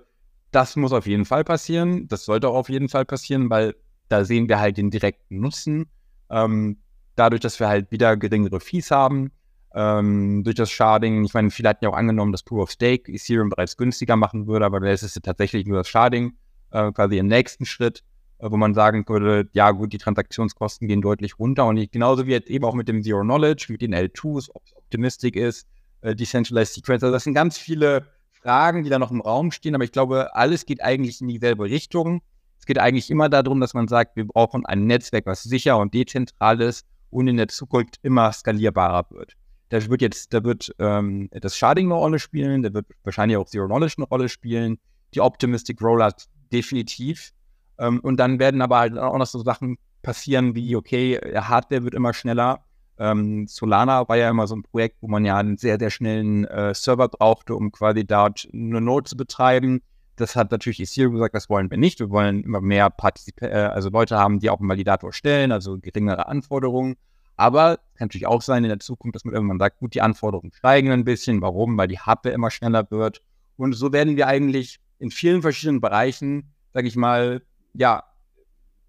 das 0.50 0.76
muss 0.76 0.92
auf 0.92 1.06
jeden 1.06 1.24
Fall 1.24 1.44
passieren. 1.44 2.08
Das 2.08 2.24
sollte 2.24 2.48
auch 2.48 2.54
auf 2.54 2.68
jeden 2.68 2.88
Fall 2.88 3.04
passieren, 3.04 3.50
weil 3.50 3.74
da 4.10 4.24
sehen 4.24 4.48
wir 4.48 4.60
halt 4.60 4.76
den 4.76 4.90
direkten 4.90 5.40
Nutzen. 5.40 5.86
Ähm, 6.30 6.78
dadurch, 7.16 7.40
dass 7.40 7.60
wir 7.60 7.68
halt 7.68 7.90
wieder 7.90 8.16
geringere 8.16 8.60
Fees 8.60 8.90
haben, 8.90 9.32
ähm, 9.74 10.42
durch 10.44 10.56
das 10.56 10.70
Sharding. 10.70 11.24
Ich 11.24 11.34
meine, 11.34 11.50
viele 11.50 11.68
hatten 11.68 11.84
ja 11.84 11.90
auch 11.90 11.96
angenommen, 11.96 12.32
dass 12.32 12.42
Proof 12.42 12.62
of 12.62 12.70
Stake 12.70 13.10
Ethereum 13.12 13.50
bereits 13.50 13.76
günstiger 13.76 14.16
machen 14.16 14.46
würde, 14.46 14.64
aber 14.64 14.80
das 14.80 15.02
ist 15.02 15.16
ja 15.16 15.20
tatsächlich 15.22 15.66
nur 15.66 15.78
das 15.78 15.88
Sharding, 15.88 16.34
äh, 16.72 16.92
quasi 16.92 17.18
im 17.18 17.26
nächsten 17.26 17.64
Schritt. 17.64 18.02
Äh, 18.40 18.50
wo 18.50 18.56
man 18.56 18.74
sagen 18.74 19.04
würde, 19.06 19.48
ja 19.52 19.70
gut, 19.70 19.92
die 19.92 19.98
Transaktionskosten 19.98 20.88
gehen 20.88 21.02
deutlich 21.02 21.38
runter 21.38 21.66
und 21.66 21.76
ich, 21.76 21.90
genauso 21.90 22.26
wie 22.26 22.30
jetzt 22.30 22.48
eben 22.48 22.64
auch 22.64 22.74
mit 22.74 22.88
dem 22.88 23.02
Zero 23.02 23.20
Knowledge, 23.20 23.66
mit 23.68 23.82
den 23.82 23.94
L2s, 23.94 24.48
ob 24.54 24.64
es 24.64 24.76
Optimistic 24.76 25.36
ist, 25.36 25.68
äh, 26.00 26.14
Decentralized 26.14 26.74
Secrets, 26.74 27.02
also 27.04 27.12
das 27.12 27.24
sind 27.24 27.34
ganz 27.34 27.58
viele 27.58 28.06
Fragen, 28.30 28.82
die 28.82 28.88
da 28.88 28.98
noch 28.98 29.10
im 29.10 29.20
Raum 29.20 29.50
stehen, 29.50 29.74
aber 29.74 29.84
ich 29.84 29.92
glaube, 29.92 30.34
alles 30.34 30.64
geht 30.64 30.82
eigentlich 30.82 31.20
in 31.20 31.28
dieselbe 31.28 31.64
Richtung. 31.64 32.22
Es 32.60 32.66
geht 32.66 32.78
eigentlich 32.78 33.10
immer 33.10 33.28
darum, 33.28 33.60
dass 33.60 33.74
man 33.74 33.88
sagt, 33.88 34.16
wir 34.16 34.26
brauchen 34.26 34.64
ein 34.66 34.86
Netzwerk, 34.86 35.26
was 35.26 35.42
sicher 35.42 35.78
und 35.78 35.94
dezentral 35.94 36.60
ist 36.60 36.86
und 37.08 37.26
in 37.26 37.38
der 37.38 37.48
Zukunft 37.48 37.98
immer 38.02 38.32
skalierbarer 38.32 39.06
wird. 39.10 39.34
Da 39.70 39.84
wird 39.88 40.02
jetzt, 40.02 40.34
da 40.34 40.44
wird 40.44 40.74
ähm, 40.78 41.28
das 41.32 41.56
Sharding 41.56 41.86
eine 41.86 41.94
Rolle 41.94 42.18
spielen, 42.18 42.62
da 42.62 42.72
wird 42.74 42.86
wahrscheinlich 43.04 43.38
auch 43.38 43.46
Zero 43.46 43.66
Knowledge 43.66 43.94
eine 43.98 44.06
Rolle 44.06 44.28
spielen, 44.28 44.78
die 45.14 45.20
Optimistic 45.20 45.80
Rollout 45.80 46.24
definitiv. 46.52 47.30
Ähm, 47.78 48.00
und 48.00 48.18
dann 48.18 48.38
werden 48.38 48.60
aber 48.62 48.78
halt 48.78 48.98
auch 48.98 49.16
noch 49.16 49.26
so 49.26 49.42
Sachen 49.42 49.78
passieren 50.02 50.54
wie, 50.54 50.76
okay, 50.76 51.18
Hardware 51.34 51.84
wird 51.84 51.94
immer 51.94 52.12
schneller. 52.12 52.64
Ähm, 52.98 53.46
Solana 53.46 54.06
war 54.08 54.16
ja 54.16 54.28
immer 54.28 54.46
so 54.46 54.56
ein 54.56 54.62
Projekt, 54.62 54.98
wo 55.00 55.08
man 55.08 55.24
ja 55.24 55.38
einen 55.38 55.56
sehr, 55.56 55.78
sehr 55.78 55.90
schnellen 55.90 56.44
äh, 56.44 56.74
Server 56.74 57.08
brauchte, 57.08 57.54
um 57.54 57.72
quasi 57.72 58.04
dort 58.04 58.46
eine 58.52 58.80
Node 58.80 59.08
zu 59.08 59.16
betreiben. 59.16 59.80
Das 60.20 60.36
hat 60.36 60.50
natürlich 60.50 60.80
Ethereum 60.80 61.14
gesagt, 61.14 61.34
das 61.34 61.48
wollen 61.48 61.70
wir 61.70 61.78
nicht. 61.78 61.98
Wir 62.00 62.10
wollen 62.10 62.44
immer 62.44 62.60
mehr 62.60 62.90
Partizip 62.90 63.40
äh, 63.42 63.48
also 63.48 63.88
Leute 63.88 64.18
haben, 64.18 64.38
die 64.38 64.50
auch 64.50 64.60
einen 64.60 64.68
Validator 64.68 65.12
stellen, 65.12 65.52
also 65.52 65.78
geringere 65.78 66.28
Anforderungen. 66.28 66.96
Aber 67.36 67.72
es 67.72 67.98
kann 67.98 68.08
natürlich 68.08 68.26
auch 68.26 68.42
sein 68.42 68.64
in 68.64 68.68
der 68.68 68.80
Zukunft, 68.80 69.14
dass 69.14 69.24
man 69.24 69.34
irgendwann 69.34 69.58
sagt, 69.58 69.78
gut, 69.78 69.94
die 69.94 70.02
Anforderungen 70.02 70.52
steigen 70.52 70.90
ein 70.90 71.04
bisschen. 71.04 71.40
Warum? 71.40 71.78
Weil 71.78 71.88
die 71.88 71.98
Hardware 71.98 72.34
immer 72.34 72.50
schneller 72.50 72.90
wird. 72.90 73.22
Und 73.56 73.72
so 73.72 73.92
werden 73.92 74.16
wir 74.16 74.26
eigentlich 74.26 74.78
in 74.98 75.10
vielen 75.10 75.40
verschiedenen 75.40 75.80
Bereichen, 75.80 76.52
sage 76.74 76.86
ich 76.86 76.96
mal, 76.96 77.42
ja, 77.72 78.04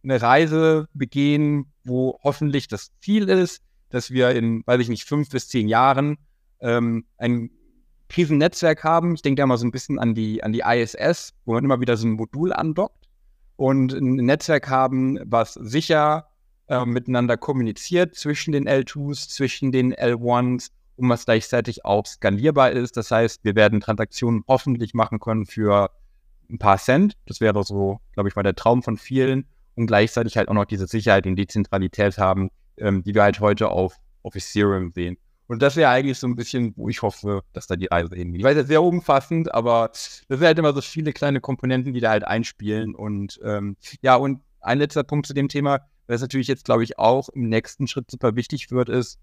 eine 0.04 0.22
Reise 0.22 0.90
begehen, 0.94 1.72
wo 1.84 2.20
hoffentlich 2.24 2.68
das 2.68 2.92
Ziel 3.00 3.30
ist, 3.30 3.64
dass 3.90 4.12
wir 4.12 4.32
in, 4.32 4.64
weiß 4.66 4.82
ich 4.82 4.90
nicht, 4.90 5.08
fünf 5.08 5.30
bis 5.30 5.48
zehn 5.48 5.68
Jahren 5.68 6.18
ähm, 6.60 7.06
ein 7.18 7.52
Krisennetzwerk 8.12 8.84
haben. 8.84 9.16
Ich 9.16 9.22
denke 9.22 9.42
da 9.42 9.46
mal 9.46 9.58
so 9.58 9.66
ein 9.66 9.72
bisschen 9.72 9.98
an 9.98 10.14
die, 10.14 10.44
an 10.44 10.52
die 10.52 10.64
ISS, 10.66 11.34
wo 11.46 11.54
man 11.54 11.64
immer 11.64 11.80
wieder 11.80 11.96
so 11.96 12.08
ein 12.08 12.12
Modul 12.12 12.52
andockt 12.52 13.08
und 13.56 13.94
ein 13.94 14.16
Netzwerk 14.16 14.70
haben, 14.70 15.18
was 15.24 15.54
sicher 15.54 16.28
äh, 16.68 16.86
miteinander 16.86 17.38
kommuniziert 17.38 18.16
zwischen 18.16 18.52
den 18.52 18.68
L2s, 18.68 19.30
zwischen 19.30 19.72
den 19.72 19.94
L1s 19.94 20.72
und 20.98 21.10
was 21.10 21.26
gleichzeitig 21.26 21.86
auch 21.86 22.06
skalierbar 22.06 22.72
ist. 22.72 22.98
Das 22.98 23.12
heißt, 23.12 23.44
wir 23.44 23.56
werden 23.56 23.80
Transaktionen 23.80 24.44
hoffentlich 24.48 24.94
machen 24.94 25.20
können 25.20 25.46
für 25.46 25.90
ein 26.50 26.60
paar 26.60 26.78
Cent. 26.78 27.14
Das 27.28 27.40
wäre 27.40 27.64
so, 27.64 28.02
glaube 28.14 28.28
ich, 28.28 28.36
mal 28.36 28.44
der 28.44 28.56
Traum 28.56 28.84
von 28.84 28.98
vielen 28.98 29.46
und 29.76 29.88
gleichzeitig 29.88 30.36
halt 30.36 30.50
auch 30.50 30.54
noch 30.54 30.66
diese 30.66 30.86
Sicherheit 30.86 31.26
und 31.26 31.38
Dezentralität 31.38 32.18
haben, 32.18 32.50
ähm, 32.78 33.04
die 33.04 33.16
wir 33.16 33.24
halt 33.24 33.40
heute 33.40 33.70
auf, 33.70 33.96
auf 34.22 34.36
Ethereum 34.36 34.92
sehen. 34.92 35.18
Und 35.52 35.62
das 35.62 35.76
wäre 35.76 35.92
eigentlich 35.92 36.18
so 36.18 36.28
ein 36.28 36.38
bisschen, 36.38 36.72
wo 36.78 36.88
ich 36.88 37.02
hoffe, 37.02 37.42
dass 37.52 37.68
da 37.68 37.76
die 37.76 37.88
Reise 37.88 38.16
hingeht. 38.16 38.40
Ich 38.40 38.46
weiß, 38.46 38.56
ist 38.56 38.68
sehr 38.68 38.82
umfassend, 38.82 39.54
aber 39.54 39.90
das 39.90 40.24
sind 40.30 40.40
halt 40.40 40.58
immer 40.58 40.72
so 40.72 40.80
viele 40.80 41.12
kleine 41.12 41.42
Komponenten, 41.42 41.92
die 41.92 42.00
da 42.00 42.12
halt 42.12 42.24
einspielen. 42.24 42.96
Und 42.96 43.38
ähm, 43.44 43.76
ja, 44.02 44.16
und 44.16 44.40
ein 44.62 44.78
letzter 44.78 45.04
Punkt 45.04 45.28
zu 45.28 45.34
dem 45.34 45.50
Thema, 45.50 45.82
was 46.08 46.22
natürlich 46.22 46.48
jetzt, 46.48 46.64
glaube 46.64 46.86
ich, 46.86 46.98
auch 46.98 47.28
im 47.28 47.50
nächsten 47.50 47.86
Schritt 47.88 48.10
super 48.10 48.38
wichtig 48.38 48.72
wird, 48.72 48.88
ist, 48.88 49.20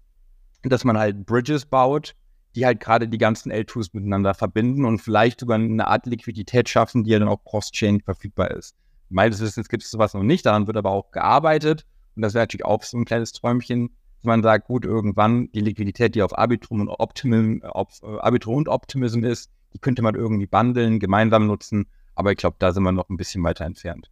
dass 0.61 0.83
man 0.83 0.99
halt 0.99 1.25
Bridges 1.25 1.65
baut, 1.65 2.13
die 2.55 2.63
halt 2.63 2.79
gerade 2.79 3.07
die 3.07 3.17
ganzen 3.17 3.51
L2s 3.51 3.89
miteinander 3.93 4.35
verbinden 4.35 4.85
und 4.85 4.99
vielleicht 4.99 5.39
sogar 5.39 5.57
eine 5.57 5.87
Art 5.87 6.05
Liquidität 6.05 6.69
schaffen, 6.69 7.05
die 7.05 7.09
ja 7.09 7.17
dann 7.17 7.27
auch 7.27 7.43
cross-chain 7.43 8.01
verfügbar 8.01 8.51
ist. 8.51 8.75
Meines 9.09 9.41
Wissens 9.41 9.67
gibt 9.67 9.81
es 9.81 9.89
sowas 9.89 10.13
noch 10.13 10.21
nicht, 10.21 10.45
daran 10.45 10.67
wird 10.67 10.77
aber 10.77 10.91
auch 10.91 11.09
gearbeitet. 11.09 11.87
Und 12.15 12.21
das 12.21 12.35
wäre 12.35 12.43
natürlich 12.43 12.65
auch 12.65 12.83
so 12.83 12.97
ein 12.97 13.05
kleines 13.05 13.31
Träumchen, 13.31 13.89
man 14.25 14.43
sagt, 14.43 14.67
gut, 14.67 14.85
irgendwann 14.85 15.51
die 15.51 15.61
Liquidität, 15.61 16.15
die 16.15 16.23
auf 16.23 16.37
Arbitrum 16.37 16.81
und 16.81 16.89
Optimum, 16.89 17.63
auf 17.63 18.01
äh, 18.03 18.19
Arbitrum 18.19 18.55
und 18.55 18.67
Optimism 18.67 19.23
ist, 19.23 19.51
die 19.73 19.79
könnte 19.79 20.01
man 20.01 20.15
irgendwie 20.15 20.47
bundeln, 20.47 20.99
gemeinsam 20.99 21.47
nutzen. 21.47 21.87
Aber 22.15 22.31
ich 22.31 22.37
glaube, 22.37 22.57
da 22.59 22.73
sind 22.73 22.83
wir 22.83 22.91
noch 22.91 23.09
ein 23.09 23.17
bisschen 23.17 23.43
weiter 23.43 23.65
entfernt. 23.65 24.09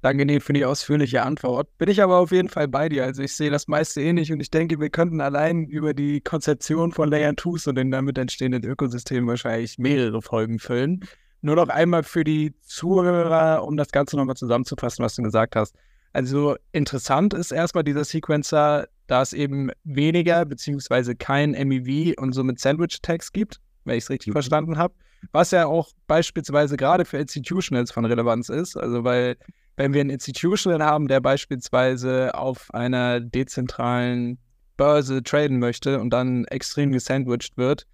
Danke, 0.00 0.24
Nils, 0.24 0.44
für 0.44 0.52
die 0.52 0.64
ausführliche 0.64 1.24
Antwort. 1.24 1.76
Bin 1.76 1.88
ich 1.88 2.00
aber 2.00 2.18
auf 2.18 2.30
jeden 2.30 2.48
Fall 2.48 2.68
bei 2.68 2.88
dir. 2.88 3.02
Also 3.02 3.20
ich 3.22 3.34
sehe 3.34 3.50
das 3.50 3.66
meiste 3.66 4.00
ähnlich 4.00 4.30
und 4.32 4.38
ich 4.38 4.48
denke, 4.48 4.78
wir 4.78 4.90
könnten 4.90 5.20
allein 5.20 5.64
über 5.64 5.92
die 5.92 6.20
Konzeption 6.20 6.92
von 6.92 7.10
Layer 7.10 7.32
2s 7.32 7.68
und 7.68 7.74
den 7.74 7.90
damit 7.90 8.16
entstehenden 8.16 8.64
Ökosystemen 8.64 9.28
wahrscheinlich 9.28 9.76
mehrere 9.76 10.22
Folgen 10.22 10.60
füllen. 10.60 11.00
Nur 11.40 11.56
noch 11.56 11.68
einmal 11.68 12.04
für 12.04 12.22
die 12.22 12.54
Zuhörer, 12.60 13.64
um 13.64 13.76
das 13.76 13.88
Ganze 13.90 14.16
nochmal 14.16 14.36
zusammenzufassen, 14.36 15.04
was 15.04 15.16
du 15.16 15.22
gesagt 15.22 15.56
hast. 15.56 15.74
Also 16.12 16.56
interessant 16.72 17.34
ist 17.34 17.52
erstmal 17.52 17.84
dieser 17.84 18.04
Sequencer, 18.04 18.88
da 19.06 19.22
es 19.22 19.32
eben 19.32 19.70
weniger 19.84 20.44
beziehungsweise 20.44 21.14
kein 21.14 21.50
MEV 21.50 22.14
und 22.18 22.32
somit 22.32 22.60
Sandwich-Tags 22.60 23.32
gibt, 23.32 23.60
wenn 23.84 23.96
ich 23.96 24.04
es 24.04 24.10
richtig 24.10 24.28
mhm. 24.28 24.32
verstanden 24.32 24.78
habe. 24.78 24.94
Was 25.32 25.50
ja 25.50 25.66
auch 25.66 25.90
beispielsweise 26.06 26.76
gerade 26.76 27.04
für 27.04 27.18
Institutionals 27.18 27.90
von 27.90 28.04
Relevanz 28.04 28.48
ist. 28.48 28.76
Also 28.76 29.04
weil 29.04 29.36
wenn 29.76 29.92
wir 29.92 30.00
einen 30.00 30.10
Institutional 30.10 30.84
haben, 30.84 31.08
der 31.08 31.20
beispielsweise 31.20 32.34
auf 32.34 32.68
einer 32.72 33.20
dezentralen 33.20 34.38
Börse 34.76 35.22
traden 35.22 35.58
möchte 35.58 36.00
und 36.00 36.10
dann 36.10 36.44
extrem 36.46 36.92
gesandwiched 36.92 37.56
wird, 37.56 37.86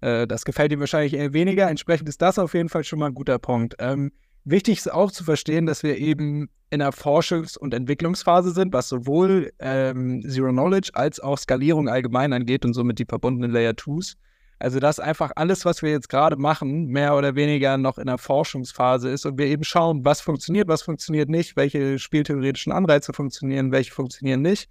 äh, 0.00 0.26
das 0.26 0.44
gefällt 0.44 0.72
ihm 0.72 0.80
wahrscheinlich 0.80 1.14
eher 1.14 1.32
weniger. 1.32 1.68
Entsprechend 1.68 2.08
ist 2.08 2.22
das 2.22 2.38
auf 2.38 2.54
jeden 2.54 2.68
Fall 2.68 2.84
schon 2.84 2.98
mal 2.98 3.06
ein 3.06 3.14
guter 3.14 3.38
Punkt. 3.38 3.74
Ähm, 3.78 4.12
Wichtig 4.50 4.78
ist 4.78 4.90
auch 4.90 5.10
zu 5.10 5.24
verstehen, 5.24 5.66
dass 5.66 5.82
wir 5.82 5.98
eben 5.98 6.48
in 6.70 6.80
einer 6.80 6.92
Forschungs- 6.92 7.58
und 7.58 7.74
Entwicklungsphase 7.74 8.52
sind, 8.52 8.72
was 8.72 8.88
sowohl 8.88 9.52
ähm, 9.58 10.22
Zero 10.26 10.52
Knowledge 10.52 10.90
als 10.94 11.20
auch 11.20 11.36
Skalierung 11.36 11.90
allgemein 11.90 12.32
angeht 12.32 12.64
und 12.64 12.72
somit 12.72 12.98
die 12.98 13.04
verbundenen 13.04 13.50
Layer 13.50 13.72
2s. 13.72 14.14
Also 14.58 14.80
dass 14.80 15.00
einfach 15.00 15.32
alles, 15.36 15.66
was 15.66 15.82
wir 15.82 15.90
jetzt 15.90 16.08
gerade 16.08 16.36
machen, 16.36 16.86
mehr 16.86 17.14
oder 17.14 17.34
weniger 17.34 17.76
noch 17.76 17.98
in 17.98 18.06
der 18.06 18.16
Forschungsphase 18.16 19.10
ist 19.10 19.26
und 19.26 19.36
wir 19.36 19.44
eben 19.46 19.64
schauen, 19.64 20.06
was 20.06 20.22
funktioniert, 20.22 20.66
was 20.66 20.80
funktioniert 20.80 21.28
nicht, 21.28 21.54
welche 21.56 21.98
spieltheoretischen 21.98 22.72
Anreize 22.72 23.12
funktionieren, 23.12 23.70
welche 23.70 23.92
funktionieren 23.92 24.40
nicht. 24.40 24.70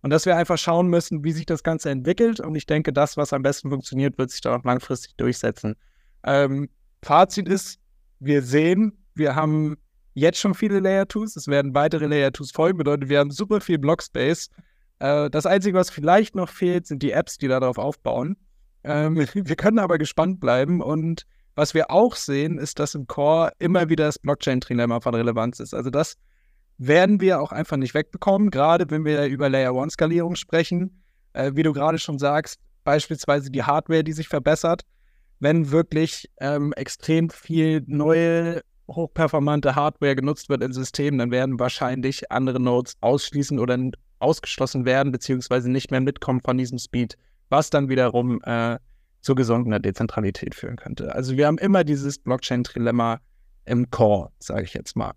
Und 0.00 0.08
dass 0.08 0.24
wir 0.24 0.36
einfach 0.36 0.56
schauen 0.56 0.88
müssen, 0.88 1.22
wie 1.22 1.32
sich 1.32 1.44
das 1.44 1.62
Ganze 1.62 1.90
entwickelt. 1.90 2.40
Und 2.40 2.54
ich 2.54 2.64
denke, 2.64 2.94
das, 2.94 3.18
was 3.18 3.34
am 3.34 3.42
besten 3.42 3.68
funktioniert, 3.68 4.16
wird 4.16 4.30
sich 4.30 4.40
dann 4.40 4.58
auch 4.58 4.64
langfristig 4.64 5.16
durchsetzen. 5.16 5.76
Ähm, 6.24 6.70
Fazit 7.02 7.46
ist, 7.46 7.78
wir 8.20 8.42
sehen, 8.42 8.97
wir 9.18 9.34
haben 9.34 9.76
jetzt 10.14 10.38
schon 10.38 10.54
viele 10.54 10.80
Layer 10.80 11.04
2s. 11.04 11.36
Es 11.36 11.48
werden 11.48 11.74
weitere 11.74 12.06
Layer 12.06 12.30
2s 12.30 12.54
folgen. 12.54 12.78
Bedeutet, 12.78 13.08
wir 13.08 13.18
haben 13.18 13.30
super 13.30 13.60
viel 13.60 13.78
Blockspace. 13.78 14.50
Äh, 14.98 15.30
das 15.30 15.46
Einzige, 15.46 15.76
was 15.76 15.90
vielleicht 15.90 16.34
noch 16.34 16.48
fehlt, 16.48 16.86
sind 16.86 17.02
die 17.02 17.12
Apps, 17.12 17.38
die 17.38 17.48
darauf 17.48 17.78
aufbauen. 17.78 18.36
Ähm, 18.84 19.16
wir 19.34 19.56
können 19.56 19.78
aber 19.78 19.98
gespannt 19.98 20.40
bleiben. 20.40 20.80
Und 20.80 21.26
was 21.54 21.74
wir 21.74 21.90
auch 21.90 22.16
sehen, 22.16 22.58
ist, 22.58 22.78
dass 22.78 22.94
im 22.94 23.06
Core 23.06 23.52
immer 23.58 23.88
wieder 23.88 24.06
das 24.06 24.18
Blockchain-Trilemma 24.18 25.00
von 25.00 25.14
Relevanz 25.14 25.60
ist. 25.60 25.74
Also 25.74 25.90
das 25.90 26.16
werden 26.78 27.20
wir 27.20 27.40
auch 27.40 27.50
einfach 27.50 27.76
nicht 27.76 27.94
wegbekommen, 27.94 28.50
gerade 28.50 28.88
wenn 28.90 29.04
wir 29.04 29.26
über 29.26 29.48
Layer 29.48 29.72
1-Skalierung 29.72 30.36
sprechen. 30.36 31.02
Äh, 31.32 31.52
wie 31.54 31.62
du 31.62 31.72
gerade 31.72 31.98
schon 31.98 32.18
sagst, 32.18 32.60
beispielsweise 32.84 33.50
die 33.50 33.62
Hardware, 33.62 34.04
die 34.04 34.12
sich 34.12 34.28
verbessert. 34.28 34.82
Wenn 35.40 35.70
wirklich 35.70 36.28
ähm, 36.40 36.72
extrem 36.72 37.30
viel 37.30 37.84
neue 37.86 38.62
hochperformante 38.88 39.74
Hardware 39.74 40.16
genutzt 40.16 40.48
wird 40.48 40.62
in 40.62 40.72
Systemen, 40.72 41.18
dann 41.18 41.30
werden 41.30 41.58
wahrscheinlich 41.58 42.30
andere 42.32 42.60
Nodes 42.60 42.94
ausschließen 43.00 43.58
oder 43.58 43.78
ausgeschlossen 44.18 44.84
werden, 44.84 45.12
beziehungsweise 45.12 45.70
nicht 45.70 45.90
mehr 45.90 46.00
mitkommen 46.00 46.40
von 46.40 46.58
diesem 46.58 46.78
Speed, 46.78 47.16
was 47.50 47.70
dann 47.70 47.88
wiederum 47.88 48.40
äh, 48.42 48.78
zu 49.20 49.34
gesunkener 49.34 49.80
Dezentralität 49.80 50.54
führen 50.54 50.76
könnte. 50.76 51.14
Also 51.14 51.36
wir 51.36 51.46
haben 51.46 51.58
immer 51.58 51.84
dieses 51.84 52.18
Blockchain-Trilemma 52.18 53.20
im 53.64 53.90
Core, 53.90 54.30
sage 54.38 54.62
ich 54.62 54.74
jetzt 54.74 54.96
mal. 54.96 55.12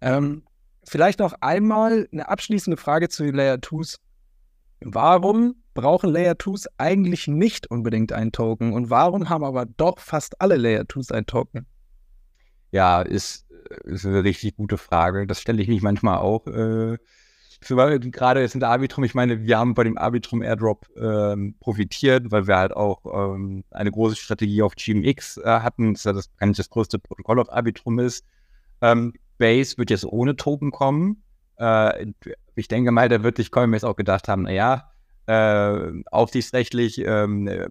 Ähm, 0.00 0.44
vielleicht 0.84 1.18
noch 1.18 1.34
einmal 1.40 2.06
eine 2.12 2.28
abschließende 2.28 2.76
Frage 2.76 3.08
zu 3.08 3.24
den 3.24 3.34
Layer 3.34 3.56
2s. 3.56 3.96
Warum 4.80 5.56
brauchen 5.74 6.10
Layer 6.10 6.34
2s 6.34 6.66
eigentlich 6.78 7.26
nicht 7.26 7.70
unbedingt 7.70 8.12
einen 8.12 8.32
Token 8.32 8.72
und 8.72 8.90
warum 8.90 9.28
haben 9.28 9.44
aber 9.44 9.66
doch 9.66 9.98
fast 9.98 10.40
alle 10.40 10.56
Layer 10.56 10.82
2s 10.82 11.12
einen 11.12 11.26
Token? 11.26 11.66
Ja, 12.70 13.02
ist, 13.02 13.46
äh, 13.50 13.90
ist 13.92 14.06
eine 14.06 14.24
richtig 14.24 14.56
gute 14.56 14.78
Frage. 14.78 15.26
Das 15.26 15.40
stelle 15.40 15.62
ich 15.62 15.68
mich 15.68 15.82
manchmal 15.82 16.18
auch. 16.18 16.46
Äh, 16.46 16.98
gerade 17.60 18.40
jetzt 18.40 18.54
in 18.54 18.60
der 18.60 18.68
Arbitrum, 18.68 19.04
ich 19.04 19.14
meine, 19.14 19.42
wir 19.42 19.58
haben 19.58 19.74
bei 19.74 19.84
dem 19.84 19.96
Arbitrum 19.98 20.42
Airdrop 20.42 20.86
ähm, 20.96 21.54
profitiert, 21.58 22.30
weil 22.30 22.46
wir 22.46 22.56
halt 22.56 22.76
auch 22.76 23.00
ähm, 23.34 23.64
eine 23.70 23.90
große 23.90 24.16
Strategie 24.16 24.62
auf 24.62 24.74
GMX 24.76 25.38
äh, 25.38 25.42
hatten, 25.44 25.94
das 25.94 26.04
ja 26.04 26.12
das 26.12 26.30
eigentlich 26.38 26.58
das 26.58 26.70
größte 26.70 26.98
Protokoll 26.98 27.40
auf 27.40 27.50
Arbitrum 27.50 27.98
ist. 27.98 28.24
Ähm, 28.82 29.14
Base 29.38 29.78
wird 29.78 29.90
jetzt 29.90 30.04
ohne 30.04 30.36
Token 30.36 30.70
kommen. 30.70 31.22
Äh, 31.58 32.12
ich 32.54 32.68
denke 32.68 32.90
mal, 32.90 33.08
da 33.08 33.22
wird 33.22 33.36
sich 33.36 33.50
Coinbase 33.50 33.88
auch 33.88 33.96
gedacht 33.96 34.28
haben, 34.28 34.42
naja, 34.42 34.90
äh, 35.26 36.02
aufsichtsrechtlich, 36.10 36.98
ähm, 37.04 37.48
äh, 37.48 37.68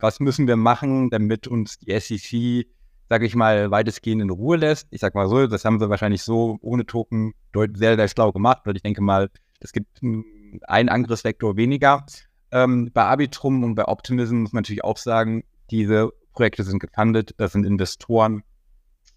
was 0.00 0.20
müssen 0.20 0.46
wir 0.46 0.56
machen, 0.56 1.10
damit 1.10 1.46
uns 1.46 1.78
die 1.78 1.98
SEC 1.98 2.66
sage 3.08 3.26
ich 3.26 3.34
mal, 3.34 3.70
weitestgehend 3.70 4.22
in 4.22 4.30
Ruhe 4.30 4.56
lässt. 4.56 4.88
Ich 4.90 5.00
sag 5.00 5.14
mal 5.14 5.28
so, 5.28 5.46
das 5.46 5.64
haben 5.64 5.78
sie 5.78 5.88
wahrscheinlich 5.88 6.22
so 6.22 6.58
ohne 6.60 6.86
Token 6.86 7.34
sehr, 7.74 7.96
sehr 7.96 8.08
schlau 8.08 8.32
gemacht, 8.32 8.62
weil 8.64 8.76
ich 8.76 8.82
denke 8.82 9.02
mal, 9.02 9.30
es 9.60 9.72
gibt 9.72 10.00
einen 10.02 10.88
Angriffsvektor 10.88 11.56
weniger. 11.56 12.04
Ähm, 12.50 12.90
bei 12.92 13.04
Arbitrum 13.04 13.64
und 13.64 13.74
bei 13.74 13.86
Optimism 13.86 14.38
muss 14.38 14.52
man 14.52 14.62
natürlich 14.62 14.84
auch 14.84 14.96
sagen, 14.96 15.44
diese 15.70 16.10
Projekte 16.32 16.62
sind 16.62 16.78
gefundet, 16.78 17.34
das 17.38 17.52
sind 17.52 17.64
Investoren. 17.64 18.42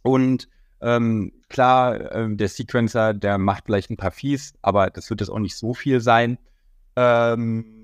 Und 0.02 0.48
ähm, 0.82 1.34
klar, 1.50 2.14
ähm, 2.14 2.38
der 2.38 2.48
Sequencer, 2.48 3.14
der 3.14 3.38
macht 3.38 3.66
vielleicht 3.66 3.90
ein 3.90 3.98
paar 3.98 4.12
Fees, 4.12 4.54
aber 4.62 4.90
das 4.90 5.10
wird 5.10 5.22
jetzt 5.22 5.30
auch 5.30 5.40
nicht 5.40 5.58
so 5.58 5.74
viel 5.74 6.00
sein. 6.00 6.38
Ähm, 6.96 7.79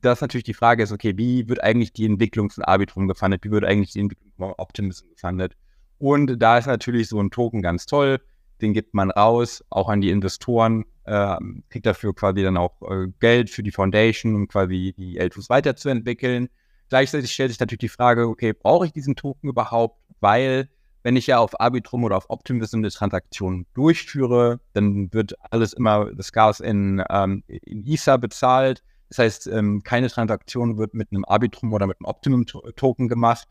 das 0.00 0.20
natürlich 0.20 0.44
die 0.44 0.54
Frage 0.54 0.82
ist, 0.82 0.92
okay, 0.92 1.16
wie 1.16 1.48
wird 1.48 1.62
eigentlich 1.62 1.92
die 1.92 2.06
Entwicklung 2.06 2.50
von 2.50 2.64
Arbitrum 2.64 3.08
gefundet? 3.08 3.44
Wie 3.44 3.50
wird 3.50 3.64
eigentlich 3.64 3.92
die 3.92 4.00
Entwicklung 4.00 4.32
von 4.36 4.54
Optimism 4.56 5.08
gefundet? 5.10 5.54
Und 5.98 6.38
da 6.38 6.58
ist 6.58 6.66
natürlich 6.66 7.08
so 7.08 7.20
ein 7.20 7.30
Token 7.30 7.62
ganz 7.62 7.86
toll. 7.86 8.20
Den 8.60 8.72
gibt 8.72 8.94
man 8.94 9.10
raus, 9.10 9.64
auch 9.70 9.88
an 9.88 10.00
die 10.00 10.10
Investoren, 10.10 10.84
äh, 11.04 11.36
kriegt 11.70 11.86
dafür 11.86 12.14
quasi 12.14 12.42
dann 12.42 12.56
auch 12.56 12.80
äh, 12.82 13.08
Geld 13.20 13.50
für 13.50 13.62
die 13.62 13.70
Foundation, 13.70 14.34
um 14.34 14.48
quasi 14.48 14.94
die 14.96 15.20
L2s 15.20 15.48
weiterzuentwickeln. 15.48 16.48
Gleichzeitig 16.88 17.32
stellt 17.32 17.50
sich 17.50 17.60
natürlich 17.60 17.80
die 17.80 17.88
Frage, 17.88 18.28
okay, 18.28 18.52
brauche 18.52 18.86
ich 18.86 18.92
diesen 18.92 19.14
Token 19.14 19.48
überhaupt? 19.48 20.00
Weil, 20.20 20.68
wenn 21.02 21.16
ich 21.16 21.28
ja 21.28 21.38
auf 21.38 21.60
Arbitrum 21.60 22.04
oder 22.04 22.16
auf 22.16 22.30
Optimism 22.30 22.78
eine 22.78 22.90
Transaktion 22.90 23.66
durchführe, 23.74 24.60
dann 24.72 25.12
wird 25.12 25.34
alles 25.52 25.72
immer, 25.72 26.12
das 26.14 26.32
Gas 26.32 26.60
in, 26.60 27.02
ähm, 27.10 27.44
in 27.46 27.86
Ether 27.86 28.18
bezahlt. 28.18 28.82
Das 29.08 29.18
heißt, 29.18 29.46
ähm, 29.48 29.82
keine 29.82 30.08
Transaktion 30.08 30.78
wird 30.78 30.94
mit 30.94 31.10
einem 31.10 31.24
Arbitrum 31.24 31.72
oder 31.72 31.86
mit 31.86 31.98
einem 32.00 32.06
Optimum-Token 32.06 33.08
gemacht. 33.08 33.48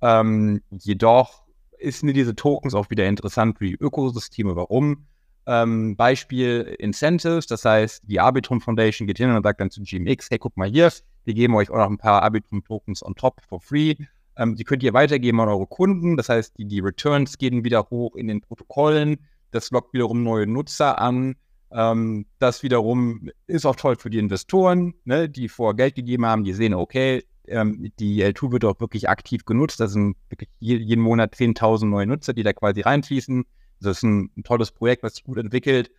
Ähm, 0.00 0.62
jedoch 0.70 1.42
ist 1.78 2.02
mir 2.02 2.12
diese 2.12 2.34
Tokens 2.34 2.74
auch 2.74 2.90
wieder 2.90 3.06
interessant 3.06 3.58
für 3.58 3.66
die 3.66 3.74
Ökosysteme. 3.74 4.56
Warum? 4.56 5.06
Ähm, 5.44 5.96
Beispiel 5.96 6.76
Incentives, 6.78 7.46
das 7.46 7.64
heißt, 7.64 8.02
die 8.06 8.20
Arbitrum 8.20 8.60
Foundation 8.60 9.08
geht 9.08 9.18
hin 9.18 9.30
und 9.30 9.42
sagt 9.42 9.60
dann 9.60 9.70
zu 9.70 9.82
GMX, 9.82 10.30
hey, 10.30 10.38
guck 10.38 10.56
mal 10.56 10.68
hier, 10.68 10.92
wir 11.24 11.34
geben 11.34 11.56
euch 11.56 11.68
auch 11.68 11.78
noch 11.78 11.90
ein 11.90 11.98
paar 11.98 12.22
Arbitrum-Tokens 12.22 13.04
on 13.04 13.16
top 13.16 13.40
for 13.48 13.60
free. 13.60 13.96
Ähm, 14.36 14.54
die 14.54 14.62
könnt 14.62 14.84
ihr 14.84 14.92
weitergeben 14.92 15.40
an 15.40 15.48
eure 15.48 15.66
Kunden, 15.66 16.16
das 16.16 16.28
heißt, 16.28 16.56
die, 16.58 16.66
die 16.66 16.78
Returns 16.78 17.38
gehen 17.38 17.64
wieder 17.64 17.88
hoch 17.90 18.14
in 18.14 18.28
den 18.28 18.40
Protokollen, 18.40 19.18
das 19.50 19.70
lockt 19.72 19.92
wiederum 19.92 20.22
neue 20.22 20.46
Nutzer 20.46 21.00
an. 21.00 21.34
Ähm, 21.74 22.26
das 22.38 22.62
wiederum 22.62 23.30
ist 23.46 23.66
auch 23.66 23.76
toll 23.76 23.96
für 23.96 24.10
die 24.10 24.18
Investoren, 24.18 24.94
ne, 25.04 25.28
die 25.28 25.48
vorher 25.48 25.74
Geld 25.74 25.94
gegeben 25.94 26.26
haben, 26.26 26.44
die 26.44 26.52
sehen, 26.52 26.74
okay, 26.74 27.24
ähm, 27.48 27.92
die 27.98 28.24
L2 28.24 28.52
wird 28.52 28.64
auch 28.64 28.80
wirklich 28.80 29.08
aktiv 29.08 29.44
genutzt. 29.44 29.80
Das 29.80 29.92
sind 29.92 30.16
wirklich 30.28 30.50
jeden 30.58 31.02
Monat 31.02 31.34
10.000 31.34 31.86
neue 31.86 32.06
Nutzer, 32.06 32.32
die 32.32 32.42
da 32.42 32.52
quasi 32.52 32.82
reinfließen. 32.82 33.44
Das 33.80 33.98
ist 33.98 34.02
ein, 34.04 34.30
ein 34.36 34.44
tolles 34.44 34.70
Projekt, 34.70 35.02
was 35.02 35.14
sich 35.14 35.24
gut 35.24 35.38
entwickelt. 35.38 35.90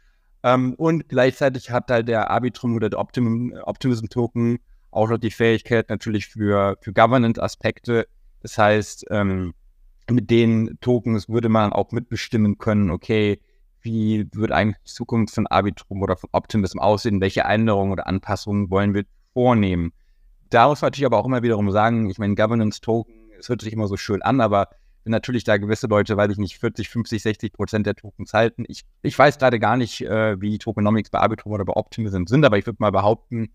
Ähm, 0.44 0.74
und 0.76 1.10
gleichzeitig 1.10 1.72
hat 1.72 1.90
halt 1.90 2.08
der 2.08 2.30
Arbitrum 2.30 2.76
oder 2.76 2.90
der 2.90 3.00
Optim 3.00 3.56
Optimism 3.64 4.08
Token 4.08 4.60
auch 4.92 5.10
noch 5.10 5.18
die 5.18 5.32
Fähigkeit 5.32 5.90
natürlich 5.90 6.28
für, 6.28 6.78
für 6.82 6.94
Governance-Aspekte. 6.94 8.08
Das 8.42 8.58
heißt, 8.58 9.06
ähm, 9.10 9.54
mit 10.10 10.30
den 10.30 10.78
Tokens 10.82 11.30
würde 11.30 11.50
man 11.50 11.74
auch 11.74 11.92
mitbestimmen 11.92 12.58
können, 12.58 12.92
okay, 12.92 13.40
wie 13.84 14.28
wird 14.34 14.52
eigentlich 14.52 14.78
die 14.86 14.92
Zukunft 14.92 15.36
von 15.36 15.48
Arbitrum 15.48 16.02
oder 16.02 16.18
von 16.18 16.30
Optimism 16.32 16.80
aussehen? 16.80 17.22
Welche 17.22 17.42
Änderungen 17.42 17.92
oder 17.92 18.08
Anpassungen 18.08 18.70
wollen 18.70 18.94
wir 18.94 19.04
vornehmen? 19.34 19.94
Da 20.50 20.68
muss 20.68 20.82
man 20.82 20.88
natürlich 20.88 21.06
aber 21.06 21.18
auch 21.18 21.26
immer 21.26 21.44
wiederum 21.44 21.72
sagen, 21.72 22.10
ich 22.10 22.18
meine, 22.18 22.36
Governance-Token, 22.36 23.14
es 23.40 23.50
hört 23.50 23.62
sich 23.62 23.74
immer 23.74 23.88
so 23.88 23.98
schön 23.98 24.22
an, 24.22 24.42
aber 24.42 24.70
wenn 25.04 25.12
natürlich 25.12 25.44
da 25.44 25.58
gewisse 25.58 25.88
Leute, 25.88 26.16
weiß 26.16 26.32
ich 26.32 26.38
nicht, 26.38 26.60
40, 26.60 26.88
50, 26.90 27.22
60 27.22 27.54
Prozent 27.54 27.86
der 27.86 27.96
Tokens 27.96 28.34
halten. 28.34 28.64
Ich, 28.68 28.84
ich 29.02 29.18
weiß 29.18 29.38
gerade 29.38 29.60
gar 29.60 29.76
nicht, 29.76 30.02
äh, 30.02 30.40
wie 30.40 30.58
Tokenomics 30.58 31.10
bei 31.10 31.20
Arbitrum 31.20 31.52
oder 31.52 31.66
bei 31.66 31.74
Optimism 31.74 32.26
sind, 32.26 32.46
aber 32.46 32.58
ich 32.58 32.66
würde 32.66 32.78
mal 32.80 32.92
behaupten, 32.92 33.52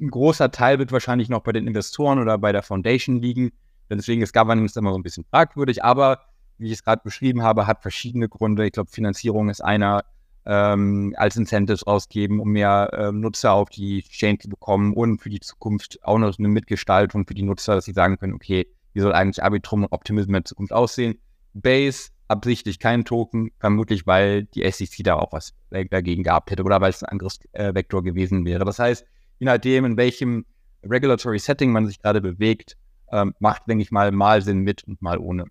ein 0.00 0.10
großer 0.10 0.50
Teil 0.50 0.78
wird 0.78 0.92
wahrscheinlich 0.92 1.28
noch 1.28 1.42
bei 1.42 1.52
den 1.52 1.66
Investoren 1.66 2.18
oder 2.18 2.38
bei 2.38 2.52
der 2.52 2.62
Foundation 2.62 3.20
liegen. 3.20 3.52
Deswegen 3.90 4.22
ist 4.22 4.32
Governance 4.32 4.78
immer 4.78 4.90
so 4.90 4.98
ein 4.98 5.02
bisschen 5.02 5.24
fragwürdig, 5.24 5.84
aber 5.84 6.20
wie 6.58 6.66
ich 6.66 6.72
es 6.72 6.84
gerade 6.84 7.02
beschrieben 7.04 7.42
habe, 7.42 7.66
hat 7.66 7.82
verschiedene 7.82 8.28
Gründe. 8.28 8.66
Ich 8.66 8.72
glaube, 8.72 8.90
Finanzierung 8.90 9.48
ist 9.48 9.60
einer, 9.60 10.04
ähm, 10.46 11.14
als 11.16 11.36
Incentives 11.36 11.86
rausgeben, 11.86 12.40
um 12.40 12.50
mehr 12.50 12.90
ähm, 12.92 13.20
Nutzer 13.20 13.52
auf 13.52 13.68
die 13.68 14.02
Chain 14.02 14.38
zu 14.38 14.48
bekommen 14.48 14.94
und 14.94 15.20
für 15.20 15.28
die 15.28 15.40
Zukunft 15.40 15.98
auch 16.02 16.18
noch 16.18 16.38
eine 16.38 16.48
Mitgestaltung 16.48 17.26
für 17.26 17.34
die 17.34 17.42
Nutzer, 17.42 17.74
dass 17.74 17.84
sie 17.84 17.92
sagen 17.92 18.18
können, 18.18 18.34
okay, 18.34 18.66
wie 18.92 19.00
soll 19.00 19.12
eigentlich 19.12 19.42
Arbitrum 19.42 19.82
und 19.82 19.92
Optimism 19.92 20.30
in 20.30 20.42
der 20.42 20.44
Zukunft 20.44 20.72
aussehen? 20.72 21.18
Base, 21.52 22.10
absichtlich 22.28 22.78
kein 22.78 23.04
Token, 23.04 23.50
vermutlich 23.58 24.06
weil 24.06 24.44
die 24.44 24.70
SEC 24.70 25.04
da 25.04 25.16
auch 25.16 25.32
was 25.32 25.52
dagegen 25.70 26.22
gehabt 26.22 26.50
hätte 26.50 26.64
oder 26.64 26.80
weil 26.80 26.90
es 26.90 27.02
ein 27.02 27.10
anderes 27.10 27.40
äh, 27.52 27.72
gewesen 27.72 28.44
wäre. 28.44 28.64
Das 28.64 28.78
heißt, 28.78 29.04
je 29.38 29.44
nachdem, 29.46 29.84
in 29.84 29.96
welchem 29.96 30.46
Regulatory 30.82 31.38
Setting 31.38 31.72
man 31.72 31.86
sich 31.86 32.00
gerade 32.00 32.20
bewegt, 32.20 32.76
ähm, 33.12 33.34
macht, 33.38 33.68
denke 33.68 33.82
ich 33.82 33.90
mal, 33.90 34.12
mal 34.12 34.42
Sinn 34.42 34.60
mit 34.60 34.84
und 34.84 35.02
mal 35.02 35.18
ohne. 35.18 35.46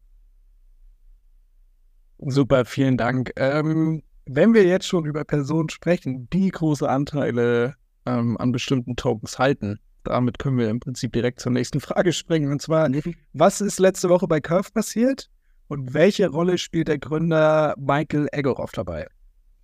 Super, 2.27 2.65
vielen 2.65 2.97
Dank. 2.97 3.33
Ähm, 3.35 4.01
wenn 4.25 4.55
wir 4.55 4.65
jetzt 4.65 4.88
schon 4.88 5.05
über 5.05 5.23
Personen 5.23 5.69
sprechen, 5.69 6.27
die 6.33 6.49
große 6.49 6.89
Anteile 6.89 7.75
ähm, 8.07 8.35
an 8.38 8.51
bestimmten 8.51 8.95
Tokens 8.95 9.38
halten, 9.38 9.79
damit 10.03 10.39
können 10.39 10.57
wir 10.57 10.69
im 10.69 10.79
Prinzip 10.79 11.13
direkt 11.13 11.39
zur 11.39 11.51
nächsten 11.51 11.79
Frage 11.79 12.13
springen. 12.13 12.51
Und 12.51 12.63
zwar, 12.63 12.89
was 13.33 13.61
ist 13.61 13.79
letzte 13.79 14.09
Woche 14.09 14.27
bei 14.27 14.39
Curve 14.39 14.71
passiert 14.71 15.29
und 15.67 15.93
welche 15.93 16.27
Rolle 16.27 16.57
spielt 16.57 16.88
der 16.88 16.97
Gründer 16.97 17.75
Michael 17.77 18.27
Egorov 18.31 18.71
dabei? 18.71 19.07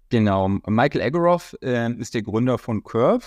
Genau, 0.09 0.47
Michael 0.67 1.01
Egorov 1.01 1.55
äh, 1.63 1.91
ist 1.93 2.13
der 2.13 2.21
Gründer 2.21 2.59
von 2.59 2.83
Curve. 2.83 3.25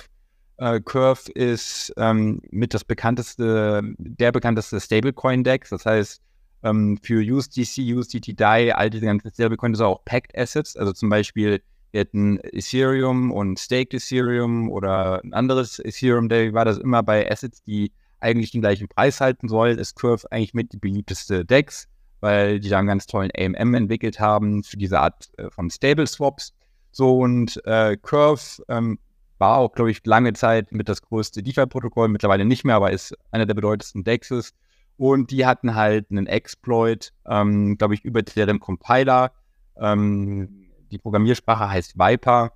Äh, 0.59 0.81
Curve 0.81 1.33
ist 1.33 1.93
ähm, 1.97 2.41
mit 2.51 2.73
das 2.73 2.85
bekannteste, 2.85 3.83
der 3.99 4.31
bekannteste 4.31 4.79
Stablecoin-Dex. 4.79 5.71
Das 5.71 5.87
heißt, 5.87 6.23
ähm, 6.65 6.99
für 7.01 7.21
USDC, 7.23 7.95
USDT 7.95 8.35
DAI, 8.41 8.75
all 8.75 8.91
diese 8.91 9.07
ganzen 9.07 9.31
Stablecoins, 9.31 9.79
also 9.79 9.93
auch 9.93 10.05
Packed 10.05 10.37
Assets. 10.37 10.77
Also 10.77 10.93
zum 10.93 11.11
Beispiel, 11.11 11.63
wir 11.93 12.01
hätten 12.01 12.41
Ethereum 12.43 13.31
und 13.31 13.61
Staked 13.61 13.95
Ethereum 13.95 14.69
oder 14.71 15.23
ein 15.23 15.33
anderes 15.33 15.79
Ethereum-Derivat, 15.79 16.67
das 16.67 16.79
immer 16.79 17.03
bei 17.03 17.31
Assets, 17.31 17.63
die 17.63 17.93
eigentlich 18.19 18.51
den 18.51 18.63
gleichen 18.63 18.89
Preis 18.89 19.21
halten 19.21 19.49
sollen, 19.49 19.79
ist 19.79 19.95
Curve 19.95 20.27
eigentlich 20.33 20.55
mit 20.55 20.73
die 20.73 20.79
beliebteste 20.79 21.45
Dex, 21.45 21.87
weil 22.21 22.59
die 22.59 22.71
da 22.71 22.79
einen 22.79 22.89
ganz 22.89 23.07
tollen 23.07 23.31
AMM 23.39 23.75
entwickelt 23.75 24.19
haben 24.19 24.65
für 24.65 24.79
diese 24.79 24.99
Art 24.99 25.29
äh, 25.37 25.51
von 25.51 25.71
Stable 25.71 26.07
Swaps. 26.07 26.55
So 26.91 27.19
und 27.19 27.61
äh, 27.67 27.97
Curve 27.99 28.65
ähm, 28.69 28.99
war 29.39 29.59
auch, 29.59 29.73
glaube 29.73 29.91
ich, 29.91 30.05
lange 30.07 30.33
Zeit 30.33 30.73
mit 30.73 30.89
das 30.89 31.03
größte 31.03 31.43
DeFi-Protokoll, 31.43 32.09
mittlerweile 32.09 32.45
nicht 32.47 32.65
mehr, 32.65 32.77
aber 32.77 32.93
ist 32.93 33.15
einer 33.31 33.47
der 33.47 33.55
bedeutendsten 33.55 34.05
Dexes. 34.05 34.55
Und 34.97 35.31
die 35.31 35.47
hatten 35.47 35.75
halt 35.75 36.11
einen 36.11 36.27
Exploit, 36.27 37.13
ähm, 37.27 37.77
glaube 37.77 37.95
ich, 37.95 38.05
über 38.05 38.23
deren 38.23 38.61
Compiler. 38.61 39.33
Ähm, 39.77 40.67
die 40.91 40.99
Programmiersprache 40.99 41.69
heißt 41.69 41.99
Viper. 41.99 42.53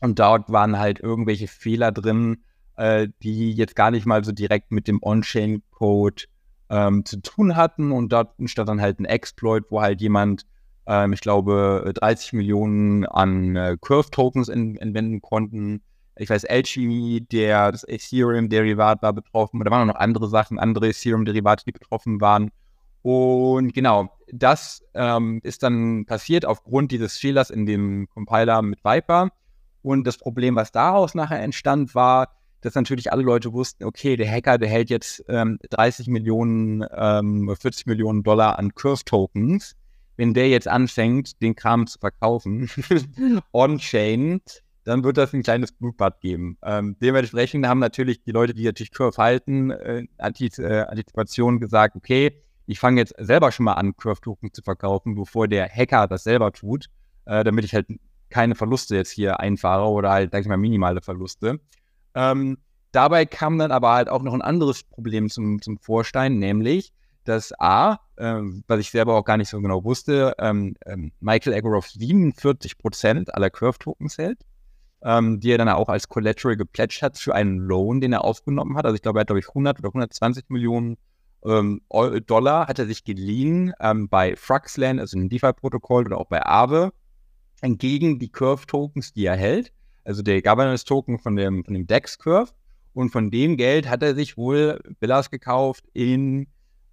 Und 0.00 0.18
dort 0.18 0.50
waren 0.50 0.78
halt 0.78 1.00
irgendwelche 1.00 1.48
Fehler 1.48 1.92
drin, 1.92 2.42
äh, 2.76 3.08
die 3.22 3.52
jetzt 3.52 3.76
gar 3.76 3.90
nicht 3.90 4.04
mal 4.04 4.24
so 4.24 4.32
direkt 4.32 4.70
mit 4.70 4.88
dem 4.88 4.98
On-Chain-Code 5.02 6.24
ähm, 6.68 7.04
zu 7.04 7.22
tun 7.22 7.56
hatten. 7.56 7.92
Und 7.92 8.12
dort 8.12 8.38
entstand 8.38 8.68
dann 8.68 8.80
halt 8.80 8.98
ein 8.98 9.04
Exploit, 9.04 9.64
wo 9.70 9.80
halt 9.80 10.00
jemand, 10.00 10.44
ähm, 10.86 11.12
ich 11.12 11.20
glaube, 11.20 11.90
30 11.94 12.34
Millionen 12.34 13.06
an 13.06 13.56
äh, 13.56 13.78
Curve-Tokens 13.80 14.48
entwenden 14.48 15.22
konnten 15.22 15.82
ich 16.16 16.28
weiß, 16.28 16.44
Alchemy, 16.44 17.26
der, 17.32 17.72
das 17.72 17.84
Ethereum-Derivat 17.84 19.02
war 19.02 19.12
betroffen, 19.12 19.60
da 19.60 19.70
waren 19.70 19.88
auch 19.88 19.94
noch 19.94 20.00
andere 20.00 20.28
Sachen, 20.28 20.58
andere 20.58 20.88
Ethereum-Derivate, 20.88 21.64
die 21.64 21.72
betroffen 21.72 22.20
waren. 22.20 22.50
Und 23.02 23.74
genau, 23.74 24.10
das 24.30 24.82
ähm, 24.94 25.40
ist 25.42 25.62
dann 25.62 26.04
passiert 26.06 26.44
aufgrund 26.44 26.92
dieses 26.92 27.18
Fehlers 27.18 27.50
in 27.50 27.66
dem 27.66 28.08
Compiler 28.12 28.62
mit 28.62 28.84
Viper. 28.84 29.30
Und 29.82 30.06
das 30.06 30.18
Problem, 30.18 30.54
was 30.54 30.70
daraus 30.70 31.14
nachher 31.14 31.42
entstand, 31.42 31.94
war, 31.94 32.28
dass 32.60 32.76
natürlich 32.76 33.12
alle 33.12 33.22
Leute 33.22 33.52
wussten, 33.52 33.84
okay, 33.84 34.16
der 34.16 34.30
Hacker, 34.30 34.56
der 34.56 34.68
hält 34.68 34.88
jetzt 34.88 35.24
ähm, 35.28 35.58
30 35.70 36.06
Millionen, 36.06 36.84
ähm, 36.94 37.54
40 37.60 37.86
Millionen 37.86 38.22
Dollar 38.22 38.58
an 38.58 38.72
Curve-Tokens. 38.74 39.74
Wenn 40.16 40.34
der 40.34 40.48
jetzt 40.48 40.68
anfängt, 40.68 41.42
den 41.42 41.56
Kram 41.56 41.88
zu 41.88 41.98
verkaufen, 41.98 42.70
on-chain, 43.52 44.40
dann 44.84 45.04
wird 45.04 45.16
das 45.16 45.32
ein 45.32 45.42
kleines 45.42 45.72
Blutbad 45.72 46.20
geben. 46.20 46.58
Ähm, 46.62 46.96
dementsprechend 47.00 47.66
haben 47.66 47.78
natürlich 47.78 48.22
die 48.22 48.32
Leute, 48.32 48.54
die 48.54 48.64
natürlich 48.64 48.92
Curve 48.92 49.16
halten, 49.16 49.70
äh, 49.70 50.00
äh, 50.00 50.06
Antizipation 50.18 51.60
gesagt, 51.60 51.96
okay, 51.96 52.42
ich 52.66 52.78
fange 52.78 53.00
jetzt 53.00 53.14
selber 53.18 53.52
schon 53.52 53.64
mal 53.64 53.74
an, 53.74 53.96
Curve-Token 53.96 54.52
zu 54.52 54.62
verkaufen, 54.62 55.14
bevor 55.14 55.48
der 55.48 55.68
Hacker 55.68 56.06
das 56.08 56.24
selber 56.24 56.52
tut, 56.52 56.86
äh, 57.26 57.44
damit 57.44 57.64
ich 57.64 57.74
halt 57.74 57.86
keine 58.30 58.54
Verluste 58.54 58.96
jetzt 58.96 59.10
hier 59.10 59.40
einfahre 59.40 59.88
oder 59.88 60.10
halt, 60.10 60.32
sag 60.32 60.40
ich 60.40 60.48
mal, 60.48 60.56
minimale 60.56 61.00
Verluste. 61.00 61.60
Ähm, 62.14 62.58
dabei 62.92 63.26
kam 63.26 63.58
dann 63.58 63.72
aber 63.72 63.92
halt 63.92 64.08
auch 64.08 64.22
noch 64.22 64.34
ein 64.34 64.42
anderes 64.42 64.82
Problem 64.84 65.28
zum, 65.28 65.60
zum 65.60 65.78
Vorstein, 65.78 66.38
nämlich, 66.38 66.92
dass 67.24 67.52
A, 67.60 68.00
äh, 68.16 68.40
was 68.66 68.80
ich 68.80 68.90
selber 68.90 69.14
auch 69.14 69.24
gar 69.24 69.36
nicht 69.36 69.48
so 69.48 69.60
genau 69.60 69.84
wusste, 69.84 70.34
ähm, 70.38 70.74
ähm 70.86 71.12
Michael 71.20 71.54
Agorov 71.54 71.86
47% 71.86 73.30
aller 73.30 73.50
Curve-Tokens 73.50 74.18
hält 74.18 74.38
ähm, 75.04 75.40
die 75.40 75.50
er 75.50 75.58
dann 75.58 75.68
auch 75.68 75.88
als 75.88 76.08
Collateral 76.08 76.56
geplätscht 76.56 77.02
hat 77.02 77.18
für 77.18 77.34
einen 77.34 77.58
Loan, 77.58 78.00
den 78.00 78.12
er 78.12 78.24
aufgenommen 78.24 78.76
hat. 78.76 78.84
Also 78.84 78.94
ich 78.94 79.02
glaube, 79.02 79.18
er 79.18 79.22
hat, 79.22 79.28
glaube 79.28 79.40
ich, 79.40 79.48
100 79.48 79.78
oder 79.78 79.88
120 79.88 80.44
Millionen 80.48 80.96
ähm, 81.44 81.80
Dollar 82.26 82.68
hat 82.68 82.78
er 82.78 82.86
sich 82.86 83.04
geliehen 83.04 83.72
ähm, 83.80 84.08
bei 84.08 84.36
Fruxland, 84.36 85.00
also 85.00 85.16
einem 85.16 85.28
DeFi-Protokoll 85.28 86.06
oder 86.06 86.18
auch 86.18 86.26
bei 86.26 86.44
Aave, 86.44 86.92
entgegen 87.60 88.18
die 88.18 88.30
Curve-Tokens, 88.30 89.12
die 89.12 89.26
er 89.26 89.36
hält. 89.36 89.72
Also 90.04 90.22
der 90.22 90.42
Governance-Token 90.42 91.18
von 91.18 91.36
dem, 91.36 91.64
von 91.64 91.74
dem 91.74 91.86
DEX-Curve. 91.86 92.52
Und 92.94 93.10
von 93.10 93.30
dem 93.30 93.56
Geld 93.56 93.88
hat 93.88 94.02
er 94.02 94.14
sich 94.14 94.36
wohl 94.36 94.78
Villas 95.00 95.30
gekauft 95.30 95.84
in 95.94 96.46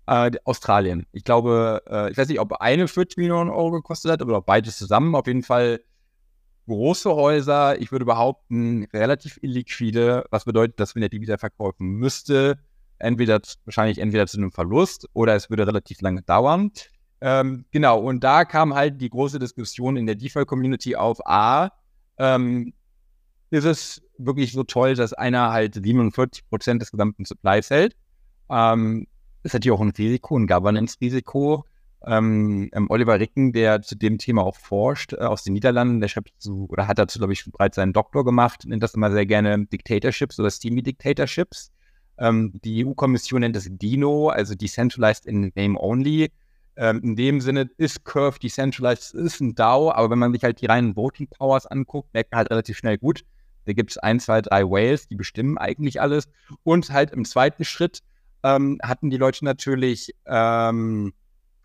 äh, 0.08 0.32
Australien. 0.46 1.06
Ich 1.12 1.24
glaube, 1.24 1.84
äh, 1.88 2.12
ich 2.12 2.18
weiß 2.18 2.30
nicht, 2.30 2.40
ob 2.40 2.54
eine 2.54 2.88
40 2.88 3.18
Millionen 3.18 3.50
Euro 3.50 3.72
gekostet 3.72 4.12
hat 4.12 4.22
ob 4.22 4.46
beides 4.46 4.78
zusammen. 4.78 5.14
Auf 5.16 5.28
jeden 5.28 5.44
Fall 5.44 5.82
große 6.70 7.14
Häuser, 7.14 7.80
ich 7.82 7.92
würde 7.92 8.06
behaupten, 8.06 8.88
relativ 8.94 9.38
illiquide, 9.42 10.26
was 10.32 10.46
bedeutet, 10.46 10.80
dass 10.80 10.96
wenn 10.96 11.04
er 11.04 11.10
die 11.10 11.20
wieder 11.20 11.38
verkaufen 11.38 11.88
müsste, 11.88 12.60
entweder 13.00 13.42
wahrscheinlich 13.66 13.98
entweder 13.98 14.28
zu 14.28 14.38
einem 14.38 14.52
Verlust 14.52 15.08
oder 15.14 15.36
es 15.36 15.50
würde 15.50 15.68
relativ 15.68 16.00
lange 16.02 16.22
dauern. 16.22 16.72
Ähm, 17.22 17.66
genau, 17.72 18.00
und 18.00 18.24
da 18.24 18.46
kam 18.46 18.74
halt 18.74 19.02
die 19.02 19.10
große 19.10 19.40
Diskussion 19.40 19.98
in 19.98 20.06
der 20.06 20.16
DeFi-Community 20.16 20.96
auf 20.96 21.26
A, 21.28 21.72
ähm, 22.18 22.74
ist 23.50 23.66
es 23.66 24.02
wirklich 24.18 24.52
so 24.54 24.64
toll, 24.64 24.96
dass 24.96 25.14
einer 25.14 25.52
halt 25.52 25.76
47% 25.76 26.80
des 26.80 26.92
gesamten 26.92 27.26
Supplies 27.26 27.70
hält. 27.70 27.96
Ähm, 28.50 29.08
ist 29.44 29.54
natürlich 29.54 29.76
auch 29.76 29.82
ein 29.82 29.92
Risiko, 29.92 30.38
ein 30.38 30.48
Governance-Risiko. 30.48 31.66
Ähm, 32.06 32.70
ähm, 32.74 32.90
Oliver 32.90 33.20
Ricken, 33.20 33.52
der 33.52 33.82
zu 33.82 33.96
dem 33.96 34.18
Thema 34.18 34.44
auch 34.44 34.56
forscht, 34.56 35.14
äh, 35.14 35.18
aus 35.18 35.44
den 35.44 35.54
Niederlanden, 35.54 36.00
der 36.00 36.08
schreibt 36.08 36.32
zu, 36.38 36.68
oder 36.70 36.88
hat 36.88 36.98
dazu, 36.98 37.20
glaube 37.20 37.34
ich, 37.34 37.44
bereits 37.52 37.76
seinen 37.76 37.94
Doktor 37.94 38.24
gemacht, 38.24 38.64
nennt 38.66 38.84
das 38.84 38.94
immer 38.94 39.12
sehr 39.12 39.26
gerne 39.26 39.66
Dictatorships 39.66 40.40
oder 40.40 40.50
Steamy 40.50 40.82
Dictatorships. 40.82 41.72
Ähm, 42.18 42.54
die 42.64 42.86
EU-Kommission 42.86 43.42
nennt 43.42 43.56
das 43.56 43.68
DINO, 43.70 44.30
also 44.30 44.56
Decentralized 44.56 45.26
in 45.26 45.52
Name 45.56 45.80
Only. 45.80 46.32
Ähm, 46.76 47.02
in 47.04 47.16
dem 47.16 47.42
Sinne 47.42 47.70
ist 47.78 48.06
Curve 48.06 48.40
decentralized, 48.40 49.14
ist 49.14 49.42
ein 49.42 49.56
DAO, 49.56 49.92
aber 49.92 50.10
wenn 50.10 50.20
man 50.20 50.32
sich 50.32 50.44
halt 50.44 50.62
die 50.62 50.66
reinen 50.66 50.96
Voting 50.96 51.28
Powers 51.28 51.66
anguckt, 51.66 52.14
merkt 52.14 52.32
man 52.32 52.40
halt 52.40 52.52
relativ 52.52 52.78
schnell 52.78 52.98
gut, 52.98 53.26
da 53.66 53.74
gibt 53.74 53.92
es 53.92 53.98
ein, 53.98 54.20
zwei, 54.20 54.42
drei 54.42 54.64
Whales, 54.64 55.08
die 55.08 55.16
bestimmen 55.16 55.58
eigentlich 55.58 56.02
alles. 56.02 56.30
Und 56.64 56.90
halt 56.90 57.12
im 57.12 57.26
zweiten 57.26 57.66
Schritt 57.66 58.00
ähm, 58.44 58.80
hatten 58.82 59.10
die 59.10 59.18
Leute 59.18 59.44
natürlich, 59.46 60.16
ähm, 60.26 61.14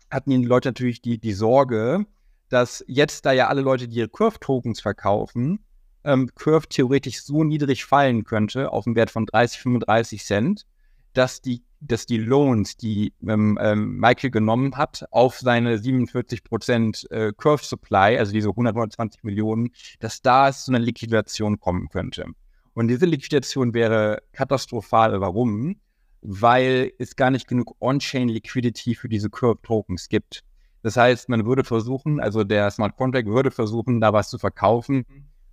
hatten 0.09 0.29
die 0.29 0.45
Leute 0.45 0.69
natürlich 0.69 1.01
die, 1.01 1.17
die 1.17 1.33
Sorge, 1.33 2.05
dass 2.49 2.83
jetzt, 2.87 3.25
da 3.25 3.31
ja 3.31 3.47
alle 3.47 3.61
Leute 3.61 3.87
die 3.87 4.07
Curve-Tokens 4.07 4.81
verkaufen, 4.81 5.59
ähm, 6.03 6.29
Curve 6.35 6.67
theoretisch 6.69 7.21
so 7.21 7.43
niedrig 7.43 7.85
fallen 7.85 8.23
könnte, 8.23 8.71
auf 8.71 8.85
einen 8.85 8.95
Wert 8.95 9.09
von 9.09 9.25
30, 9.25 9.59
35 9.59 10.23
Cent, 10.23 10.65
dass 11.13 11.41
die, 11.41 11.63
dass 11.79 12.05
die 12.05 12.17
Loans, 12.17 12.77
die 12.77 13.13
ähm, 13.27 13.57
ähm, 13.61 13.97
Michael 13.97 14.29
genommen 14.29 14.75
hat, 14.77 15.05
auf 15.11 15.39
seine 15.39 15.77
47% 15.77 17.09
äh, 17.11 17.33
Curve 17.35 17.63
Supply, 17.63 18.17
also 18.17 18.31
diese 18.31 18.49
100, 18.49 18.75
120 18.75 19.23
Millionen, 19.23 19.71
dass 19.99 20.21
da 20.21 20.49
es 20.49 20.65
zu 20.65 20.71
einer 20.71 20.79
Liquidation 20.79 21.59
kommen 21.59 21.89
könnte. 21.89 22.25
Und 22.73 22.89
diese 22.89 23.05
Liquidation 23.05 23.73
wäre 23.73 24.21
katastrophal. 24.33 25.19
Warum? 25.21 25.77
Weil 26.27 26.91
es 26.97 27.15
gar 27.15 27.29
nicht 27.29 27.47
genug 27.47 27.75
On-Chain 27.79 28.29
Liquidity 28.29 28.95
für 28.95 29.09
diese 29.09 29.29
Curve 29.29 29.61
Tokens 29.61 30.09
gibt. 30.09 30.43
Das 30.81 30.97
heißt, 30.97 31.29
man 31.29 31.45
würde 31.45 31.63
versuchen, 31.63 32.19
also 32.19 32.43
der 32.43 32.69
Smart 32.71 32.95
Contract 32.95 33.27
würde 33.27 33.51
versuchen, 33.51 34.01
da 34.01 34.13
was 34.13 34.29
zu 34.29 34.37
verkaufen, 34.37 35.05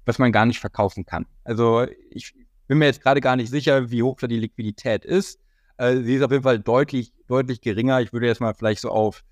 was 0.07 0.19
man 0.19 0.33
gar 0.33 0.47
nicht 0.47 0.61
verkaufen 0.61 1.05
kann. 1.05 1.27
Also 1.45 1.87
ich 2.11 2.35
bin 2.69 2.79
mir 2.79 2.87
jetzt 2.87 3.03
gerade 3.03 3.21
gar 3.21 3.37
nicht 3.37 3.51
sicher, 3.51 3.91
wie 3.91 4.03
hoch 4.03 4.19
da 4.21 4.27
die 4.27 4.39
Liquidität 4.39 5.05
ist. 5.05 5.39
Äh, 5.77 5.97
sie 6.03 6.15
ist 6.15 6.23
auf 6.23 6.31
jeden 6.31 6.43
Fall 6.43 6.59
deutlich, 6.59 7.13
deutlich 7.29 7.61
geringer. 7.61 8.01
Ich 8.01 8.13
würde 8.13 8.27
jetzt 8.27 8.41
mal 8.41 8.55
vielleicht 8.55 8.81
so 8.81 8.91
auf 8.91 9.25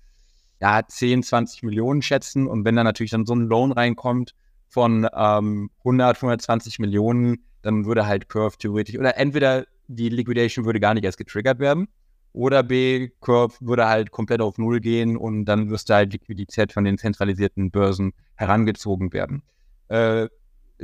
ja, 0.61 0.81
10, 0.87 1.23
20 1.23 1.63
Millionen 1.63 2.01
schätzen. 2.01 2.47
Und 2.47 2.65
wenn 2.65 2.75
da 2.75 2.83
natürlich 2.83 3.11
dann 3.11 3.25
so 3.25 3.33
ein 3.33 3.47
Loan 3.47 3.71
reinkommt 3.71 4.35
von 4.67 5.07
ähm, 5.13 5.71
100, 5.79 6.17
120 6.17 6.79
Millionen, 6.79 7.45
dann 7.61 7.85
würde 7.85 8.05
halt 8.05 8.29
Curve 8.29 8.57
theoretisch, 8.57 8.97
oder 8.97 9.17
entweder 9.17 9.65
die 9.95 10.09
Liquidation 10.09 10.65
würde 10.65 10.79
gar 10.79 10.93
nicht 10.93 11.03
erst 11.03 11.17
getriggert 11.17 11.59
werden, 11.59 11.87
oder 12.33 12.63
B, 12.63 13.09
Curve 13.19 13.55
würde 13.59 13.87
halt 13.87 14.11
komplett 14.11 14.41
auf 14.41 14.57
Null 14.57 14.79
gehen 14.79 15.17
und 15.17 15.45
dann 15.45 15.65
müsste 15.65 15.95
halt 15.95 16.13
Liquidität 16.13 16.71
von 16.71 16.85
den 16.85 16.97
zentralisierten 16.97 17.71
Börsen 17.71 18.13
herangezogen 18.35 19.11
werden. 19.11 19.43
Äh, 19.89 20.29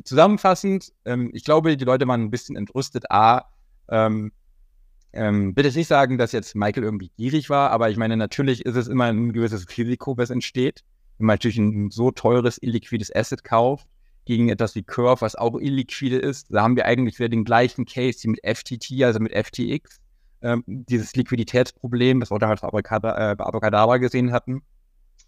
zusammenfassend, 0.04 0.92
ähm, 1.06 1.30
ich 1.34 1.46
glaube, 1.46 1.78
die 1.78 1.86
Leute 1.86 2.08
waren 2.08 2.22
ein 2.22 2.32
bisschen 2.32 2.58
entrüstet. 2.58 3.10
A, 3.10 3.46
ähm, 3.90 4.32
ähm, 5.14 5.56
will 5.56 5.72
nicht 5.72 5.88
sagen, 5.88 6.18
dass 6.18 6.34
jetzt 6.34 6.56
Michael 6.56 6.84
irgendwie 6.84 7.12
gierig 7.16 7.50
war, 7.50 7.72
aber 7.72 7.90
ich 7.90 7.98
meine, 7.98 8.18
natürlich 8.18 8.66
ist 8.66 8.76
es 8.76 8.88
immer 8.88 9.06
ein 9.06 9.32
gewisses 9.32 9.66
Risiko, 9.78 10.18
was 10.18 10.30
entsteht. 10.30 10.84
Wenn 11.18 11.28
man 11.28 11.36
natürlich 11.36 11.58
ein 11.58 11.90
so 11.90 12.12
teures, 12.12 12.62
illiquides 12.62 13.16
Asset 13.16 13.44
kauft, 13.44 13.88
gegen 14.28 14.50
etwas 14.50 14.76
wie 14.76 14.84
Curve, 14.84 15.22
was 15.22 15.36
auch 15.36 15.56
illiquide 15.60 16.18
ist, 16.18 16.54
da 16.54 16.62
haben 16.62 16.76
wir 16.76 16.86
eigentlich 16.86 17.18
wieder 17.18 17.30
den 17.30 17.46
gleichen 17.46 17.86
Case 17.86 18.24
wie 18.24 18.28
mit 18.28 18.42
FTT, 18.46 19.04
also 19.04 19.20
mit 19.20 19.34
FTX. 19.34 20.00
Ähm, 20.42 20.64
dieses 20.68 21.16
Liquiditätsproblem, 21.16 22.20
das 22.20 22.30
wir 22.30 22.38
damals 22.38 22.62
bei 22.62 22.68
Abracadabra 22.68 23.96
äh, 23.96 24.00
gesehen 24.00 24.32
hatten. 24.32 24.62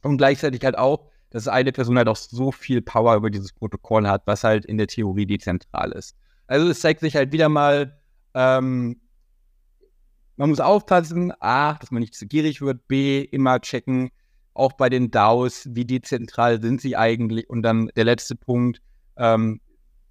Und 0.04 0.18
gleichzeitig 0.18 0.64
halt 0.64 0.78
auch, 0.78 1.10
dass 1.32 1.48
eine 1.48 1.72
Person 1.72 1.98
halt 1.98 2.08
auch 2.08 2.16
so 2.16 2.52
viel 2.52 2.82
Power 2.82 3.16
über 3.16 3.30
dieses 3.30 3.54
Protokoll 3.54 4.06
hat, 4.08 4.24
was 4.26 4.44
halt 4.44 4.66
in 4.66 4.78
der 4.78 4.88
Theorie 4.88 5.26
dezentral 5.26 5.92
ist. 5.94 6.16
Also 6.48 6.68
es 6.68 6.82
zeigt 6.82 7.00
sich 7.00 7.16
halt 7.16 7.32
wieder 7.32 7.50
mal, 7.50 7.98
ähm, 8.34 9.00
man 10.36 10.50
muss 10.50 10.60
aufpassen, 10.60 11.34
A, 11.40 11.74
dass 11.74 11.92
man 11.92 12.02
nicht 12.02 12.16
zu 12.16 12.28
gierig 12.28 12.62
wird, 12.62 12.88
B, 12.88 13.22
immer 13.22 13.60
checken, 13.62 14.12
auch 14.54 14.74
bei 14.74 14.90
den 14.90 15.10
DAOs, 15.10 15.70
wie 15.72 15.86
dezentral 15.86 16.62
sind 16.62 16.82
sie 16.82 16.98
eigentlich 16.98 17.50
und 17.50 17.62
dann 17.62 17.90
der 17.96 18.06
letzte 18.06 18.36
Punkt, 18.36 18.82
ähm, 19.20 19.62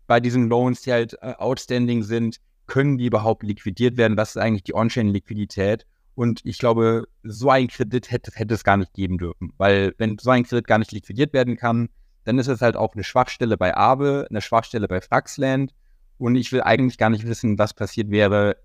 bei 0.07 0.21
diesen 0.21 0.49
Loans, 0.49 0.83
die 0.83 0.92
halt 0.92 1.14
äh, 1.21 1.35
outstanding 1.37 2.03
sind, 2.03 2.40
können 2.66 2.99
die 2.99 3.07
überhaupt 3.07 3.42
liquidiert 3.42 3.97
werden? 3.97 4.16
Was 4.16 4.31
ist 4.31 4.37
eigentlich 4.37 4.64
die 4.64 4.75
On-Chain-Liquidität? 4.75 5.87
Und 6.14 6.40
ich 6.44 6.59
glaube, 6.59 7.07
so 7.23 7.51
ein 7.51 7.68
Kredit 7.68 8.11
hätte, 8.11 8.33
hätte 8.35 8.55
es 8.55 8.64
gar 8.64 8.77
nicht 8.77 8.92
geben 8.92 9.18
dürfen. 9.18 9.53
Weil 9.57 9.94
wenn 9.99 10.18
so 10.18 10.31
ein 10.31 10.44
Kredit 10.44 10.66
gar 10.66 10.79
nicht 10.79 10.92
liquidiert 10.92 11.33
werden 11.33 11.57
kann, 11.57 11.88
dann 12.25 12.38
ist 12.38 12.49
es 12.49 12.61
halt 12.61 12.77
auch 12.77 12.94
eine 12.94 13.05
Schwachstelle 13.05 13.57
bei 13.57 13.77
Aave, 13.77 14.27
eine 14.29 14.40
Schwachstelle 14.40 14.88
bei 14.88 15.01
Fraxland. 15.01 15.73
Und 16.18 16.35
ich 16.35 16.53
will 16.53 16.62
eigentlich 16.62 16.99
gar 16.99 17.11
nicht 17.11 17.27
wissen, 17.27 17.59
was 17.59 17.73
passiert 17.73 18.11
wäre, 18.11 18.57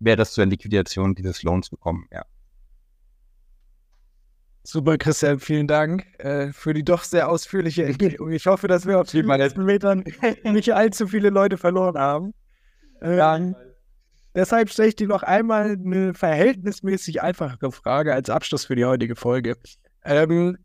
wäre 0.00 0.16
das 0.16 0.32
zur 0.32 0.46
Liquidation 0.46 1.14
dieses 1.14 1.42
Lohns 1.42 1.70
gekommen. 1.70 2.06
Ja. 2.12 2.24
Super, 4.70 4.98
Christian, 4.98 5.40
vielen 5.40 5.66
Dank 5.66 6.04
äh, 6.18 6.52
für 6.52 6.74
die 6.74 6.84
doch 6.84 7.02
sehr 7.02 7.30
ausführliche 7.30 7.84
Erklärung. 7.86 8.32
Ich 8.32 8.46
hoffe, 8.46 8.68
dass 8.68 8.84
wir 8.84 9.00
auf 9.00 9.10
den 9.10 9.24
letzten 9.24 9.64
Metern 9.64 10.04
nicht 10.44 10.74
allzu 10.74 11.08
viele 11.08 11.30
Leute 11.30 11.56
verloren 11.56 11.96
haben. 11.96 12.34
Ähm, 13.00 13.56
Deshalb 14.34 14.68
stelle 14.68 14.90
ich 14.90 14.96
dir 14.96 15.08
noch 15.08 15.22
einmal 15.22 15.70
eine 15.70 16.12
verhältnismäßig 16.12 17.22
einfache 17.22 17.72
Frage 17.72 18.12
als 18.12 18.28
Abschluss 18.28 18.66
für 18.66 18.76
die 18.76 18.84
heutige 18.84 19.16
Folge. 19.16 19.56
Ähm, 20.04 20.58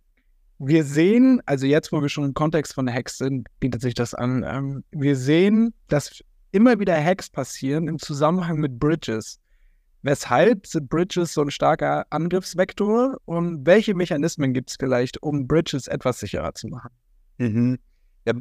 wir 0.59 0.83
sehen, 0.83 1.41
also 1.45 1.65
jetzt, 1.65 1.93
wo 1.93 2.01
wir 2.01 2.09
schon 2.09 2.25
im 2.25 2.33
Kontext 2.33 2.73
von 2.73 2.91
Hacks 2.91 3.17
sind, 3.17 3.47
bietet 3.61 3.81
sich 3.81 3.93
das 3.93 4.13
an. 4.13 4.43
Ähm, 4.45 4.83
wir 4.91 5.15
sehen, 5.15 5.73
dass 5.87 6.21
immer 6.51 6.77
wieder 6.77 7.01
Hacks 7.01 7.29
passieren 7.29 7.87
im 7.87 7.99
Zusammenhang 7.99 8.57
mit 8.57 8.77
Bridges. 8.79 9.39
Weshalb 10.03 10.67
sind 10.67 10.89
Bridges 10.89 11.33
so 11.33 11.41
ein 11.41 11.49
starker 11.49 12.05
Angriffsvektor 12.09 13.17
und 13.23 13.65
welche 13.65 13.95
Mechanismen 13.95 14.53
gibt 14.53 14.69
es 14.69 14.75
vielleicht, 14.77 15.23
um 15.23 15.47
Bridges 15.47 15.87
etwas 15.87 16.19
sicherer 16.19 16.53
zu 16.53 16.67
machen? 16.67 16.91
Mhm. 17.37 17.79
Ja, 18.25 18.33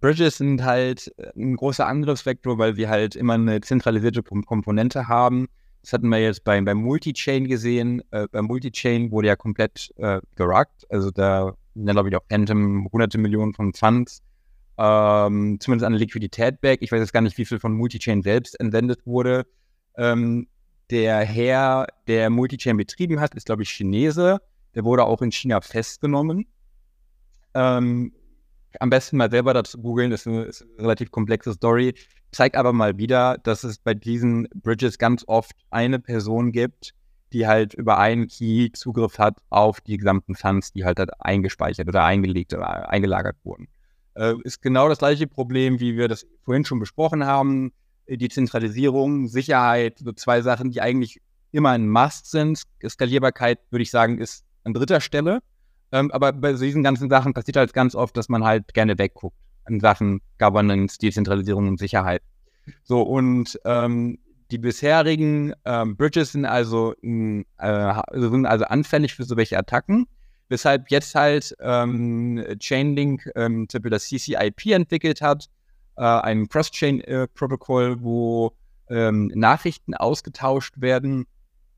Bridges 0.00 0.38
sind 0.38 0.64
halt 0.64 1.12
äh, 1.16 1.30
ein 1.36 1.54
großer 1.56 1.86
Angriffsvektor, 1.86 2.58
weil 2.58 2.76
wir 2.76 2.88
halt 2.88 3.14
immer 3.14 3.34
eine 3.34 3.60
zentralisierte 3.60 4.24
Komponente 4.24 5.06
haben. 5.06 5.46
Das 5.82 5.92
hatten 5.92 6.08
wir 6.08 6.18
jetzt 6.18 6.42
beim, 6.42 6.64
Multi-Chain 6.64 7.46
gesehen. 7.46 8.02
Äh, 8.10 8.26
beim 8.32 8.46
Multi-Chain 8.46 9.12
wurde 9.12 9.28
ja 9.28 9.36
komplett 9.36 9.92
äh, 9.96 10.20
geruckt. 10.34 10.84
Also 10.88 11.12
da, 11.12 11.54
glaube 11.74 12.08
ich, 12.08 12.16
auch 12.16 12.24
Phantom 12.28 12.88
hunderte 12.92 13.18
Millionen 13.18 13.54
von 13.54 13.72
Funds, 13.72 14.20
ähm, 14.78 15.58
zumindest 15.60 15.86
an 15.86 15.94
Liquidität 15.94 16.60
back. 16.60 16.82
Ich 16.82 16.90
weiß 16.90 17.00
jetzt 17.00 17.12
gar 17.12 17.20
nicht, 17.20 17.38
wie 17.38 17.44
viel 17.44 17.60
von 17.60 17.72
Multi-Chain 17.72 18.22
selbst 18.22 18.58
entsendet 18.58 19.06
wurde. 19.06 19.46
Ähm, 19.96 20.48
der 20.90 21.20
Herr, 21.20 21.86
der 22.06 22.30
Multi-Chain 22.30 22.76
betrieben 22.76 23.20
hat, 23.20 23.34
ist, 23.34 23.46
glaube 23.46 23.62
ich, 23.62 23.70
Chinese. 23.70 24.40
Der 24.74 24.84
wurde 24.84 25.04
auch 25.04 25.22
in 25.22 25.32
China 25.32 25.60
festgenommen. 25.60 26.46
Ähm, 27.54 28.12
am 28.80 28.90
besten 28.90 29.16
mal 29.16 29.30
selber 29.30 29.54
dazu 29.54 29.78
googeln, 29.80 30.10
das 30.10 30.22
ist 30.22 30.26
eine, 30.26 30.42
ist 30.42 30.62
eine 30.62 30.82
relativ 30.82 31.10
komplexe 31.10 31.52
Story. 31.52 31.94
Zeigt 32.32 32.56
aber 32.56 32.72
mal 32.72 32.98
wieder, 32.98 33.38
dass 33.38 33.62
es 33.62 33.78
bei 33.78 33.94
diesen 33.94 34.48
Bridges 34.54 34.98
ganz 34.98 35.24
oft 35.28 35.52
eine 35.70 36.00
Person 36.00 36.50
gibt, 36.50 36.92
die 37.32 37.46
halt 37.46 37.74
über 37.74 37.98
einen 37.98 38.26
Key 38.26 38.70
Zugriff 38.72 39.18
hat 39.18 39.38
auf 39.50 39.80
die 39.80 39.96
gesamten 39.96 40.34
Funds, 40.34 40.72
die 40.72 40.84
halt, 40.84 40.98
halt 40.98 41.10
eingespeichert 41.20 41.88
oder 41.88 42.04
eingelegt 42.04 42.52
oder 42.52 42.88
eingelagert 42.88 43.36
wurden. 43.44 43.68
Äh, 44.14 44.34
ist 44.42 44.62
genau 44.62 44.88
das 44.88 44.98
gleiche 44.98 45.26
Problem, 45.26 45.80
wie 45.80 45.96
wir 45.96 46.08
das 46.08 46.26
vorhin 46.44 46.64
schon 46.64 46.80
besprochen 46.80 47.24
haben. 47.24 47.72
Die 48.08 48.28
Zentralisierung, 48.28 49.28
Sicherheit, 49.28 49.98
so 49.98 50.12
zwei 50.12 50.42
Sachen, 50.42 50.70
die 50.70 50.80
eigentlich 50.80 51.20
immer 51.52 51.70
ein 51.70 51.88
Must 51.88 52.30
sind. 52.30 52.62
Skalierbarkeit, 52.86 53.60
würde 53.70 53.82
ich 53.82 53.90
sagen, 53.90 54.18
ist 54.18 54.44
an 54.64 54.74
dritter 54.74 55.00
Stelle. 55.00 55.40
Ähm, 55.92 56.10
aber 56.10 56.32
bei 56.32 56.52
diesen 56.52 56.82
ganzen 56.82 57.08
Sachen 57.08 57.34
passiert 57.34 57.56
halt 57.56 57.72
ganz 57.72 57.94
oft, 57.94 58.16
dass 58.16 58.28
man 58.28 58.44
halt 58.44 58.74
gerne 58.74 58.98
wegguckt 58.98 59.36
in 59.68 59.80
Sachen 59.80 60.20
Governance, 60.38 60.98
Dezentralisierung 60.98 61.68
und 61.68 61.78
Sicherheit. 61.78 62.22
So, 62.82 63.02
und 63.02 63.58
ähm, 63.64 64.18
die 64.50 64.58
bisherigen 64.58 65.52
ähm, 65.64 65.96
Bridges 65.96 66.32
sind 66.32 66.44
also, 66.44 66.94
äh, 67.02 67.44
sind 68.12 68.46
also 68.46 68.64
anfällig 68.64 69.14
für 69.14 69.24
so 69.24 69.36
welche 69.36 69.58
Attacken, 69.58 70.06
weshalb 70.48 70.90
jetzt 70.90 71.14
halt 71.14 71.54
ähm, 71.60 72.44
Chainlink 72.58 73.30
ähm, 73.36 73.68
zum 73.68 73.80
Beispiel 73.80 73.90
das 73.90 74.08
CCIP 74.08 74.66
entwickelt 74.66 75.20
hat, 75.20 75.48
äh, 75.96 76.02
ein 76.02 76.48
Cross-Chain-Protokoll, 76.48 77.92
äh, 77.92 77.96
wo 78.02 78.52
ähm, 78.88 79.30
Nachrichten 79.34 79.94
ausgetauscht 79.94 80.80
werden. 80.80 81.26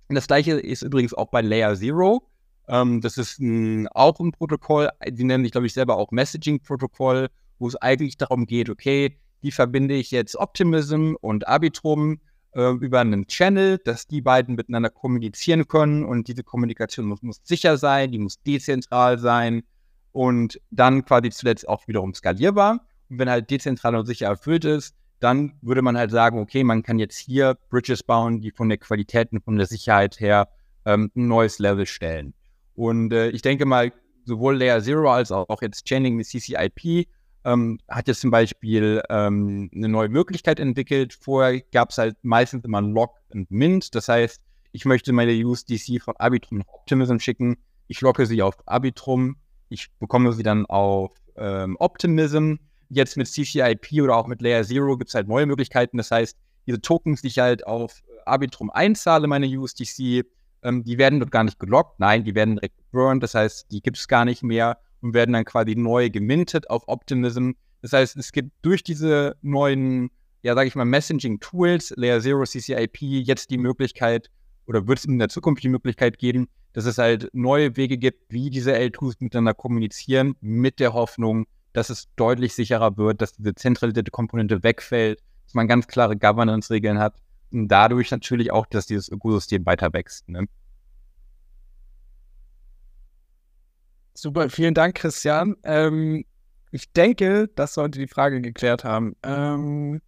Und 0.08 0.14
das 0.14 0.26
gleiche 0.26 0.52
ist 0.52 0.82
übrigens 0.82 1.14
auch 1.14 1.28
bei 1.28 1.40
Layer 1.42 1.74
Zero. 1.76 2.28
Ähm, 2.68 3.00
das 3.00 3.16
ist 3.18 3.38
ein, 3.38 3.88
auch 3.88 4.18
ein 4.20 4.32
Protokoll, 4.32 4.90
die 5.08 5.24
nennen 5.24 5.44
sich, 5.44 5.52
glaube 5.52 5.66
ich, 5.66 5.72
selber 5.72 5.96
auch 5.96 6.10
Messaging-Protokoll, 6.10 7.28
wo 7.58 7.68
es 7.68 7.76
eigentlich 7.76 8.16
darum 8.16 8.46
geht, 8.46 8.70
okay, 8.70 9.18
wie 9.40 9.50
verbinde 9.50 9.94
ich 9.94 10.10
jetzt 10.10 10.36
Optimism 10.36 11.14
und 11.20 11.46
Arbitrum 11.46 12.20
äh, 12.52 12.70
über 12.70 13.00
einen 13.00 13.26
Channel, 13.26 13.78
dass 13.78 14.06
die 14.06 14.20
beiden 14.20 14.56
miteinander 14.56 14.90
kommunizieren 14.90 15.68
können 15.68 16.04
und 16.04 16.28
diese 16.28 16.42
Kommunikation 16.42 17.06
muss, 17.06 17.22
muss 17.22 17.40
sicher 17.44 17.76
sein, 17.76 18.10
die 18.10 18.18
muss 18.18 18.42
dezentral 18.42 19.18
sein 19.18 19.62
und 20.12 20.60
dann 20.70 21.04
quasi 21.04 21.30
zuletzt 21.30 21.68
auch 21.68 21.86
wiederum 21.86 22.14
skalierbar. 22.14 22.86
Und 23.08 23.18
wenn 23.18 23.30
halt 23.30 23.50
dezentral 23.50 23.94
und 23.96 24.06
sicher 24.06 24.26
erfüllt 24.26 24.64
ist, 24.64 24.94
dann 25.20 25.54
würde 25.62 25.82
man 25.82 25.96
halt 25.96 26.10
sagen, 26.10 26.38
okay, 26.38 26.62
man 26.62 26.82
kann 26.82 26.98
jetzt 26.98 27.16
hier 27.16 27.56
Bridges 27.70 28.02
bauen, 28.02 28.40
die 28.40 28.50
von 28.50 28.68
der 28.68 28.78
Qualität 28.78 29.32
und 29.32 29.44
von 29.44 29.56
der 29.56 29.66
Sicherheit 29.66 30.20
her 30.20 30.48
ähm, 30.84 31.10
ein 31.16 31.28
neues 31.28 31.58
Level 31.58 31.86
stellen. 31.86 32.34
Und 32.74 33.12
äh, 33.12 33.30
ich 33.30 33.42
denke 33.42 33.64
mal, 33.64 33.92
sowohl 34.24 34.56
Layer 34.56 34.82
Zero 34.82 35.10
als 35.10 35.32
auch 35.32 35.62
jetzt 35.62 35.86
Chaining 35.86 36.16
mit 36.16 36.26
CCIP 36.26 37.06
ähm, 37.46 37.78
hat 37.88 38.08
jetzt 38.08 38.20
zum 38.20 38.30
Beispiel 38.30 39.02
ähm, 39.08 39.70
eine 39.74 39.88
neue 39.88 40.08
Möglichkeit 40.08 40.58
entwickelt. 40.58 41.14
Vorher 41.14 41.60
gab 41.72 41.90
es 41.90 41.98
halt 41.98 42.16
meistens 42.22 42.64
immer 42.64 42.82
Lock 42.82 43.12
und 43.28 43.50
Mint. 43.50 43.94
Das 43.94 44.08
heißt, 44.08 44.42
ich 44.72 44.84
möchte 44.84 45.12
meine 45.12 45.32
USDC 45.32 46.02
von 46.02 46.14
Arbitrum 46.18 46.58
nach 46.58 46.66
Optimism 46.66 47.18
schicken. 47.18 47.56
Ich 47.86 48.00
locke 48.00 48.26
sie 48.26 48.42
auf 48.42 48.56
Arbitrum. 48.66 49.36
Ich 49.68 49.88
bekomme 49.98 50.32
sie 50.32 50.42
dann 50.42 50.66
auf 50.66 51.12
ähm, 51.36 51.76
Optimism. 51.78 52.54
Jetzt 52.88 53.16
mit 53.16 53.26
CCIP 53.26 54.02
oder 54.02 54.16
auch 54.16 54.26
mit 54.26 54.40
Layer 54.40 54.64
Zero 54.64 54.96
gibt 54.96 55.08
es 55.08 55.14
halt 55.14 55.28
neue 55.28 55.46
Möglichkeiten. 55.46 55.96
Das 55.96 56.10
heißt, 56.10 56.36
diese 56.66 56.80
Tokens, 56.80 57.22
die 57.22 57.28
ich 57.28 57.38
halt 57.38 57.66
auf 57.66 58.02
Arbitrum 58.24 58.70
einzahle, 58.70 59.26
meine 59.26 59.46
USDC, 59.46 60.24
ähm, 60.62 60.84
die 60.84 60.98
werden 60.98 61.20
dort 61.20 61.30
gar 61.30 61.44
nicht 61.44 61.58
gelockt. 61.58 62.00
Nein, 62.00 62.24
die 62.24 62.34
werden 62.34 62.56
direkt 62.56 62.78
burned. 62.90 63.22
Das 63.22 63.34
heißt, 63.34 63.70
die 63.70 63.80
gibt 63.80 63.98
es 63.98 64.08
gar 64.08 64.24
nicht 64.24 64.42
mehr 64.42 64.78
und 65.00 65.14
werden 65.14 65.32
dann 65.32 65.44
quasi 65.44 65.74
neu 65.76 66.10
gemintet 66.10 66.68
auf 66.70 66.82
Optimism. 66.86 67.52
Das 67.82 67.92
heißt, 67.92 68.16
es 68.16 68.32
gibt 68.32 68.50
durch 68.62 68.82
diese 68.82 69.36
neuen, 69.42 70.10
ja, 70.42 70.54
sage 70.54 70.68
ich 70.68 70.74
mal, 70.74 70.84
Messaging-Tools, 70.84 71.94
Layer 71.96 72.20
Zero, 72.20 72.44
CCIP, 72.44 73.00
jetzt 73.00 73.50
die 73.50 73.58
Möglichkeit 73.58 74.30
oder 74.66 74.88
wird 74.88 74.98
es 74.98 75.04
in 75.04 75.18
der 75.18 75.28
Zukunft 75.28 75.62
die 75.62 75.68
Möglichkeit 75.68 76.18
geben, 76.18 76.48
dass 76.72 76.84
es 76.84 76.98
halt 76.98 77.30
neue 77.32 77.76
Wege 77.76 77.96
gibt, 77.96 78.32
wie 78.32 78.50
diese 78.50 78.74
L2s 78.74 79.16
miteinander 79.20 79.54
kommunizieren, 79.54 80.34
mit 80.40 80.80
der 80.80 80.92
Hoffnung, 80.92 81.46
dass 81.76 81.90
es 81.90 82.08
deutlich 82.16 82.54
sicherer 82.54 82.96
wird, 82.96 83.20
dass 83.20 83.34
diese 83.34 83.54
zentralisierte 83.54 84.10
Komponente 84.10 84.62
wegfällt, 84.62 85.20
dass 85.44 85.52
man 85.52 85.68
ganz 85.68 85.86
klare 85.86 86.16
Governance-Regeln 86.16 86.98
hat 86.98 87.14
und 87.52 87.68
dadurch 87.68 88.10
natürlich 88.10 88.50
auch, 88.50 88.64
dass 88.64 88.86
dieses 88.86 89.10
Ökosystem 89.10 89.66
weiter 89.66 89.92
wächst. 89.92 90.26
Ne? 90.28 90.46
Super, 94.14 94.48
vielen 94.48 94.72
Dank, 94.72 94.94
Christian. 94.94 95.56
Ähm, 95.64 96.24
ich 96.70 96.90
denke, 96.92 97.48
das 97.54 97.74
sollte 97.74 97.98
die 97.98 98.08
Frage 98.08 98.40
geklärt 98.40 98.82
haben. 98.82 99.14
Ähm, 99.22 100.00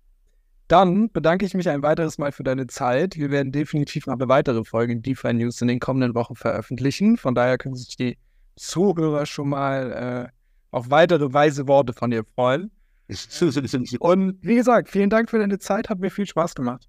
dann 0.69 1.11
bedanke 1.11 1.45
ich 1.45 1.53
mich 1.53 1.69
ein 1.69 1.83
weiteres 1.83 2.17
Mal 2.17 2.33
für 2.33 2.45
deine 2.45 2.67
Zeit. 2.67 3.17
Wir 3.17 3.31
werden 3.31 3.53
definitiv 3.53 4.07
noch 4.07 4.15
eine 4.15 4.29
weitere 4.29 4.65
Folge 4.65 4.97
DeFi 4.97 5.35
News 5.35 5.61
in 5.61 5.69
den 5.69 5.81
kommenden 5.81 6.15
Wochen 6.15 6.35
veröffentlichen. 6.35 7.19
Von 7.19 7.35
daher 7.35 7.59
können 7.59 7.75
sich 7.75 7.95
die 7.97 8.17
Zuhörer 8.57 9.27
schon 9.27 9.51
mal 9.51 10.31
äh, 10.33 10.38
auf 10.71 10.91
weitere 10.91 11.33
weise 11.33 11.67
Worte 11.69 11.93
von 11.93 12.11
dir 12.11 12.25
freuen. 12.35 12.71
Und 14.01 14.39
wie 14.43 14.55
gesagt, 14.57 14.91
vielen 14.91 15.11
Dank 15.11 15.31
für 15.31 15.39
deine 15.39 15.59
Zeit. 15.59 15.89
Hat 15.89 15.99
mir 15.99 16.11
viel 16.11 16.27
Spaß 16.27 16.55
gemacht. 16.55 16.89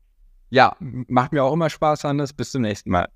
Ja, 0.50 0.76
macht 0.80 1.32
mir 1.32 1.44
auch 1.44 1.54
immer 1.54 1.70
Spaß, 1.70 2.04
Hannes. 2.04 2.34
Bis 2.34 2.52
zum 2.52 2.64
nächsten 2.64 2.90
Mal. 2.90 3.08